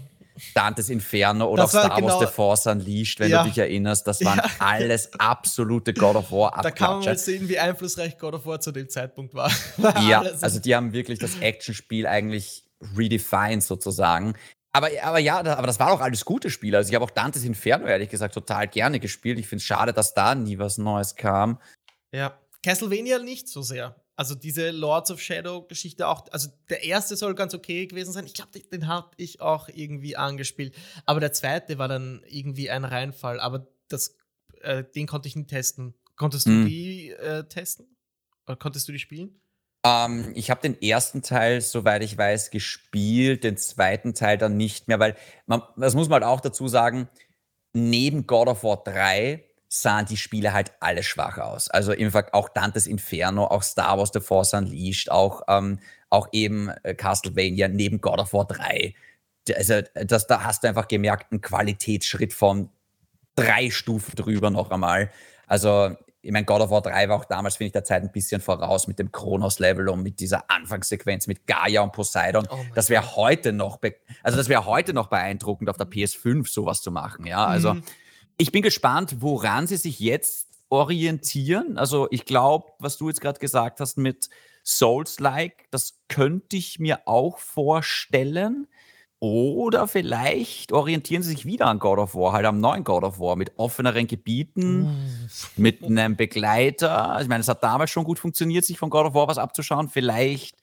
[0.54, 3.42] Dantes Inferno oder das auch Star genau, Wars The Force Unleashed, wenn ja.
[3.42, 4.06] du dich erinnerst.
[4.06, 4.50] Das waren ja.
[4.58, 8.60] alles absolute God of War Da kann man mal sehen, wie einflussreich God of War
[8.60, 9.50] zu dem Zeitpunkt war.
[10.08, 12.64] ja, also die haben wirklich das Actionspiel eigentlich
[12.96, 14.34] redefined sozusagen.
[14.74, 16.78] Aber, aber ja, aber das war auch alles gute Spiele.
[16.78, 19.38] Also ich habe auch Dantes Inferno ehrlich gesagt total gerne gespielt.
[19.38, 21.60] Ich finde es schade, dass da nie was Neues kam.
[22.10, 24.01] Ja, Castlevania nicht so sehr.
[24.22, 28.24] Also diese Lords of Shadow Geschichte auch, also der erste soll ganz okay gewesen sein.
[28.24, 30.76] Ich glaube, den habe ich auch irgendwie angespielt.
[31.06, 33.40] Aber der zweite war dann irgendwie ein Reinfall.
[33.40, 34.14] Aber das,
[34.60, 35.94] äh, den konnte ich nicht testen.
[36.14, 36.66] Konntest du hm.
[36.66, 37.96] die äh, testen?
[38.46, 39.40] Oder konntest du die spielen?
[39.84, 44.86] Ähm, ich habe den ersten Teil, soweit ich weiß, gespielt, den zweiten Teil dann nicht
[44.86, 45.16] mehr, weil
[45.46, 47.08] man, das muss man halt auch dazu sagen,
[47.72, 49.44] neben God of War 3
[49.74, 51.70] sahen die Spiele halt alle schwach aus.
[51.70, 55.78] Also im Fall auch Dantes Inferno, auch Star Wars The Force Unleashed, auch, ähm,
[56.10, 58.94] auch eben äh, Castlevania neben God of War 3.
[59.56, 62.68] Also das, da hast du einfach gemerkt, einen Qualitätsschritt von
[63.34, 65.10] drei Stufen drüber noch einmal.
[65.46, 68.12] Also ich meine, God of War 3 war auch damals, finde ich, der Zeit ein
[68.12, 72.46] bisschen voraus mit dem Kronos-Level und mit dieser Anfangssequenz mit Gaia und Poseidon.
[72.50, 73.80] Oh das wäre heute noch,
[74.22, 77.46] also das wäre heute noch beeindruckend, auf der PS5 sowas zu machen, ja.
[77.46, 77.82] Also mhm.
[78.42, 81.78] Ich bin gespannt, woran sie sich jetzt orientieren.
[81.78, 84.30] Also ich glaube, was du jetzt gerade gesagt hast mit
[84.64, 88.66] Souls-like, das könnte ich mir auch vorstellen.
[89.20, 93.20] Oder vielleicht orientieren sie sich wieder an God of War, halt am neuen God of
[93.20, 97.20] War, mit offeneren Gebieten, mit einem Begleiter.
[97.22, 99.88] Ich meine, es hat damals schon gut funktioniert, sich von God of War was abzuschauen.
[99.88, 100.56] Vielleicht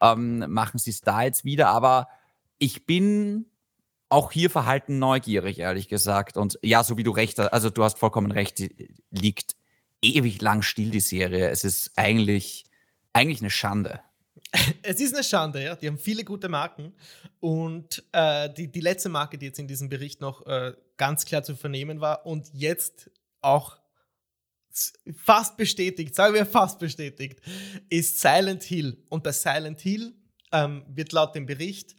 [0.00, 2.08] ähm, machen sie es da jetzt wieder, aber
[2.56, 3.44] ich bin
[4.08, 6.36] auch hier verhalten neugierig, ehrlich gesagt.
[6.36, 8.62] Und ja, so wie du recht hast, also du hast vollkommen recht,
[9.10, 9.54] liegt
[10.02, 11.50] ewig lang still, die Serie.
[11.50, 12.64] Es ist eigentlich,
[13.12, 14.00] eigentlich eine Schande.
[14.82, 15.76] Es ist eine Schande, ja.
[15.76, 16.94] Die haben viele gute Marken.
[17.40, 21.42] Und äh, die, die letzte Marke, die jetzt in diesem Bericht noch äh, ganz klar
[21.42, 23.78] zu vernehmen war und jetzt auch
[25.16, 27.40] fast bestätigt, sagen wir fast bestätigt,
[27.90, 29.04] ist Silent Hill.
[29.10, 30.14] Und bei Silent Hill
[30.52, 31.94] ähm, wird laut dem Bericht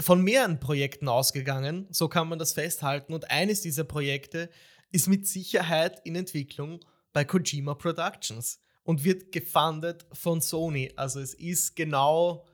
[0.00, 3.14] von mehreren Projekten ausgegangen, so kann man das festhalten.
[3.14, 4.48] Und eines dieser Projekte
[4.90, 6.80] ist mit Sicherheit in Entwicklung
[7.12, 10.92] bei Kojima Productions und wird gefundet von Sony.
[10.96, 12.46] Also es ist genau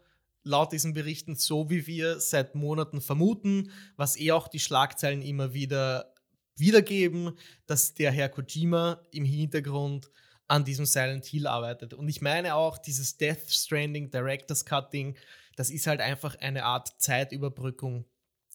[0.42, 5.54] laut diesen Berichten so, wie wir seit Monaten vermuten, was eh auch die Schlagzeilen immer
[5.54, 6.12] wieder
[6.56, 7.32] wiedergeben,
[7.66, 10.10] dass der Herr Kojima im Hintergrund
[10.46, 11.94] an diesem Silent Hill arbeitet.
[11.94, 15.16] Und ich meine auch dieses Death Stranding Director's Cutting
[15.56, 18.06] das ist halt einfach eine Art Zeitüberbrückung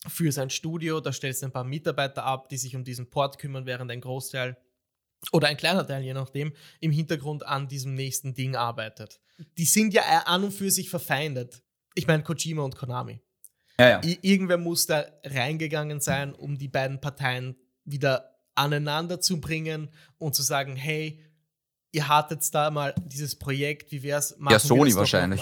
[0.08, 1.02] für sein Studio.
[1.02, 4.02] Da stellst du ein paar Mitarbeiter ab, die sich um diesen Port kümmern, während ein
[4.02, 4.58] Großteil
[5.32, 9.20] oder ein kleiner Teil, je nachdem, im Hintergrund an diesem nächsten Ding arbeitet.
[9.58, 11.62] Die sind ja an und für sich verfeindet.
[11.96, 13.22] Ich meine, Kojima und Konami.
[13.78, 14.02] Ja, ja.
[14.22, 20.42] Irgendwer muss da reingegangen sein, um die beiden Parteien wieder aneinander zu bringen und zu
[20.42, 21.24] sagen, hey,
[21.92, 24.36] ihr hattet da mal dieses Projekt, wie wäre es?
[24.50, 25.42] Ja, Sony wahrscheinlich.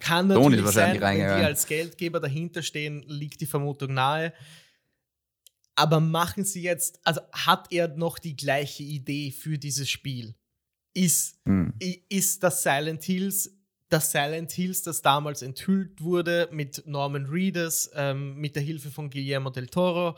[0.00, 4.32] Kann natürlich Sony sein, wenn die als Geldgeber dahinter stehen, liegt die Vermutung nahe.
[5.76, 10.34] Aber machen sie jetzt, also hat er noch die gleiche Idee für dieses Spiel?
[10.92, 11.74] Ist, hm.
[12.08, 13.50] ist das Silent Hills
[13.94, 19.08] das Silent Hills, das damals enthüllt wurde mit Norman Reedus, ähm, mit der Hilfe von
[19.08, 20.16] Guillermo del Toro?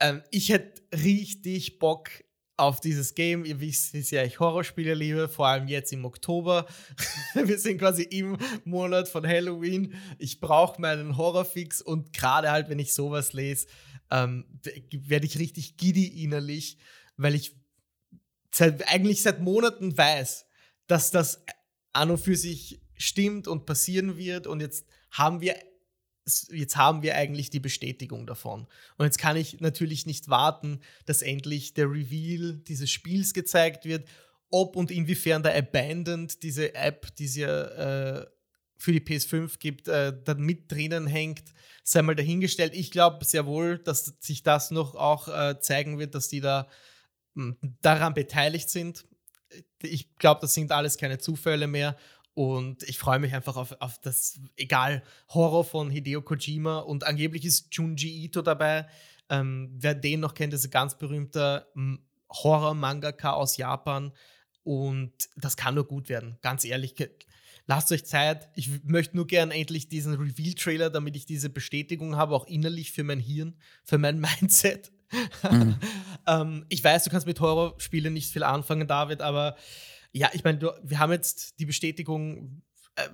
[0.00, 2.10] Ähm, ich hätte richtig Bock,
[2.56, 3.44] auf dieses Game.
[3.44, 6.66] Ihr wisst, wie sehr ich Horrorspiele liebe, vor allem jetzt im Oktober.
[7.34, 9.94] Wir sind quasi im Monat von Halloween.
[10.18, 13.66] Ich brauche meinen Horrorfix und gerade halt, wenn ich sowas lese,
[14.10, 14.44] ähm,
[14.90, 16.78] werde ich richtig giddy innerlich,
[17.16, 17.56] weil ich
[18.52, 20.46] seit, eigentlich seit Monaten weiß,
[20.86, 21.44] dass das
[21.92, 24.46] an und für sich stimmt und passieren wird.
[24.46, 25.56] Und jetzt haben wir
[26.50, 28.66] jetzt haben wir eigentlich die Bestätigung davon.
[28.96, 34.08] Und jetzt kann ich natürlich nicht warten, dass endlich der Reveal dieses Spiels gezeigt wird,
[34.50, 38.26] ob und inwiefern der Abandoned, diese App, die es ja äh,
[38.76, 41.52] für die PS5 gibt, äh, dann mit drinnen hängt,
[41.82, 42.74] sei mal dahingestellt.
[42.74, 46.68] Ich glaube sehr wohl, dass sich das noch auch äh, zeigen wird, dass die da
[47.34, 49.04] mh, hm, daran beteiligt sind.
[49.82, 51.96] Ich glaube, das sind alles keine Zufälle mehr.
[52.34, 57.44] Und ich freue mich einfach auf, auf das, egal, Horror von Hideo Kojima und angeblich
[57.44, 58.88] ist Junji Ito dabei.
[59.30, 64.12] Ähm, wer den noch kennt, ist ein ganz berühmter hm, Horror-Mangaka aus Japan.
[64.64, 66.94] Und das kann nur gut werden, ganz ehrlich.
[67.66, 68.48] Lasst euch Zeit.
[68.56, 73.04] Ich möchte nur gern endlich diesen Reveal-Trailer, damit ich diese Bestätigung habe, auch innerlich für
[73.04, 73.54] mein Hirn,
[73.84, 74.90] für mein Mindset.
[75.48, 75.76] Mhm.
[76.26, 79.56] ähm, ich weiß, du kannst mit Horrorspielen nicht viel anfangen, David, aber
[80.14, 82.62] ja, ich meine, wir haben jetzt die Bestätigung.
[82.94, 83.08] Äh,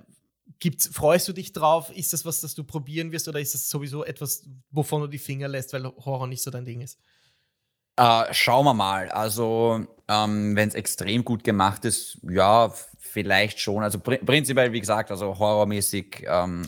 [0.59, 1.89] gibt's, freust du dich drauf?
[1.89, 5.17] Ist das was, das du probieren wirst oder ist das sowieso etwas, wovon du die
[5.17, 6.99] Finger lässt, weil Horror nicht so dein Ding ist?
[7.97, 9.09] Äh, schauen wir mal.
[9.09, 13.81] Also, ähm, wenn es extrem gut gemacht ist, ja, vielleicht schon.
[13.83, 16.67] Also pr prinzipiell, wie gesagt, also horrormäßig ähm,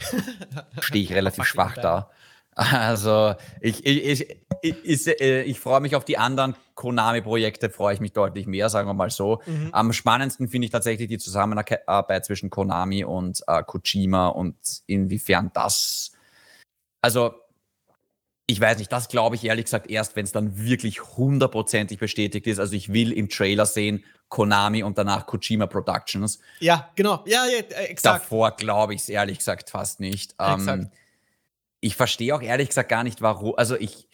[0.80, 2.10] stehe ich relativ schwach da.
[2.56, 4.28] Also ich, ich,
[4.62, 8.68] ich, ich, äh, ich freue mich auf die anderen Konami-Projekte, freue ich mich deutlich mehr,
[8.68, 9.40] sagen wir mal so.
[9.46, 9.70] Mhm.
[9.72, 16.12] Am spannendsten finde ich tatsächlich die Zusammenarbeit zwischen Konami und äh, Kojima und inwiefern das.
[17.00, 17.34] Also
[18.46, 22.46] ich weiß nicht, das glaube ich ehrlich gesagt erst, wenn es dann wirklich hundertprozentig bestätigt
[22.46, 22.58] ist.
[22.58, 26.40] Also ich will im Trailer sehen, Konami und danach Kojima Productions.
[26.60, 27.22] Ja, genau.
[27.26, 28.22] Ja, ja äh, exakt.
[28.22, 30.34] Davor glaube ich es ehrlich gesagt fast nicht.
[30.38, 30.90] Ähm,
[31.84, 33.54] ich verstehe auch ehrlich gesagt gar nicht, warum.
[33.56, 34.08] Also ich.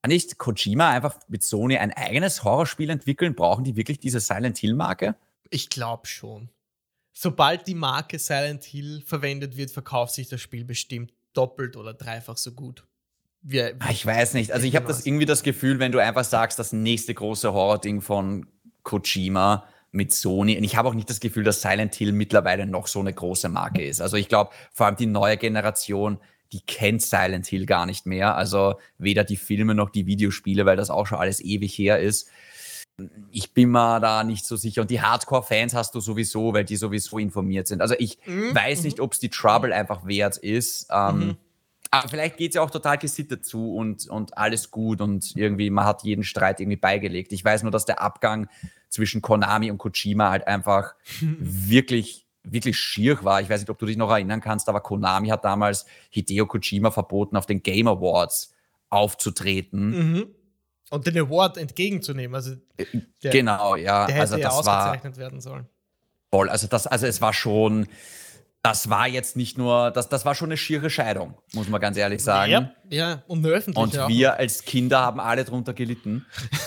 [0.00, 3.34] Kann nicht Kojima einfach mit Sony ein eigenes Horrorspiel entwickeln?
[3.34, 5.16] Brauchen die wirklich diese Silent Hill-Marke?
[5.50, 6.50] Ich glaube schon.
[7.12, 12.36] Sobald die Marke Silent Hill verwendet wird, verkauft sich das Spiel bestimmt doppelt oder dreifach
[12.36, 12.86] so gut.
[13.42, 14.52] Wie ah, ich weiß nicht.
[14.52, 18.00] Also ich habe das irgendwie das Gefühl, wenn du einfach sagst, das nächste große Horror-Ding
[18.00, 18.46] von
[18.84, 20.56] Kojima mit Sony.
[20.56, 23.48] Und ich habe auch nicht das Gefühl, dass Silent Hill mittlerweile noch so eine große
[23.48, 24.00] Marke ist.
[24.00, 26.20] Also ich glaube, vor allem die neue Generation,
[26.52, 28.36] die kennt Silent Hill gar nicht mehr.
[28.36, 32.30] Also weder die Filme noch die Videospiele, weil das auch schon alles ewig her ist.
[33.30, 34.82] Ich bin mir da nicht so sicher.
[34.82, 37.80] Und die Hardcore-Fans hast du sowieso, weil die sowieso informiert sind.
[37.80, 38.54] Also ich mhm.
[38.54, 39.04] weiß nicht, mhm.
[39.04, 40.88] ob es die Trouble einfach wert ist.
[40.90, 41.36] Ähm, mhm.
[41.90, 45.70] Aber vielleicht geht es ja auch total gesittet zu und, und alles gut und irgendwie,
[45.70, 47.32] man hat jeden Streit irgendwie beigelegt.
[47.32, 48.48] Ich weiß nur, dass der Abgang
[48.90, 50.94] zwischen Konami und Kojima halt einfach
[51.38, 53.40] wirklich, wirklich schier war.
[53.40, 56.90] Ich weiß nicht, ob du dich noch erinnern kannst, aber Konami hat damals Hideo Kojima
[56.90, 58.54] verboten, auf den Game Awards
[58.90, 60.12] aufzutreten.
[60.12, 60.26] Mhm.
[60.90, 62.34] Und den Award entgegenzunehmen.
[62.34, 62.84] Also äh,
[63.22, 64.06] der, genau, ja.
[64.06, 65.66] Der hätte also das ja ausgezeichnet war, werden sollen.
[66.30, 67.86] Voll, also das, also es war schon
[68.62, 71.96] das war jetzt nicht nur, das, das war schon eine schiere Scheidung, muss man ganz
[71.96, 72.50] ehrlich sagen.
[72.50, 73.22] Ja, ja.
[73.26, 76.26] und eine öffentliche Und wir als Kinder haben alle drunter gelitten.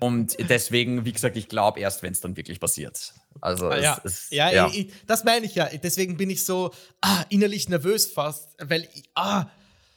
[0.00, 3.14] und deswegen, wie gesagt, ich glaube erst, wenn es dann wirklich passiert.
[3.40, 4.70] Also ah, ja, es, ja, ja.
[4.72, 5.68] Ich, das meine ich ja.
[5.82, 9.46] Deswegen bin ich so ah, innerlich nervös fast, weil ah,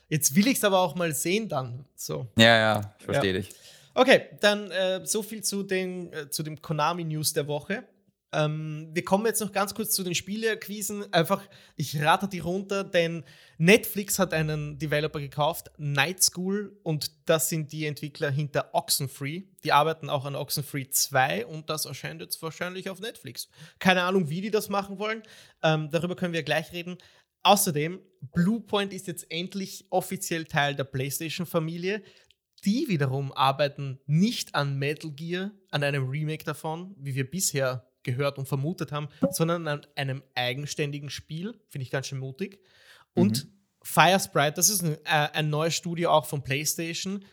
[0.10, 1.86] jetzt will ich es aber auch mal sehen dann.
[1.96, 2.28] So.
[2.38, 3.40] Ja, ja, ich verstehe ja.
[3.40, 3.50] dich.
[3.94, 7.84] Okay, dann äh, so viel zu, den, äh, zu dem Konami-News der Woche.
[8.32, 11.12] Ähm, wir kommen jetzt noch ganz kurz zu den Spieleacquisen.
[11.12, 11.42] Einfach,
[11.76, 13.24] ich rate die runter, denn
[13.58, 19.44] Netflix hat einen Developer gekauft, Night School, und das sind die Entwickler hinter Oxenfree.
[19.64, 23.50] Die arbeiten auch an Oxenfree 2 und das erscheint jetzt wahrscheinlich auf Netflix.
[23.80, 25.24] Keine Ahnung, wie die das machen wollen.
[25.64, 26.98] Ähm, darüber können wir gleich reden.
[27.42, 28.00] Außerdem,
[28.34, 32.04] Bluepoint ist jetzt endlich offiziell Teil der PlayStation-Familie.
[32.66, 38.38] Die wiederum arbeiten nicht an Metal Gear, an einem Remake davon, wie wir bisher gehört
[38.38, 41.60] und vermutet haben, sondern an einem eigenständigen Spiel.
[41.68, 42.62] Finde ich ganz schön mutig.
[43.14, 43.52] Und mhm.
[43.84, 47.26] Firesprite, das ist ein, äh, ein neues Studio auch von PlayStation,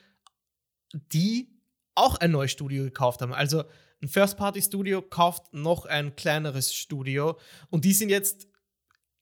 [1.12, 1.56] die
[1.94, 3.32] auch ein neues Studio gekauft haben.
[3.32, 3.64] Also
[4.02, 7.38] ein First-Party-Studio kauft noch ein kleineres Studio
[7.70, 8.46] und die sind jetzt,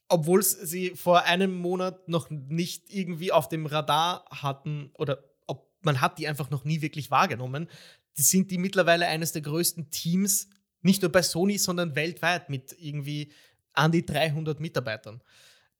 [0.08, 6.00] obwohl sie vor einem Monat noch nicht irgendwie auf dem Radar hatten oder ob man
[6.00, 7.68] hat die einfach noch nie wirklich wahrgenommen,
[8.18, 10.48] die sind die mittlerweile eines der größten Teams
[10.84, 13.32] nicht nur bei Sony, sondern weltweit mit irgendwie
[13.72, 15.22] an die 300 Mitarbeitern.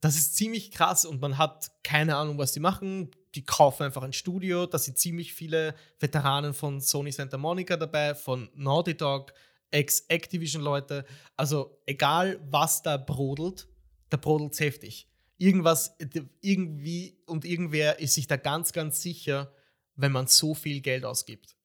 [0.01, 3.11] Das ist ziemlich krass und man hat keine Ahnung, was die machen.
[3.35, 4.67] Die kaufen einfach ein Studio.
[4.67, 9.33] Da sind ziemlich viele Veteranen von Sony Santa Monica dabei, von Naughty Dog,
[9.71, 11.05] Ex-Activision-Leute.
[11.37, 13.67] Also egal, was da brodelt,
[14.11, 15.09] da brodelt es heftig.
[15.39, 15.97] Irgendwas,
[16.41, 19.53] irgendwie und irgendwer ist sich da ganz, ganz sicher,
[19.97, 21.57] wenn man so viel Geld ausgibt.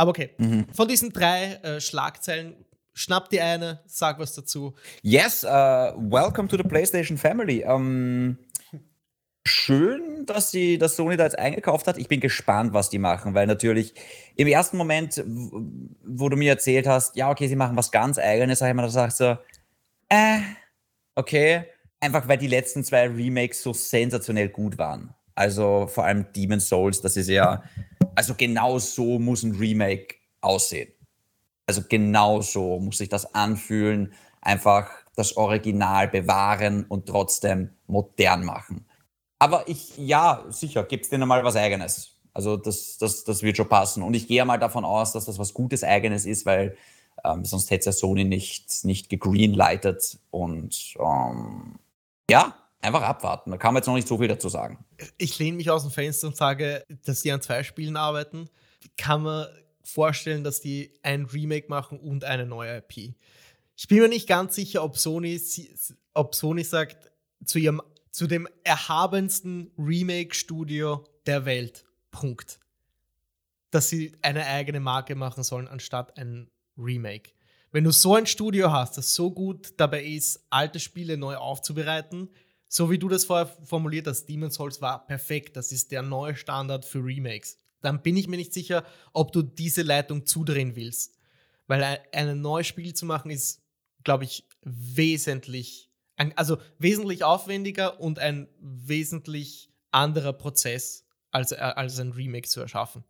[0.00, 0.64] Aber okay, mhm.
[0.72, 2.54] von diesen drei äh, Schlagzeilen
[2.94, 4.74] schnapp dir eine, sag was dazu.
[5.02, 7.62] Yes, uh, welcome to the PlayStation Family.
[7.62, 8.38] Um,
[8.72, 8.82] ähm,
[9.46, 11.98] schön, dass, die, dass Sony da jetzt eingekauft hat.
[11.98, 13.92] Ich bin gespannt, was die machen, weil natürlich
[14.36, 18.60] im ersten Moment, wo du mir erzählt hast, ja, okay, sie machen was ganz Eigenes,
[18.60, 19.38] sag ich mal, da sagst du,
[20.08, 20.38] äh,
[21.14, 21.66] okay,
[22.00, 25.12] einfach weil die letzten zwei Remakes so sensationell gut waren.
[25.34, 27.62] Also vor allem Demon Souls, das ist ja,
[28.20, 30.92] also genau so muss ein Remake aussehen.
[31.66, 34.12] Also genau so muss sich das anfühlen,
[34.42, 38.84] einfach das Original bewahren und trotzdem modern machen.
[39.38, 42.18] Aber ich, ja, sicher, gibt es denen mal was Eigenes.
[42.34, 44.02] Also das, das, das wird schon passen.
[44.02, 46.76] Und ich gehe mal davon aus, dass das was Gutes Eigenes ist, weil
[47.24, 50.18] ähm, sonst hätte es ja Sony nicht, nicht gegreenlightet.
[50.30, 51.78] Und ähm,
[52.30, 53.50] ja, einfach abwarten.
[53.50, 54.84] Da kann man jetzt noch nicht so viel dazu sagen.
[55.18, 58.48] Ich lehne mich aus dem Fenster und sage, dass die an zwei Spielen arbeiten.
[58.96, 59.46] Kann man
[59.82, 63.14] vorstellen, dass die ein Remake machen und eine neue IP.
[63.76, 65.40] Ich bin mir nicht ganz sicher, ob Sony,
[66.14, 67.10] ob Sony sagt,
[67.44, 71.84] zu, ihrem, zu dem erhabensten Remake-Studio der Welt.
[72.10, 72.60] Punkt.
[73.70, 77.30] Dass sie eine eigene Marke machen sollen, anstatt ein Remake.
[77.72, 82.28] Wenn du so ein Studio hast, das so gut dabei ist, alte Spiele neu aufzubereiten,
[82.72, 85.56] so wie du das vorher formuliert hast, Demon's Souls war perfekt.
[85.56, 89.42] Das ist der neue Standard für Remakes dann bin ich mir nicht sicher, ob du
[89.42, 91.18] diese Leitung zudrehen willst.
[91.66, 93.62] Weil ein neues Spiel zu machen ist,
[94.02, 95.90] glaube ich, wesentlich,
[96.36, 103.04] also wesentlich aufwendiger und ein wesentlich anderer Prozess, als, äh, als ein Remake zu erschaffen.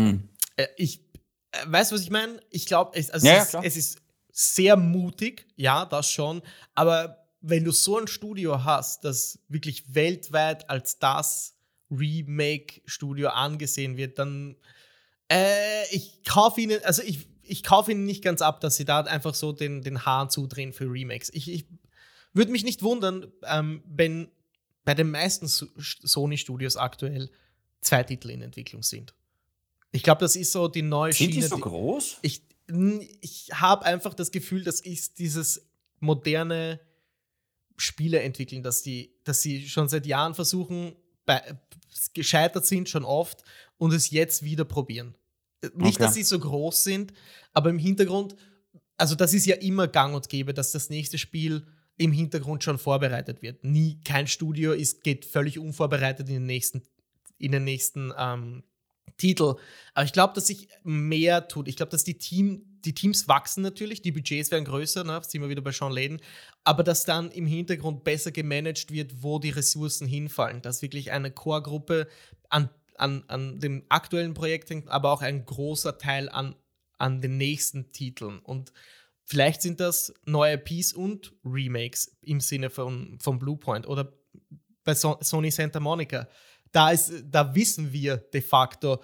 [0.00, 0.28] Hm.
[0.56, 1.04] Äh, ich
[1.52, 2.40] äh, weiß, was ich meine.
[2.50, 6.40] Ich glaube, es, also ja, es, es ist sehr mutig, ja, das schon.
[6.74, 11.56] Aber wenn du so ein Studio hast, das wirklich weltweit als das
[11.90, 14.56] Remake-Studio angesehen wird, dann
[15.28, 19.00] äh, ich kaufe ihnen, also ich, ich kaufe ihnen nicht ganz ab, dass sie da
[19.00, 21.30] einfach so den, den Hahn zudrehen für Remakes.
[21.34, 21.66] Ich, ich
[22.32, 24.30] würde mich nicht wundern, ähm, wenn
[24.84, 27.30] bei den meisten Sony-Studios aktuell
[27.80, 29.14] zwei Titel in Entwicklung sind.
[29.90, 31.42] Ich glaube, das ist so die neue sind Schiene.
[31.42, 32.18] Sind die so groß?
[32.22, 32.42] Ich,
[33.20, 35.66] ich habe einfach das Gefühl, das ist dieses
[36.00, 36.80] moderne
[37.76, 40.94] Spiele entwickeln, dass die, dass sie schon seit Jahren versuchen,
[41.24, 41.40] bei,
[42.14, 43.42] gescheitert sind schon oft
[43.78, 45.14] und es jetzt wieder probieren.
[45.74, 46.04] Nicht, okay.
[46.04, 47.12] dass sie so groß sind,
[47.52, 48.34] aber im Hintergrund,
[48.96, 51.66] also das ist ja immer gang und gäbe, dass das nächste Spiel
[51.98, 53.62] im Hintergrund schon vorbereitet wird.
[53.62, 56.82] Nie, kein Studio ist, geht völlig unvorbereitet in den nächsten,
[57.38, 58.64] in den nächsten ähm,
[59.18, 59.54] Titel.
[59.94, 61.68] Aber ich glaube, dass sich mehr tut.
[61.68, 65.20] Ich glaube, dass die, Team, die Teams wachsen natürlich, die Budgets werden größer, ne?
[65.26, 66.20] sind wir wieder bei Sean Layden,
[66.64, 70.62] aber dass dann im Hintergrund besser gemanagt wird, wo die Ressourcen hinfallen.
[70.62, 72.08] Dass wirklich eine Core-Gruppe
[72.48, 76.54] an, an, an dem aktuellen Projekt hängt, aber auch ein großer Teil an,
[76.98, 78.38] an den nächsten Titeln.
[78.40, 78.72] Und
[79.24, 84.12] vielleicht sind das neue Piece und Remakes im Sinne von, von Bluepoint oder
[84.84, 86.28] bei so Sony Santa Monica
[86.72, 89.02] da, ist, da wissen wir de facto,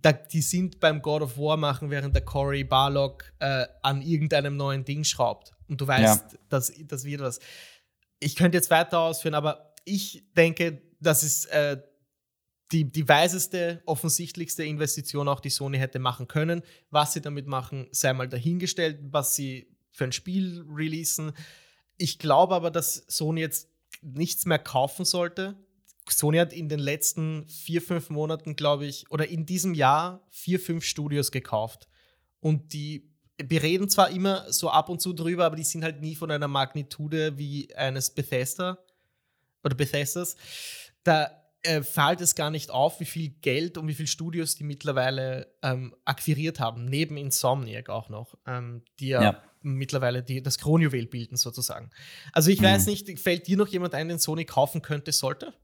[0.00, 4.56] da, die sind beim God of War machen, während der Cory Barlock äh, an irgendeinem
[4.56, 5.52] neuen Ding schraubt.
[5.68, 6.38] Und du weißt, ja.
[6.48, 7.40] das, das wird was.
[8.18, 11.82] Ich könnte jetzt weiter ausführen, aber ich denke, das ist äh,
[12.70, 16.62] die, die weiseste, offensichtlichste Investition auch, die Sony hätte machen können.
[16.90, 21.32] Was sie damit machen, sei mal dahingestellt, was sie für ein Spiel releasen.
[21.98, 23.68] Ich glaube aber, dass Sony jetzt
[24.00, 25.56] nichts mehr kaufen sollte,
[26.08, 30.58] Sony hat in den letzten vier, fünf Monaten, glaube ich, oder in diesem Jahr vier,
[30.58, 31.88] fünf Studios gekauft.
[32.40, 33.10] Und die,
[33.42, 36.30] wir reden zwar immer so ab und zu drüber, aber die sind halt nie von
[36.30, 38.78] einer Magnitude wie eines Bethesda
[39.62, 40.36] oder Bethesdas.
[41.04, 41.30] Da
[41.62, 45.54] äh, fällt es gar nicht auf, wie viel Geld und wie viele Studios die mittlerweile
[45.62, 51.06] ähm, akquiriert haben, neben Insomniac auch noch, ähm, die ja, ja, mittlerweile die, das Kronjuwel
[51.06, 51.90] bilden sozusagen.
[52.32, 52.64] Also ich mhm.
[52.64, 55.54] weiß nicht, fällt dir noch jemand ein, den Sony kaufen könnte, sollte?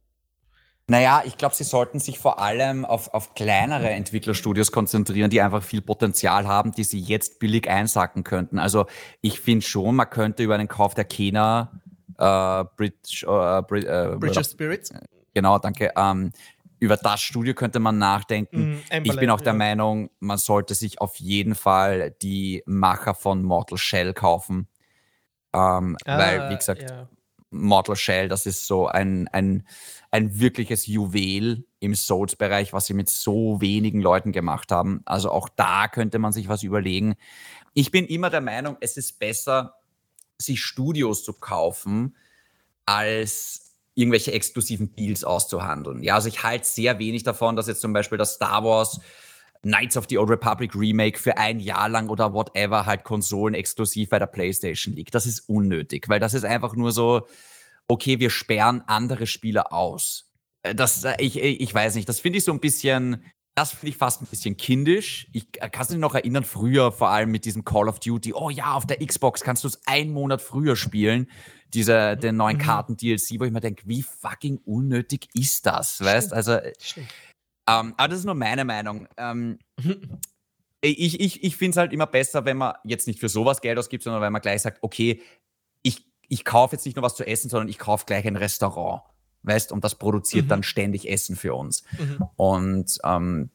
[0.90, 5.62] Naja, ich glaube, sie sollten sich vor allem auf, auf kleinere Entwicklerstudios konzentrieren, die einfach
[5.62, 8.58] viel Potenzial haben, die sie jetzt billig einsacken könnten.
[8.58, 8.86] Also
[9.20, 11.72] ich finde schon, man könnte über einen Kauf der Kena
[12.18, 14.92] äh, Bridge, äh, Bridge, äh, Bridge of Spirits.
[15.34, 15.92] Genau, danke.
[15.94, 16.32] Ähm,
[16.80, 18.82] über das Studio könnte man nachdenken.
[18.90, 19.58] Mm, ich bin auch der ja.
[19.58, 24.68] Meinung, man sollte sich auf jeden Fall die Macher von Mortal Shell kaufen.
[25.52, 27.08] Ähm, ah, weil, wie gesagt, ja.
[27.50, 29.66] Mortal Shell, das ist so ein, ein,
[30.10, 35.02] ein wirkliches Juwel im Souls-Bereich, was sie mit so wenigen Leuten gemacht haben.
[35.04, 37.16] Also auch da könnte man sich was überlegen.
[37.74, 39.74] Ich bin immer der Meinung, es ist besser,
[40.38, 42.16] sich Studios zu kaufen,
[42.86, 46.02] als irgendwelche exklusiven Deals auszuhandeln.
[46.02, 49.00] Ja, also ich halte sehr wenig davon, dass jetzt zum Beispiel das Star Wars
[49.62, 54.08] Knights of the Old Republic Remake für ein Jahr lang oder whatever halt Konsolen exklusiv
[54.08, 55.14] bei der PlayStation liegt.
[55.14, 57.26] Das ist unnötig, weil das ist einfach nur so,
[57.88, 60.30] okay, wir sperren andere Spieler aus.
[60.62, 63.24] Äh, das, äh, ich, ich weiß nicht, das finde ich so ein bisschen,
[63.54, 65.28] das finde ich fast ein bisschen kindisch.
[65.32, 68.50] Ich äh, kann mich noch erinnern, früher vor allem mit diesem Call of Duty, oh
[68.50, 71.30] ja, auf der Xbox kannst du es einen Monat früher spielen,
[71.74, 72.62] diese, den neuen mhm.
[72.62, 76.32] Karten-DLC, wo ich mir denke, wie fucking unnötig ist das, weißt?
[76.32, 77.08] Also, Stimmt.
[77.68, 79.06] Ähm, aber das ist nur meine Meinung.
[79.18, 79.58] Ähm,
[80.80, 83.78] ich ich, ich finde es halt immer besser, wenn man jetzt nicht für sowas Geld
[83.78, 85.20] ausgibt, sondern wenn man gleich sagt, okay,
[86.28, 89.02] ich, ich kaufe jetzt nicht nur was zu essen, sondern ich kaufe gleich ein Restaurant.
[89.42, 90.48] Weißt, und das produziert mhm.
[90.48, 91.84] dann ständig Essen für uns.
[91.98, 92.24] Mhm.
[92.36, 93.50] Und ähm,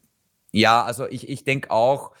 [0.50, 2.12] ja, also ich, ich denke auch,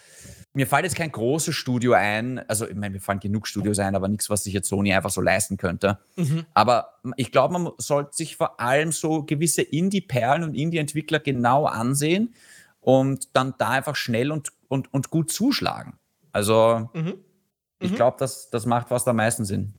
[0.54, 2.38] mir fällt jetzt kein großes Studio ein.
[2.48, 5.10] Also, ich meine, mir fallen genug Studios ein, aber nichts, was sich jetzt Sony einfach
[5.10, 5.98] so leisten könnte.
[6.14, 6.46] Mhm.
[6.54, 12.34] Aber ich glaube, man sollte sich vor allem so gewisse Indie-Perlen und Indie-Entwickler genau ansehen
[12.80, 15.98] und dann da einfach schnell und, und, und gut zuschlagen.
[16.30, 17.14] Also, mhm.
[17.80, 17.96] ich mhm.
[17.96, 19.74] glaube, das, das macht fast am meisten Sinn.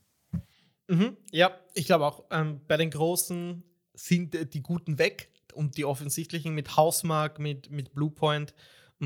[0.88, 1.18] Mhm.
[1.32, 3.64] Ja, ich glaube auch, ähm, bei den Großen
[3.94, 8.54] sind die Guten weg und die offensichtlichen mit Hausmark, mit, mit Bluepoint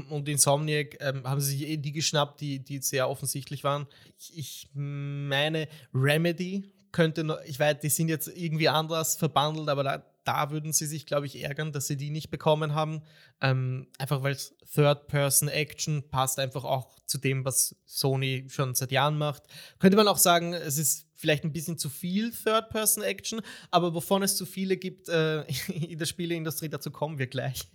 [0.10, 3.88] und Insomniac ähm, haben sich eh die geschnappt, die, die sehr offensichtlich waren.
[4.18, 9.84] Ich, ich meine, Remedy könnte noch, ich weiß, die sind jetzt irgendwie anders verbandelt, aber
[9.84, 13.02] da, da würden sie sich, glaube ich, ärgern, dass sie die nicht bekommen haben.
[13.42, 14.38] Ähm, einfach weil
[14.74, 19.44] Third-Person-Action passt einfach auch zu dem, was Sony schon seit Jahren macht.
[19.80, 23.42] Könnte man auch sagen, es ist vielleicht ein bisschen zu viel Third-Person-Action,
[23.72, 27.68] aber wovon es zu viele gibt äh, in der Spieleindustrie, dazu kommen wir gleich.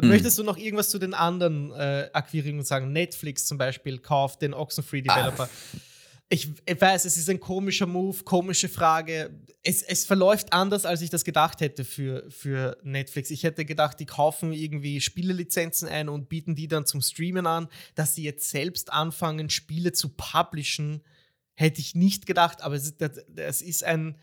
[0.00, 0.08] mhm.
[0.08, 2.92] Möchtest du noch irgendwas zu den anderen äh, Akquirierungen sagen?
[2.92, 5.48] Netflix zum Beispiel kauft den Oxenfree-Developer.
[6.28, 9.38] Ich, ich, weiß, es ist ein komischer Move, komische Frage.
[9.62, 13.30] Es, es, verläuft anders, als ich das gedacht hätte für, für Netflix.
[13.30, 17.68] Ich hätte gedacht, die kaufen irgendwie Spielelizenzen ein und bieten die dann zum Streamen an,
[17.94, 21.02] dass sie jetzt selbst anfangen, Spiele zu publishen
[21.54, 22.94] Hätte ich nicht gedacht, aber es,
[23.36, 24.16] es ist ein,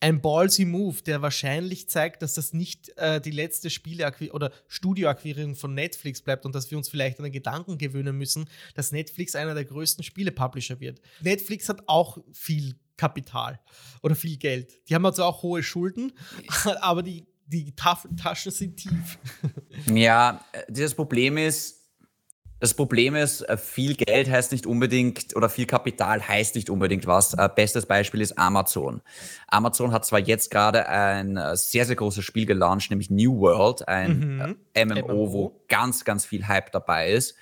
[0.00, 5.56] ein ballsy Move, der wahrscheinlich zeigt, dass das nicht äh, die letzte Spiele- oder Studioakquirierung
[5.56, 9.34] von Netflix bleibt und dass wir uns vielleicht an den Gedanken gewöhnen müssen, dass Netflix
[9.34, 11.00] einer der größten Spiele-Publisher wird.
[11.20, 13.60] Netflix hat auch viel Kapital
[14.02, 14.88] oder viel Geld.
[14.88, 16.12] Die haben also auch hohe Schulden,
[16.80, 19.18] aber die, die Taschen sind tief.
[19.92, 21.77] Ja, äh, das Problem ist,
[22.60, 27.06] das Problem ist, äh, viel Geld heißt nicht unbedingt oder viel Kapital heißt nicht unbedingt
[27.06, 27.34] was.
[27.34, 29.00] Äh, bestes Beispiel ist Amazon.
[29.46, 33.86] Amazon hat zwar jetzt gerade ein äh, sehr, sehr großes Spiel gelauncht, nämlich New World,
[33.86, 34.56] ein mhm.
[34.76, 37.36] MMO, MMO, wo ganz, ganz viel Hype dabei ist.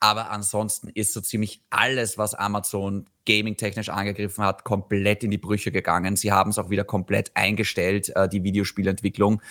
[0.00, 5.72] Aber ansonsten ist so ziemlich alles, was Amazon gaming-technisch angegriffen hat, komplett in die Brüche
[5.72, 6.14] gegangen.
[6.14, 9.42] Sie haben es auch wieder komplett eingestellt, die Videospielentwicklung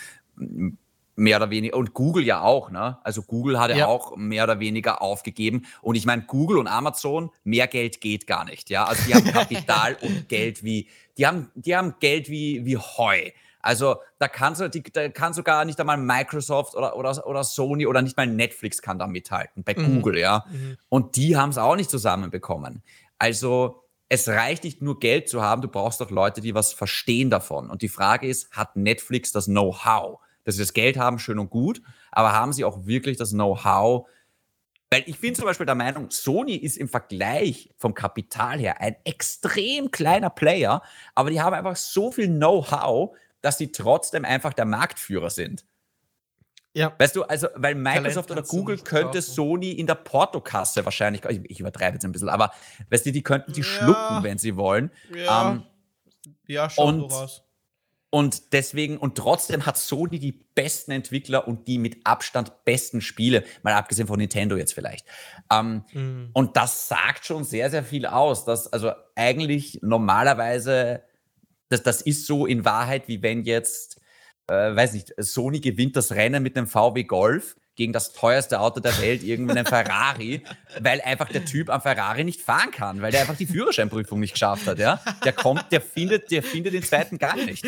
[1.17, 2.99] mehr oder weniger, und Google ja auch, ne?
[3.03, 5.65] Also Google hat ja, auch mehr oder weniger aufgegeben.
[5.81, 8.85] Und ich meine, Google und Amazon, mehr Geld geht gar nicht, ja.
[8.85, 10.87] Also die haben Kapital und Geld wie,
[11.17, 13.31] die haben, die haben Geld wie, wie Heu.
[13.61, 17.87] Also da kann, so, die, da kann sogar nicht einmal Microsoft oder, oder, oder Sony
[17.87, 19.95] oder nicht mal Netflix kann da mithalten, bei mhm.
[19.95, 20.45] Google, ja.
[20.49, 20.77] Mhm.
[20.87, 22.83] Und die haben es auch nicht zusammenbekommen.
[23.17, 27.31] Also es reicht nicht nur Geld zu haben, du brauchst auch Leute, die was verstehen
[27.31, 27.71] davon.
[27.71, 30.19] Und die Frage ist, hat Netflix das Know-how?
[30.47, 34.07] Dass sie das Geld haben, schön und gut, aber haben sie auch wirklich das Know-how?
[34.89, 38.95] Weil ich bin zum Beispiel der Meinung, Sony ist im Vergleich vom Kapital her ein
[39.03, 40.81] extrem kleiner Player,
[41.15, 45.65] aber die haben einfach so viel Know-how, dass sie trotzdem einfach der Marktführer sind.
[46.73, 46.93] Ja.
[46.97, 51.59] Weißt du, also, weil Microsoft oder Google könnte Sony in der Portokasse wahrscheinlich, ich, ich,
[51.59, 52.53] übertreibe jetzt ein bisschen, aber
[52.89, 53.65] weißt du, die könnten die ja.
[53.65, 54.91] schlucken, wenn sie wollen.
[55.13, 55.63] Ja, ähm,
[56.45, 57.27] ja schon und, so
[58.09, 63.43] und deswegen, und trotzdem hat Sony die besten Entwickler und die mit Abstand besten Spiele,
[63.63, 65.05] mal abgesehen von Nintendo jetzt vielleicht.
[65.51, 66.29] Ähm, mhm.
[66.31, 71.03] Und das sagt schon sehr, sehr viel aus, dass also eigentlich normalerweise,
[71.69, 73.99] das, das ist so in Wahrheit, wie wenn jetzt,
[74.47, 78.79] äh, weiß nicht, Sony gewinnt das Rennen mit dem VW Golf gegen das teuerste Auto
[78.79, 80.41] der Welt, irgendeinen Ferrari,
[80.81, 84.33] weil einfach der Typ am Ferrari nicht fahren kann, weil der einfach die Führerscheinprüfung nicht
[84.33, 84.79] geschafft hat.
[84.79, 84.99] Ja?
[85.23, 87.63] Der kommt, der findet, der findet den zweiten Gang nicht.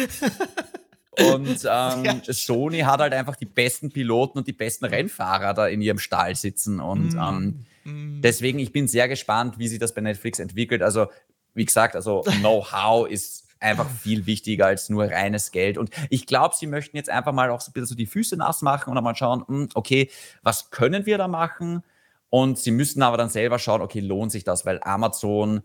[1.18, 5.82] Und ähm, Sony hat halt einfach die besten Piloten und die besten Rennfahrer da in
[5.82, 6.80] ihrem Stall sitzen.
[6.80, 7.20] Und mm.
[7.20, 8.22] ähm, mm.
[8.22, 10.82] deswegen, ich bin sehr gespannt, wie sich das bei Netflix entwickelt.
[10.82, 11.08] Also,
[11.54, 15.78] wie gesagt, also Know-how ist einfach viel wichtiger als nur reines Geld.
[15.78, 18.38] Und ich glaube, sie möchten jetzt einfach mal auch so ein bisschen so die Füße
[18.38, 20.10] nass machen und mal schauen, hm, okay,
[20.44, 21.84] was können wir da machen?
[22.30, 24.66] Und sie müssen aber dann selber schauen, okay, lohnt sich das?
[24.66, 25.62] Weil Amazon,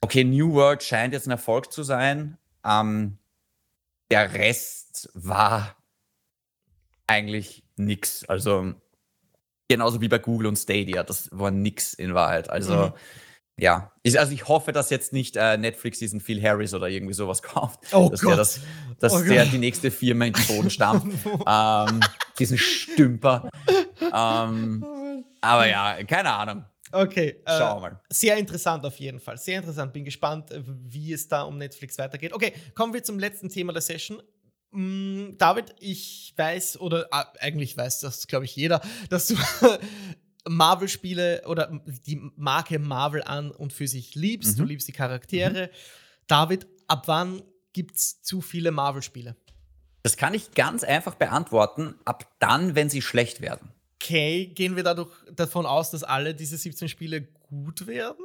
[0.00, 2.38] okay, New World scheint jetzt ein Erfolg zu sein.
[2.64, 3.18] Ähm,
[4.10, 5.76] der Rest war
[7.06, 8.28] eigentlich nichts.
[8.28, 8.74] Also
[9.70, 11.04] Genauso wie bei Google und Stadia.
[11.04, 12.50] Das war nix in Wahrheit.
[12.50, 12.92] Also, Mhm.
[13.60, 13.92] Ja.
[14.02, 17.42] Ich, also ich hoffe, dass jetzt nicht äh, Netflix diesen Phil Harris oder irgendwie sowas
[17.42, 17.80] kauft.
[17.92, 18.30] Oh dass Gott.
[18.30, 18.60] Der das,
[18.98, 19.52] dass Oh der Gott.
[19.52, 21.26] die nächste Firma in den Boden stampft.
[21.46, 22.00] ähm,
[22.38, 23.48] diesen Stümper.
[24.12, 24.84] Ähm,
[25.40, 26.64] aber ja, keine Ahnung.
[26.92, 28.00] Okay, äh, Schauen wir mal.
[28.10, 29.38] sehr interessant auf jeden Fall.
[29.38, 29.92] Sehr interessant.
[29.92, 32.32] Bin gespannt, äh, wie es da um Netflix weitergeht.
[32.32, 34.20] Okay, kommen wir zum letzten Thema der Session.
[34.72, 39.36] Mm, David, ich weiß, oder ah, eigentlich weiß das, glaube ich, jeder, dass du
[40.48, 44.58] Marvel-Spiele oder die Marke Marvel an und für sich liebst.
[44.58, 44.68] Du Mhm.
[44.68, 45.70] liebst die Charaktere.
[46.26, 49.36] David, ab wann gibt es zu viele Marvel-Spiele?
[50.02, 51.94] Das kann ich ganz einfach beantworten.
[52.04, 53.70] Ab dann, wenn sie schlecht werden.
[54.02, 58.24] Okay, gehen wir dadurch davon aus, dass alle diese 17 Spiele gut werden?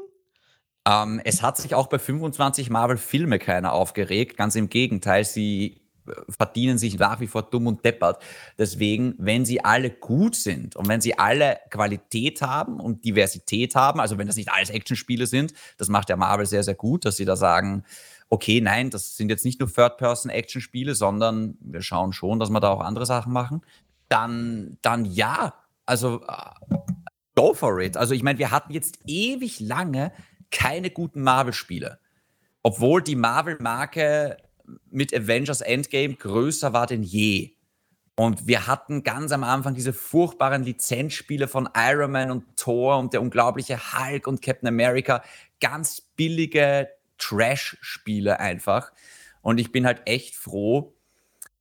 [0.88, 4.38] Ähm, es hat sich auch bei 25 Marvel-Filme keiner aufgeregt.
[4.38, 5.82] Ganz im Gegenteil, sie
[6.30, 8.22] verdienen sich nach wie vor dumm und deppert.
[8.58, 14.00] Deswegen, wenn sie alle gut sind und wenn sie alle Qualität haben und Diversität haben,
[14.00, 17.18] also wenn das nicht alles Actionspiele sind, das macht ja Marvel sehr, sehr gut, dass
[17.18, 17.84] sie da sagen,
[18.30, 22.70] okay, nein, das sind jetzt nicht nur Third-Person-Action-Spiele, sondern wir schauen schon, dass wir da
[22.70, 23.62] auch andere Sachen machen,
[24.10, 25.54] dann, dann ja,
[25.86, 26.76] also äh,
[27.36, 27.98] go for it.
[27.98, 30.12] Also ich meine, wir hatten jetzt ewig lange
[30.52, 32.00] keine guten Marvel-Spiele.
[32.64, 34.38] Obwohl die Marvel-Marke
[34.90, 37.52] mit Avengers Endgame größer war denn je.
[38.16, 43.12] Und wir hatten ganz am Anfang diese furchtbaren Lizenzspiele von Iron Man und Thor und
[43.12, 45.22] der unglaubliche Hulk und Captain America.
[45.60, 46.88] Ganz billige
[47.18, 48.92] Trash-Spiele einfach.
[49.42, 50.96] Und ich bin halt echt froh,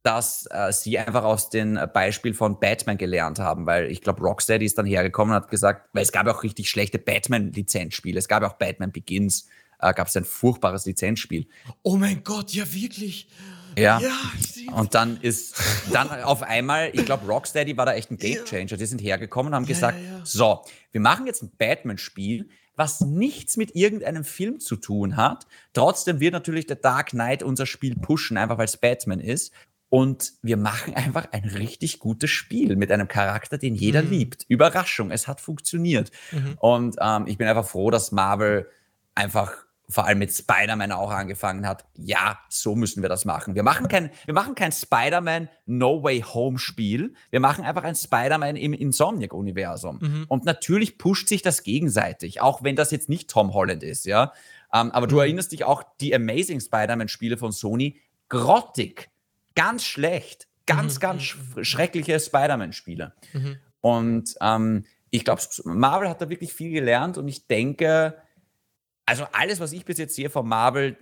[0.04, 4.66] dass äh, sie einfach aus dem Beispiel von Batman gelernt haben, weil ich glaube, Rocksteady
[4.66, 8.18] ist dann hergekommen und hat gesagt, weil es gab auch richtig schlechte Batman-Lizenzspiele.
[8.18, 9.48] Es gab auch Batman Begins,
[9.84, 11.46] äh, gab es ein furchtbares Lizenzspiel.
[11.82, 13.28] Oh mein Gott, ja wirklich.
[13.76, 13.98] Ja.
[14.00, 14.12] Ja.
[14.72, 15.56] Und dann ist
[15.92, 18.76] dann auf einmal, ich glaube, Rocksteady war da echt ein Gamechanger.
[18.76, 20.20] Die sind hergekommen und haben Ja, gesagt, ja, ja.
[20.24, 20.62] so,
[20.92, 25.46] wir machen jetzt ein Batman-Spiel, was nichts mit irgendeinem Film zu tun hat.
[25.72, 29.52] Trotzdem wird natürlich der Dark Knight unser Spiel pushen, einfach weil es Batman ist.
[29.90, 34.10] Und wir machen einfach ein richtig gutes Spiel mit einem Charakter, den jeder Mhm.
[34.10, 34.44] liebt.
[34.48, 36.10] Überraschung, es hat funktioniert.
[36.32, 36.54] Mhm.
[36.60, 38.68] Und ähm, ich bin einfach froh, dass Marvel
[39.16, 39.52] einfach
[39.88, 41.84] vor allem mit Spider-Man auch angefangen hat.
[41.96, 43.54] Ja, so müssen wir das machen.
[43.54, 47.14] Wir machen kein, wir machen kein Spider-Man No Way Home Spiel.
[47.30, 49.98] Wir machen einfach ein Spider-Man im Insomniac-Universum.
[50.00, 50.24] Mhm.
[50.28, 54.32] Und natürlich pusht sich das gegenseitig, auch wenn das jetzt nicht Tom Holland ist, ja.
[54.72, 55.20] Ähm, aber du Mhm.
[55.22, 59.10] erinnerst dich auch, die Amazing Spider-Man-Spiele von Sony, grottig,
[59.54, 63.14] ganz schlecht, ganz, Mhm, ganz mhm, sch schreckliche Spider-Man-Spiele.
[63.34, 63.56] Mhm.
[63.80, 68.16] Und ähm, ich glaube, Marvel hat da wirklich viel gelernt und ich denke,
[69.06, 70.96] also alles, was ich bis jetzt sehe von Marvel,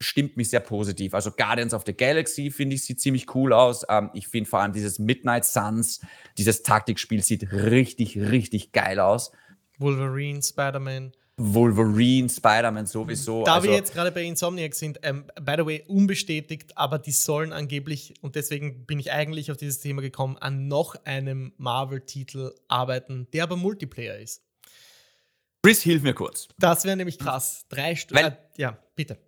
[0.00, 1.14] stimmt mich sehr positiv.
[1.14, 3.84] Also Guardians of the Galaxy, finde ich, sieht ziemlich cool aus.
[3.88, 6.00] Ähm, ich finde vor allem dieses Midnight Suns,
[6.38, 9.32] dieses Taktikspiel sieht richtig, richtig geil aus.
[9.78, 11.12] Wolverine, Spider-Man.
[11.38, 13.42] Wolverine, Spider-Man sowieso.
[13.44, 17.10] Da also, wir jetzt gerade bei Insomniac sind, ähm, by the way, unbestätigt, aber die
[17.10, 22.52] sollen angeblich, und deswegen bin ich eigentlich auf dieses Thema gekommen, an noch einem Marvel-Titel
[22.68, 24.42] arbeiten, der aber Multiplayer ist.
[25.62, 26.48] Chris, hilf mir kurz.
[26.58, 27.64] Das wäre nämlich krass.
[27.68, 28.24] Drei Stunden.
[28.24, 29.18] Äh, ja, bitte.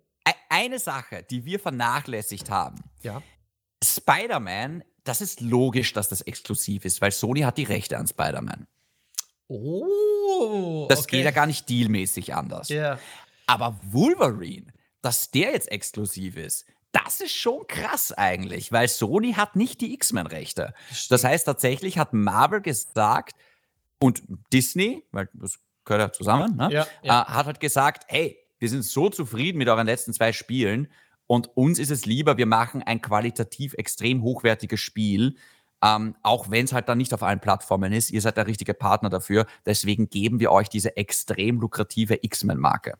[0.49, 3.21] Eine Sache, die wir vernachlässigt haben, Ja.
[3.83, 8.67] Spider-Man, das ist logisch, dass das exklusiv ist, weil Sony hat die Rechte an Spider-Man.
[9.47, 10.87] Oh.
[10.89, 11.17] Das okay.
[11.17, 12.69] geht ja gar nicht dealmäßig anders.
[12.69, 12.97] Ja.
[13.47, 19.55] Aber Wolverine, dass der jetzt exklusiv ist, das ist schon krass eigentlich, weil Sony hat
[19.55, 20.73] nicht die X-Men-Rechte.
[21.09, 23.35] Das heißt, tatsächlich hat Marvel gesagt
[23.99, 26.69] und Disney, weil das gehört ja zusammen, ne?
[26.71, 27.21] Ja, ja.
[27.21, 30.87] Äh, hat halt gesagt, hey, wir sind so zufrieden mit euren letzten zwei Spielen
[31.27, 35.37] und uns ist es lieber, wir machen ein qualitativ extrem hochwertiges Spiel,
[35.83, 38.11] ähm, auch wenn es halt dann nicht auf allen Plattformen ist.
[38.11, 39.45] Ihr seid der richtige Partner dafür.
[39.65, 42.93] Deswegen geben wir euch diese extrem lukrative X-Men-Marke.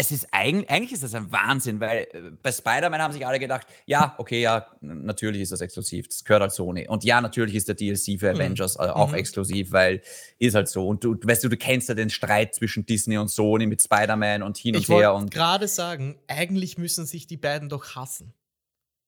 [0.00, 3.38] Es ist eigentlich, eigentlich ist das ein Wahnsinn, weil äh, bei Spider-Man haben sich alle
[3.38, 6.88] gedacht, ja, okay, ja, natürlich ist das exklusiv, das gehört halt Sony.
[6.88, 8.40] Und ja, natürlich ist der DLC für Mhm.
[8.40, 9.16] Avengers äh, auch Mhm.
[9.16, 10.00] exklusiv, weil
[10.38, 10.88] ist halt so.
[10.88, 14.42] Und du, weißt du, du kennst ja den Streit zwischen Disney und Sony mit Spider-Man
[14.42, 14.94] und hin und Ich her.
[14.96, 18.32] wollte Und gerade sagen, eigentlich müssen sich die beiden doch hassen.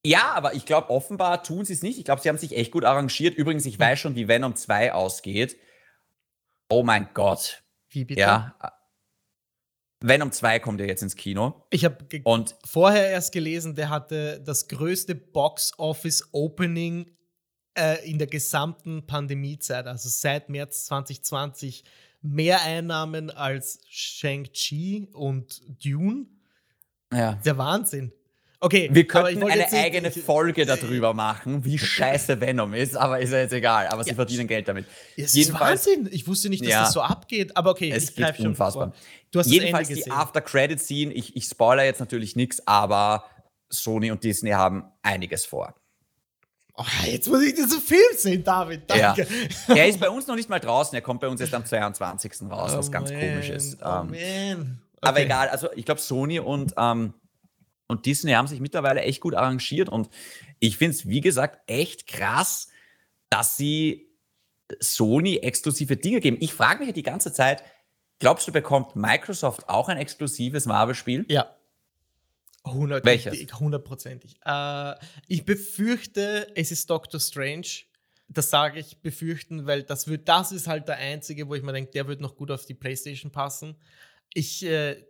[0.05, 1.99] ja, aber ich glaube, offenbar tun sie es nicht.
[1.99, 3.35] Ich glaube, sie haben sich echt gut arrangiert.
[3.35, 5.57] Übrigens, ich weiß schon, wie Venom 2 ausgeht.
[6.69, 7.63] Oh mein Gott.
[7.89, 8.21] Wie bitte?
[8.21, 8.55] Ja.
[10.03, 11.67] Venom 2 kommt ja jetzt ins Kino.
[11.71, 17.07] Ich habe Und vorher erst gelesen, der hatte das größte Box-Office-Opening
[17.75, 21.85] äh, in der gesamten Pandemiezeit, also seit März 2020,
[22.21, 26.27] mehr Einnahmen als Shang-Chi und Dune.
[27.13, 27.35] ja.
[27.45, 28.13] Der Wahnsinn.
[28.65, 33.33] Okay, wir könnten eine eigene nicht, Folge darüber machen, wie scheiße Venom ist, aber ist
[33.33, 33.89] ja jetzt egal.
[33.89, 34.87] Aber ja, sie verdienen Geld damit.
[35.17, 36.09] Es ist Wahnsinn.
[36.13, 37.57] Ich wusste nicht, dass ja, das so abgeht.
[37.57, 38.93] Aber okay, es geht unfassbar.
[39.33, 41.13] Du hast Jedenfalls die After-Credit-Scene.
[41.13, 43.25] Ich, ich spoiler jetzt natürlich nichts, aber
[43.69, 45.75] Sony und Disney haben einiges vor.
[46.77, 48.89] Oh, jetzt muss ich diesen Film sehen, David.
[48.89, 49.27] Danke.
[49.67, 49.75] Ja.
[49.75, 50.95] Er ist bei uns noch nicht mal draußen.
[50.95, 52.43] Er kommt bei uns erst am 22.
[52.49, 53.19] raus, oh was ganz man.
[53.19, 53.79] komisch ist.
[53.83, 54.09] Oh ähm, man.
[54.09, 54.57] Okay.
[55.01, 57.15] Aber egal, also ich glaube, Sony und, ähm,
[57.93, 60.09] und Disney haben sich mittlerweile echt gut arrangiert und
[60.59, 62.69] ich finde es, wie gesagt, echt krass,
[63.31, 64.09] dass sie
[64.81, 66.39] Sony exklusive Dinge geben.
[66.41, 67.63] Ich frage mich ja die ganze Zeit,
[68.19, 71.27] glaubst du, bekommt Microsoft auch ein exklusives Marvel-Spiel?
[71.29, 71.55] Ja.
[72.65, 73.53] 100, Welches?
[73.59, 74.37] Hundertprozentig.
[74.45, 74.95] Äh,
[75.27, 77.67] ich befürchte, es ist Doctor Strange.
[78.29, 81.73] Das sage ich befürchten, weil das, wird, das ist halt der einzige, wo ich mir
[81.73, 83.77] denke, der wird noch gut auf die PlayStation passen
[84.35, 85.05] ich, äh,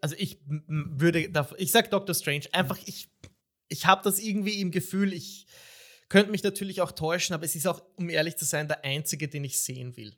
[0.00, 3.08] also ich würde, ich sag Doctor Strange, einfach, ich,
[3.68, 5.46] ich habe das irgendwie im Gefühl, ich
[6.08, 9.28] könnte mich natürlich auch täuschen, aber es ist auch, um ehrlich zu sein, der einzige,
[9.28, 10.14] den ich sehen will.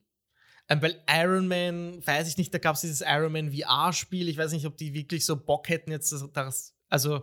[0.69, 4.37] Ähm, weil Iron Man, weiß ich nicht, da gab es dieses Iron Man VR-Spiel, ich
[4.37, 7.23] weiß nicht, ob die wirklich so Bock hätten jetzt, das, also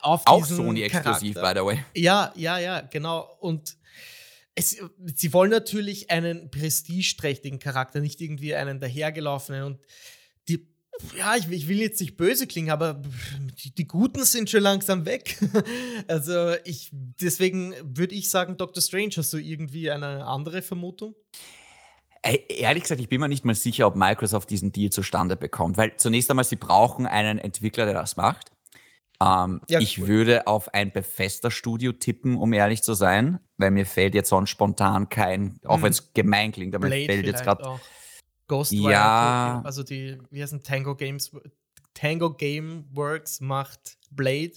[0.00, 1.84] auf Auch Sony exklusiv, by the way.
[1.94, 3.36] Ja, ja, ja, genau.
[3.40, 3.76] Und
[4.54, 4.76] es,
[5.14, 9.64] sie wollen natürlich einen prestigeträchtigen Charakter, nicht irgendwie einen dahergelaufenen.
[9.64, 9.80] Und
[11.16, 13.02] ja, ich, ich will jetzt nicht böse klingen, aber
[13.62, 15.38] die, die Guten sind schon langsam weg.
[16.08, 18.82] also ich, deswegen würde ich sagen, Dr.
[18.82, 21.14] Strange, hast du irgendwie eine andere Vermutung?
[22.48, 25.96] Ehrlich gesagt, ich bin mir nicht mal sicher, ob Microsoft diesen Deal zustande bekommt, weil
[25.96, 28.50] zunächst einmal, sie brauchen einen Entwickler, der das macht.
[29.22, 30.08] Ähm, ja, ich cool.
[30.08, 35.08] würde auf ein Bethesda-Studio tippen, um ehrlich zu sein, weil mir fällt jetzt sonst spontan
[35.08, 35.82] kein, auch hm.
[35.82, 37.78] wenn es gemein klingt, aber mir fällt jetzt gerade.
[38.46, 39.62] Ghostwire, ja.
[39.64, 41.30] also die, wie heißen Tango Games,
[41.94, 44.52] Tango Game Works macht Blade.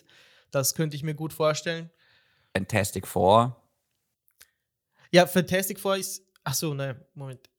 [0.52, 1.90] Das könnte ich mir gut vorstellen.
[2.56, 3.56] Fantastic Four.
[5.12, 6.24] Ja, Fantastic Four ist.
[6.44, 7.50] Ach so, ne, Moment.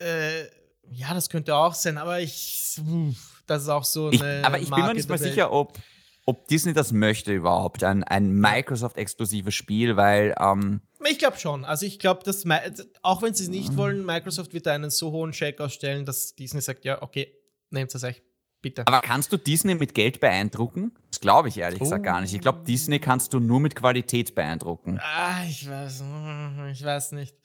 [0.00, 0.44] Äh,
[0.90, 2.80] ja, das könnte auch sein, aber ich.
[3.46, 4.38] Das ist auch so eine.
[4.40, 5.78] Ich, aber ich Marke bin mir nicht mal sicher, ob
[6.26, 10.34] ob Disney das möchte überhaupt, ein, ein Microsoft-exklusives Spiel, weil.
[10.38, 11.64] Ähm, ich glaube schon.
[11.64, 12.44] Also ich glaube, dass
[13.02, 16.60] auch wenn sie es nicht wollen, Microsoft wird einen so hohen Check ausstellen, dass Disney
[16.60, 17.32] sagt, ja, okay,
[17.70, 18.22] nehmt es euch.
[18.62, 18.86] Bitte.
[18.86, 20.92] Aber kannst du Disney mit Geld beeindrucken?
[21.10, 21.84] Das glaube ich ehrlich oh.
[21.84, 22.32] gesagt gar nicht.
[22.32, 24.98] Ich glaube, Disney kannst du nur mit Qualität beeindrucken.
[25.02, 26.02] Ah, ich weiß,
[26.72, 27.36] ich weiß nicht.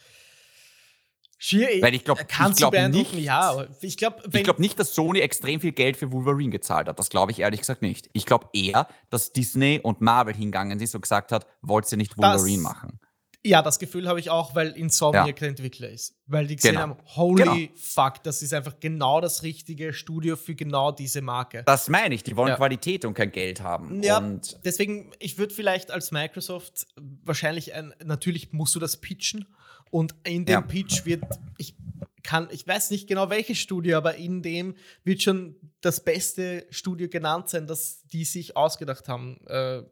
[1.42, 5.72] Schier, Weil ich glaube glaub nicht, ja, ich glaube glaub nicht, dass Sony extrem viel
[5.72, 7.00] Geld für Wolverine gezahlt hat.
[7.00, 8.10] Das glaube ich ehrlich gesagt nicht.
[8.12, 12.18] Ich glaube eher, dass Disney und Marvel hingegangen sind und gesagt hat, wollt ihr nicht
[12.18, 13.00] Wolverine das, machen?
[13.46, 15.34] Ja, das Gefühl habe ich auch, weil Insomniac ja.
[15.34, 16.18] der Entwickler ist.
[16.28, 16.82] Weil die gesehen genau.
[16.82, 17.78] haben, holy genau.
[17.78, 21.64] fuck, das ist einfach genau das richtige Studio für genau diese Marke.
[21.66, 22.58] Das meine ich, die wollen ja.
[22.58, 24.04] Qualität und kein Geld haben.
[24.04, 29.46] Ja, und deswegen, ich würde vielleicht als Microsoft wahrscheinlich, ein, natürlich musst du das pitchen
[29.90, 30.62] und in dem ja.
[30.62, 31.24] Pitch wird,
[31.58, 31.76] ich
[32.24, 34.76] kann, ich weiß nicht genau welches Studio, aber in dem
[35.06, 39.84] wird schon das beste Studio genannt sein, das die sich ausgedacht haben äh,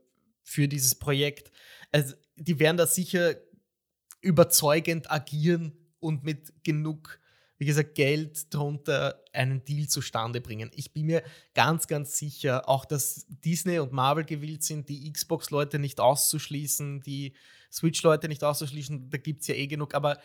[0.44, 1.52] für dieses Projekt.
[1.92, 3.36] Also die werden da sicher
[4.22, 7.20] überzeugend agieren und mit genug,
[7.58, 10.72] wie gesagt, Geld drunter einen Deal zustande bringen.
[10.74, 11.24] Ich bin mir
[11.54, 17.34] ganz, ganz sicher, auch dass Disney und Marvel gewillt sind, die Xbox-Leute nicht auszuschließen, die
[17.72, 20.20] Switch-Leute nicht auszuschließen, da gibt es ja eh genug, aber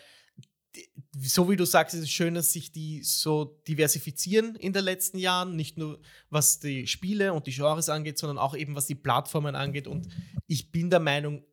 [1.18, 5.18] so wie du sagst, ist es schön, dass sich die so diversifizieren in den letzten
[5.18, 6.00] Jahren, nicht nur
[6.30, 9.86] was die Spiele und die Genres angeht, sondern auch eben was die Plattformen angeht.
[9.86, 10.08] Und
[10.46, 11.44] ich bin der Meinung,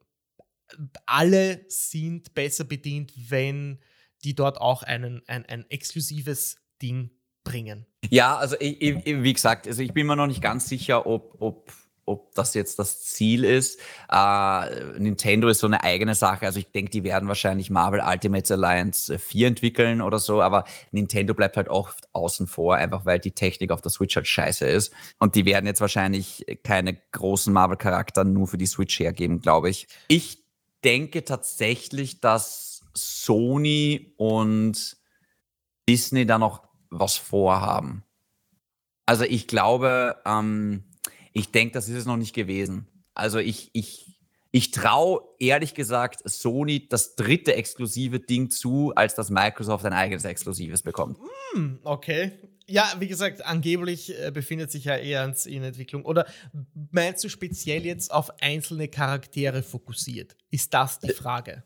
[1.05, 3.79] alle sind besser bedient, wenn
[4.23, 7.11] die dort auch einen, ein, ein exklusives Ding
[7.43, 7.85] bringen.
[8.09, 11.35] Ja, also ich, ich, wie gesagt, also ich bin mir noch nicht ganz sicher, ob,
[11.39, 11.71] ob
[12.09, 13.79] ob das jetzt das Ziel ist.
[14.11, 16.45] Äh, Nintendo ist so eine eigene Sache.
[16.47, 21.33] Also ich denke, die werden wahrscheinlich Marvel Ultimate Alliance 4 entwickeln oder so, aber Nintendo
[21.35, 24.91] bleibt halt oft außen vor, einfach weil die Technik auf der Switch halt scheiße ist.
[25.19, 29.87] Und die werden jetzt wahrscheinlich keine großen Marvel-Charakter nur für die Switch hergeben, glaube ich.
[30.07, 30.48] Ich
[30.83, 34.97] denke tatsächlich, dass Sony und
[35.87, 38.03] Disney da noch was vorhaben.
[39.05, 40.83] Also ich glaube, ähm,
[41.33, 42.87] ich denke, das ist es noch nicht gewesen.
[43.13, 44.19] Also ich, ich,
[44.51, 50.25] ich traue ehrlich gesagt Sony das dritte exklusive Ding zu, als dass Microsoft ein eigenes
[50.25, 51.17] exklusives bekommt.
[51.55, 52.33] Mm, okay.
[52.69, 56.05] Ja, wie gesagt, angeblich äh, befindet sich ja eher in Entwicklung.
[56.05, 56.25] Oder
[56.91, 60.35] meinst du speziell jetzt auf einzelne Charaktere fokussiert?
[60.51, 61.63] Ist das die Frage?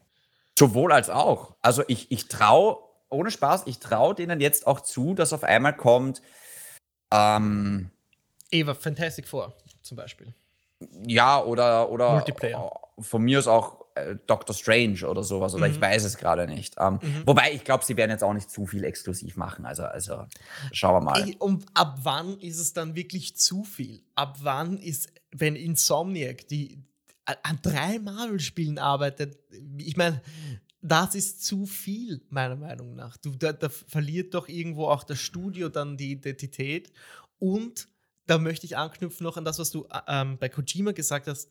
[0.57, 1.55] Sowohl als auch.
[1.61, 2.77] Also ich, ich traue,
[3.09, 6.21] ohne Spaß, ich traue denen jetzt auch zu, dass auf einmal kommt,
[7.11, 7.91] ähm,
[8.49, 10.33] Eva Fantastic Four zum Beispiel.
[11.05, 12.71] Ja, oder, oder Multiplayer.
[12.99, 15.73] von mir ist auch äh, Doctor Strange oder sowas, oder Mhm.
[15.75, 16.75] ich weiß es gerade nicht.
[16.79, 17.23] Ähm, Mhm.
[17.25, 19.65] Wobei ich glaube, sie werden jetzt auch nicht zu viel exklusiv machen.
[19.65, 20.25] Also, also
[20.71, 21.21] schauen wir mal.
[21.27, 24.03] Ey, Und ab wann ist es dann wirklich zu viel?
[24.15, 26.79] Ab wann ist, wenn Insomniac, die
[27.25, 29.37] an- drei Marvel-Spielen arbeitet,
[29.77, 30.21] ich meine,
[30.81, 33.15] das ist zu viel, meiner Meinung nach.
[33.17, 36.91] Du, da, da verliert doch irgendwo auch das Studio dann die Identität.
[37.39, 37.87] Und
[38.25, 41.49] da möchte ich anknüpfen noch an das, was du äh, ähm, bei Kojima gesagt hast.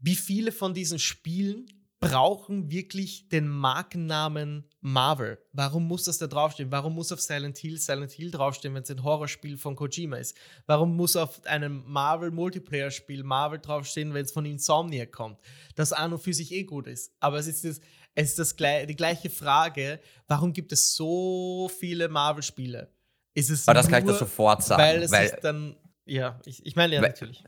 [0.00, 1.66] Wie viele von diesen Spielen
[2.00, 5.38] brauchen wirklich den Markennamen Marvel?
[5.52, 6.72] Warum muss das da draufstehen?
[6.72, 10.34] Warum muss auf Silent Hill Silent Hill draufstehen, wenn es ein Horrorspiel von Kojima ist?
[10.66, 15.38] Warum muss auf einem Marvel Multiplayer-Spiel Marvel draufstehen, wenn es von Insomniac kommt?
[15.74, 17.12] Das an und für sich eh gut ist.
[17.20, 17.80] Aber es ist, das,
[18.14, 22.90] es ist das, die gleiche Frage, warum gibt es so viele Marvel-Spiele?
[23.34, 24.82] Ist es Aber das kann ich nur, dir sofort sagen.
[24.82, 27.44] weil es weil, ist dann, ja, ich, ich meine ja Weil- natürlich.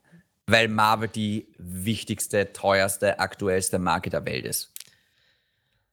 [0.46, 4.72] Weil Marvel die wichtigste, teuerste, aktuellste Marke der Welt ist.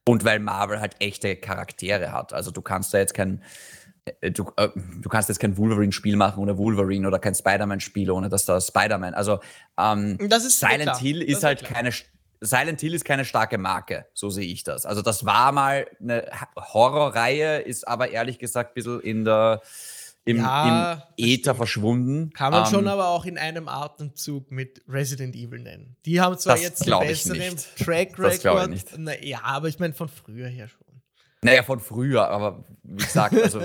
[0.06, 2.32] Und weil Marvel halt echte Charaktere hat.
[2.32, 3.42] Also du kannst da jetzt kein,
[4.20, 8.28] äh, du, äh, du kannst jetzt kein Wolverine-Spiel machen ohne Wolverine oder kein Spider-Man-Spiel ohne
[8.28, 9.14] dass da Spider-Man.
[9.14, 9.40] Also
[9.78, 10.98] ähm, Das ist Silent klar.
[10.98, 11.72] Hill ist ist halt klar.
[11.72, 11.92] keine
[12.42, 14.86] Silent Hill ist keine starke Marke, so sehe ich das.
[14.86, 19.60] Also das war mal eine Horrorreihe, ist aber ehrlich gesagt ein bisschen in der,
[20.24, 22.30] im, Ja, im Äther verschwunden.
[22.32, 25.96] Kann man schon Ähm, aber auch in einem Atemzug mit Resident Evil nennen.
[26.04, 27.56] Die haben zwar jetzt den besseren.
[27.78, 28.70] Track Record.
[28.70, 28.88] nicht.
[28.96, 30.90] Na, ja, aber ich meine von früher her schon.
[31.42, 33.60] Naja, von früher, aber wie gesagt, also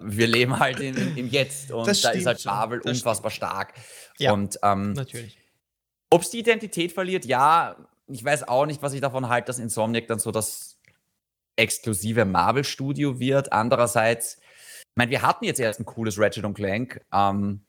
[0.00, 3.30] wir leben halt in, in, im Jetzt und Das da ist halt schon, Marvel unfassbar
[3.30, 3.72] stark.
[4.18, 4.32] Ja.
[4.32, 5.38] Und ähm, Natürlich.
[6.10, 7.76] ob es die Identität verliert, ja,
[8.08, 10.78] ich weiß auch nicht, was ich davon halte, dass Insomniac dann so das
[11.56, 13.52] exklusive Marvel-Studio wird.
[13.52, 14.38] Andererseits,
[14.94, 17.00] ich meine, wir hatten jetzt erst ein cooles Ratchet und Clank.
[17.12, 17.62] Ähm,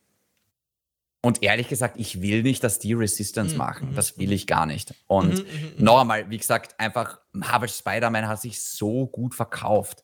[1.24, 3.90] und ehrlich gesagt, ich will nicht, dass die Resistance Mhm, machen.
[3.90, 4.94] mhm, Das will ich gar nicht.
[5.08, 5.84] Und Mhm, mhm, mhm.
[5.84, 10.04] noch einmal, wie gesagt, einfach Marvel Spider-Man hat sich so gut verkauft.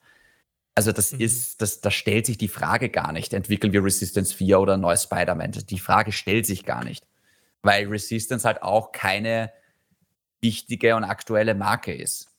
[0.74, 1.20] Also das Mhm.
[1.20, 4.82] ist, das, da stellt sich die Frage gar nicht, entwickeln wir Resistance 4 oder ein
[4.82, 5.52] neues Spider-Man?
[5.52, 7.06] Die Frage stellt sich gar nicht.
[7.62, 9.52] Weil Resistance halt auch keine
[10.42, 12.32] wichtige und aktuelle Marke ist.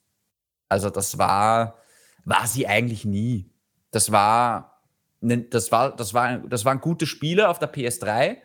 [0.68, 1.78] Also das war,
[2.24, 3.48] war sie eigentlich nie.
[3.92, 4.71] Das war,
[5.22, 8.36] das war, das war, das waren gute Spiele auf der PS3.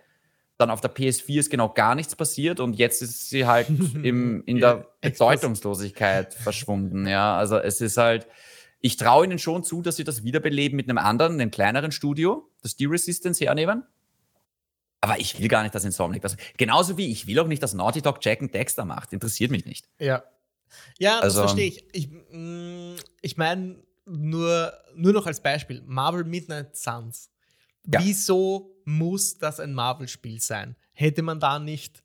[0.59, 3.67] Dann auf der PS4 ist genau gar nichts passiert und jetzt ist sie halt
[4.03, 7.05] im, in der Bedeutungslosigkeit verschwunden.
[7.07, 8.27] Ja, also es ist halt,
[8.81, 12.49] ich traue ihnen schon zu, dass sie das wiederbeleben mit einem anderen, einem kleineren Studio,
[12.63, 13.83] das die Resistance hernehmen.
[15.01, 16.37] Aber ich will gar nicht, dass Insomniac das.
[16.57, 19.13] Genauso wie ich will auch nicht, dass Naughty Dog Jack und Dexter macht.
[19.13, 19.87] Interessiert mich nicht.
[19.99, 20.23] Ja.
[20.97, 21.85] Ja, Also- das verstehe ich.
[21.93, 23.75] Ich, mm, ich meine,
[24.07, 27.29] nur, nur noch als Beispiel: Marvel Midnight Suns.
[27.85, 28.01] Ja.
[28.03, 30.75] Wieso muss das ein Marvel-Spiel sein?
[30.93, 32.03] Hätte man da nicht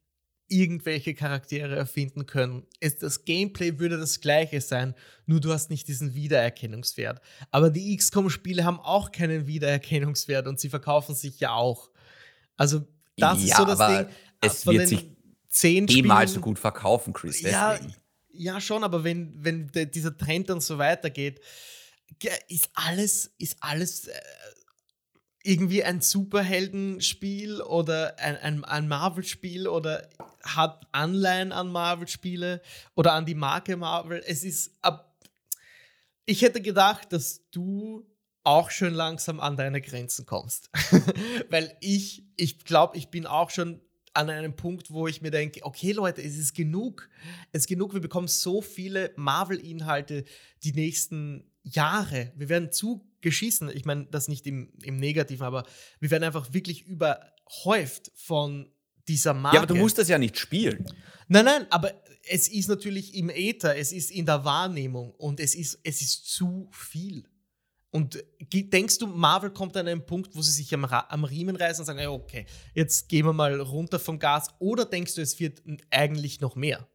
[0.48, 2.66] irgendwelche Charaktere erfinden können?
[2.78, 4.94] Es, das Gameplay würde das gleiche sein,
[5.26, 7.20] nur du hast nicht diesen Wiedererkennungswert.
[7.50, 11.90] Aber die XCOM-Spiele haben auch keinen Wiedererkennungswert und sie verkaufen sich ja auch.
[12.56, 14.14] Also, das ist Ja, so das aber Ding.
[14.40, 15.10] es Von wird sich
[15.48, 17.40] zehn Niemals so Spielen- gut verkaufen, Chris.
[17.40, 17.94] ja, Deswegen.
[18.32, 21.46] ja, schon, aber wenn, wenn dieser Trend dann so weitergeht, ge-
[22.48, 24.20] ist alles, ist alles äh,
[25.44, 30.09] irgendwie ein Superheldenspiel oder ein, ein, ein Marvel-Spiel oder
[30.43, 32.62] hat Anleihen an Marvel-Spiele
[32.94, 34.22] oder an die Marke Marvel.
[34.26, 35.16] Es ist ab.
[36.26, 38.06] Ich hätte gedacht, dass du
[38.44, 40.70] auch schon langsam an deine Grenzen kommst.
[41.51, 43.80] Weil ich, ich glaube, ich bin auch schon
[44.14, 47.09] an einem Punkt, wo ich mir denke, okay Leute, es ist genug.
[47.51, 50.24] Es ist genug, wir bekommen so viele Marvel-Inhalte
[50.64, 52.32] die nächsten Jahre.
[52.36, 53.70] Wir werden zugeschissen.
[53.74, 55.64] Ich meine, das nicht im, im Negativen, aber
[56.01, 58.68] wir werden einfach wirklich überhäuft von
[59.09, 59.56] dieser Marke.
[59.56, 60.86] Ja, aber du musst das ja nicht spielen.
[61.28, 61.93] Nein, nein, aber
[62.28, 66.26] es ist natürlich im Äther, es ist in der Wahrnehmung und es ist, es ist
[66.26, 67.24] zu viel.
[67.90, 71.82] Und denkst du, Marvel kommt an einen Punkt, wo sie sich am, am Riemen reißen
[71.82, 74.48] und sagen, okay, jetzt gehen wir mal runter vom Gas?
[74.60, 76.89] Oder denkst du, es wird eigentlich noch mehr?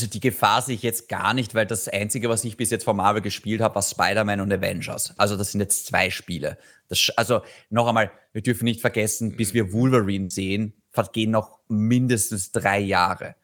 [0.00, 2.84] Also die Gefahr sehe ich jetzt gar nicht, weil das Einzige, was ich bis jetzt
[2.84, 5.12] von Marvel gespielt habe, war Spider-Man und Avengers.
[5.18, 6.56] Also das sind jetzt zwei Spiele.
[6.88, 12.50] Das, also noch einmal, wir dürfen nicht vergessen, bis wir Wolverine sehen, vergehen noch mindestens
[12.50, 13.36] drei Jahre.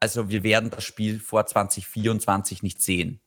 [0.00, 3.22] Also wir werden das Spiel vor 2024 nicht sehen.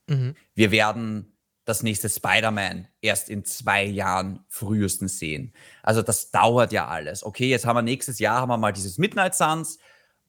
[0.54, 1.36] Wir werden
[1.66, 5.54] das nächste Spider-Man erst in zwei Jahren frühestens sehen.
[5.82, 7.24] Also das dauert ja alles.
[7.24, 9.80] Okay, jetzt haben wir nächstes Jahr haben wir mal dieses Midnight Suns.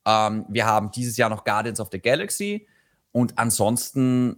[0.06, 2.66] Ähm, wir haben dieses Jahr noch Guardians of the Galaxy.
[3.12, 4.36] Und ansonsten,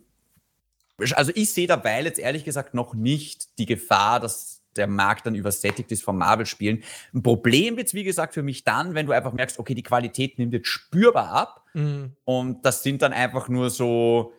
[1.15, 5.35] also ich sehe dabei jetzt ehrlich gesagt noch nicht die Gefahr, dass, der Markt dann
[5.35, 6.83] übersättigt ist von Marvel-Spielen.
[7.15, 9.83] Ein Problem wird es, wie gesagt, für mich dann, wenn du einfach merkst, okay, die
[9.83, 11.65] Qualität nimmt jetzt spürbar ab.
[11.75, 12.13] Mhm.
[12.25, 14.33] Und das sind dann einfach nur so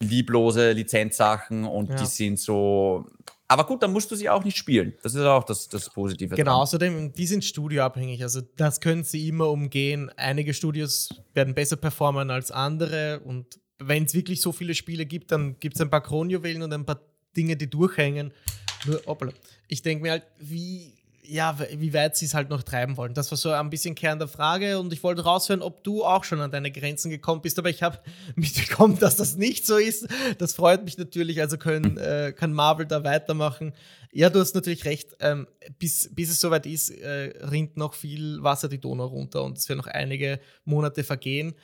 [0.00, 1.96] lieblose Lizenzsachen und ja.
[1.96, 3.06] die sind so.
[3.48, 4.94] Aber gut, dann musst du sie auch nicht spielen.
[5.02, 6.34] Das ist auch das, das Positive.
[6.34, 6.60] Genau, dran.
[6.62, 8.22] außerdem, die sind studioabhängig.
[8.22, 10.10] Also das können sie immer umgehen.
[10.16, 13.20] Einige Studios werden besser performen als andere.
[13.20, 16.72] Und wenn es wirklich so viele Spiele gibt, dann gibt es ein paar Kronjuwelen und
[16.72, 17.00] ein paar
[17.36, 18.32] Dinge, die durchhängen.
[18.86, 19.00] Nur.
[19.68, 20.94] Ich denke mir halt, wie
[21.24, 23.14] ja, wie weit sie es halt noch treiben wollen.
[23.14, 26.24] Das war so ein bisschen Kern der Frage und ich wollte raushören, ob du auch
[26.24, 27.98] schon an deine Grenzen gekommen bist, aber ich habe
[28.34, 30.08] mitbekommen, dass das nicht so ist.
[30.38, 33.72] Das freut mich natürlich, also können, äh, kann Marvel da weitermachen.
[34.10, 35.46] Ja, du hast natürlich recht, ähm,
[35.78, 39.68] bis, bis es soweit ist, äh, rinnt noch viel Wasser die Donau runter und es
[39.68, 41.54] werden noch einige Monate vergehen.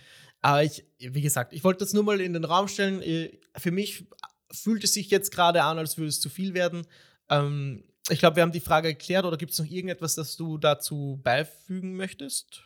[0.40, 3.02] Aber ich, wie gesagt, ich wollte das nur mal in den Raum stellen.
[3.02, 4.06] Äh, für mich
[4.52, 6.86] fühlt es sich jetzt gerade an, als würde es zu viel werden.
[7.28, 10.58] Ähm, ich glaube, wir haben die Frage geklärt oder gibt es noch irgendetwas, das du
[10.58, 12.62] dazu beifügen möchtest?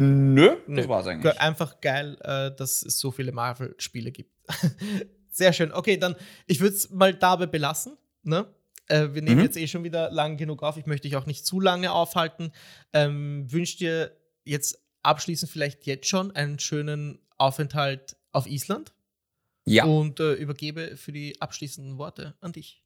[0.00, 1.40] Nö, das war es eigentlich.
[1.40, 4.32] Einfach geil, äh, dass es so viele Marvel-Spiele gibt.
[5.30, 5.72] Sehr schön.
[5.72, 7.96] Okay, dann, ich würde es mal dabei belassen.
[8.22, 8.46] Ne?
[8.86, 9.44] Äh, wir nehmen mhm.
[9.44, 10.76] jetzt eh schon wieder lang genug auf.
[10.76, 12.52] Ich möchte dich auch nicht zu lange aufhalten.
[12.92, 18.92] Ähm, Wünsche dir jetzt abschließend vielleicht jetzt schon einen schönen Aufenthalt auf Island.
[19.66, 19.84] Ja.
[19.84, 22.82] Und äh, übergebe für die abschließenden Worte an dich.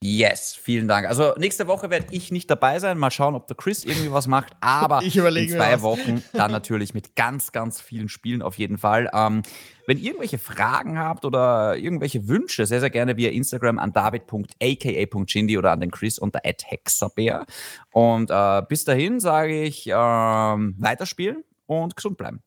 [0.00, 1.08] Yes, vielen Dank.
[1.08, 2.98] Also nächste Woche werde ich nicht dabei sein.
[2.98, 4.52] Mal schauen, ob der Chris irgendwie was macht.
[4.60, 9.10] Aber in zwei Wochen dann natürlich mit ganz, ganz vielen Spielen auf jeden Fall.
[9.12, 9.42] Ähm,
[9.88, 15.58] wenn ihr irgendwelche Fragen habt oder irgendwelche Wünsche, sehr, sehr gerne via Instagram an david.aka.chindi
[15.58, 17.46] oder an den Chris unter @hexabear.
[17.90, 22.40] Und äh, bis dahin sage ich ähm, weiterspielen und gesund bleiben.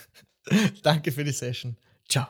[0.82, 1.78] Danke für die Session.
[2.06, 2.26] Ciao.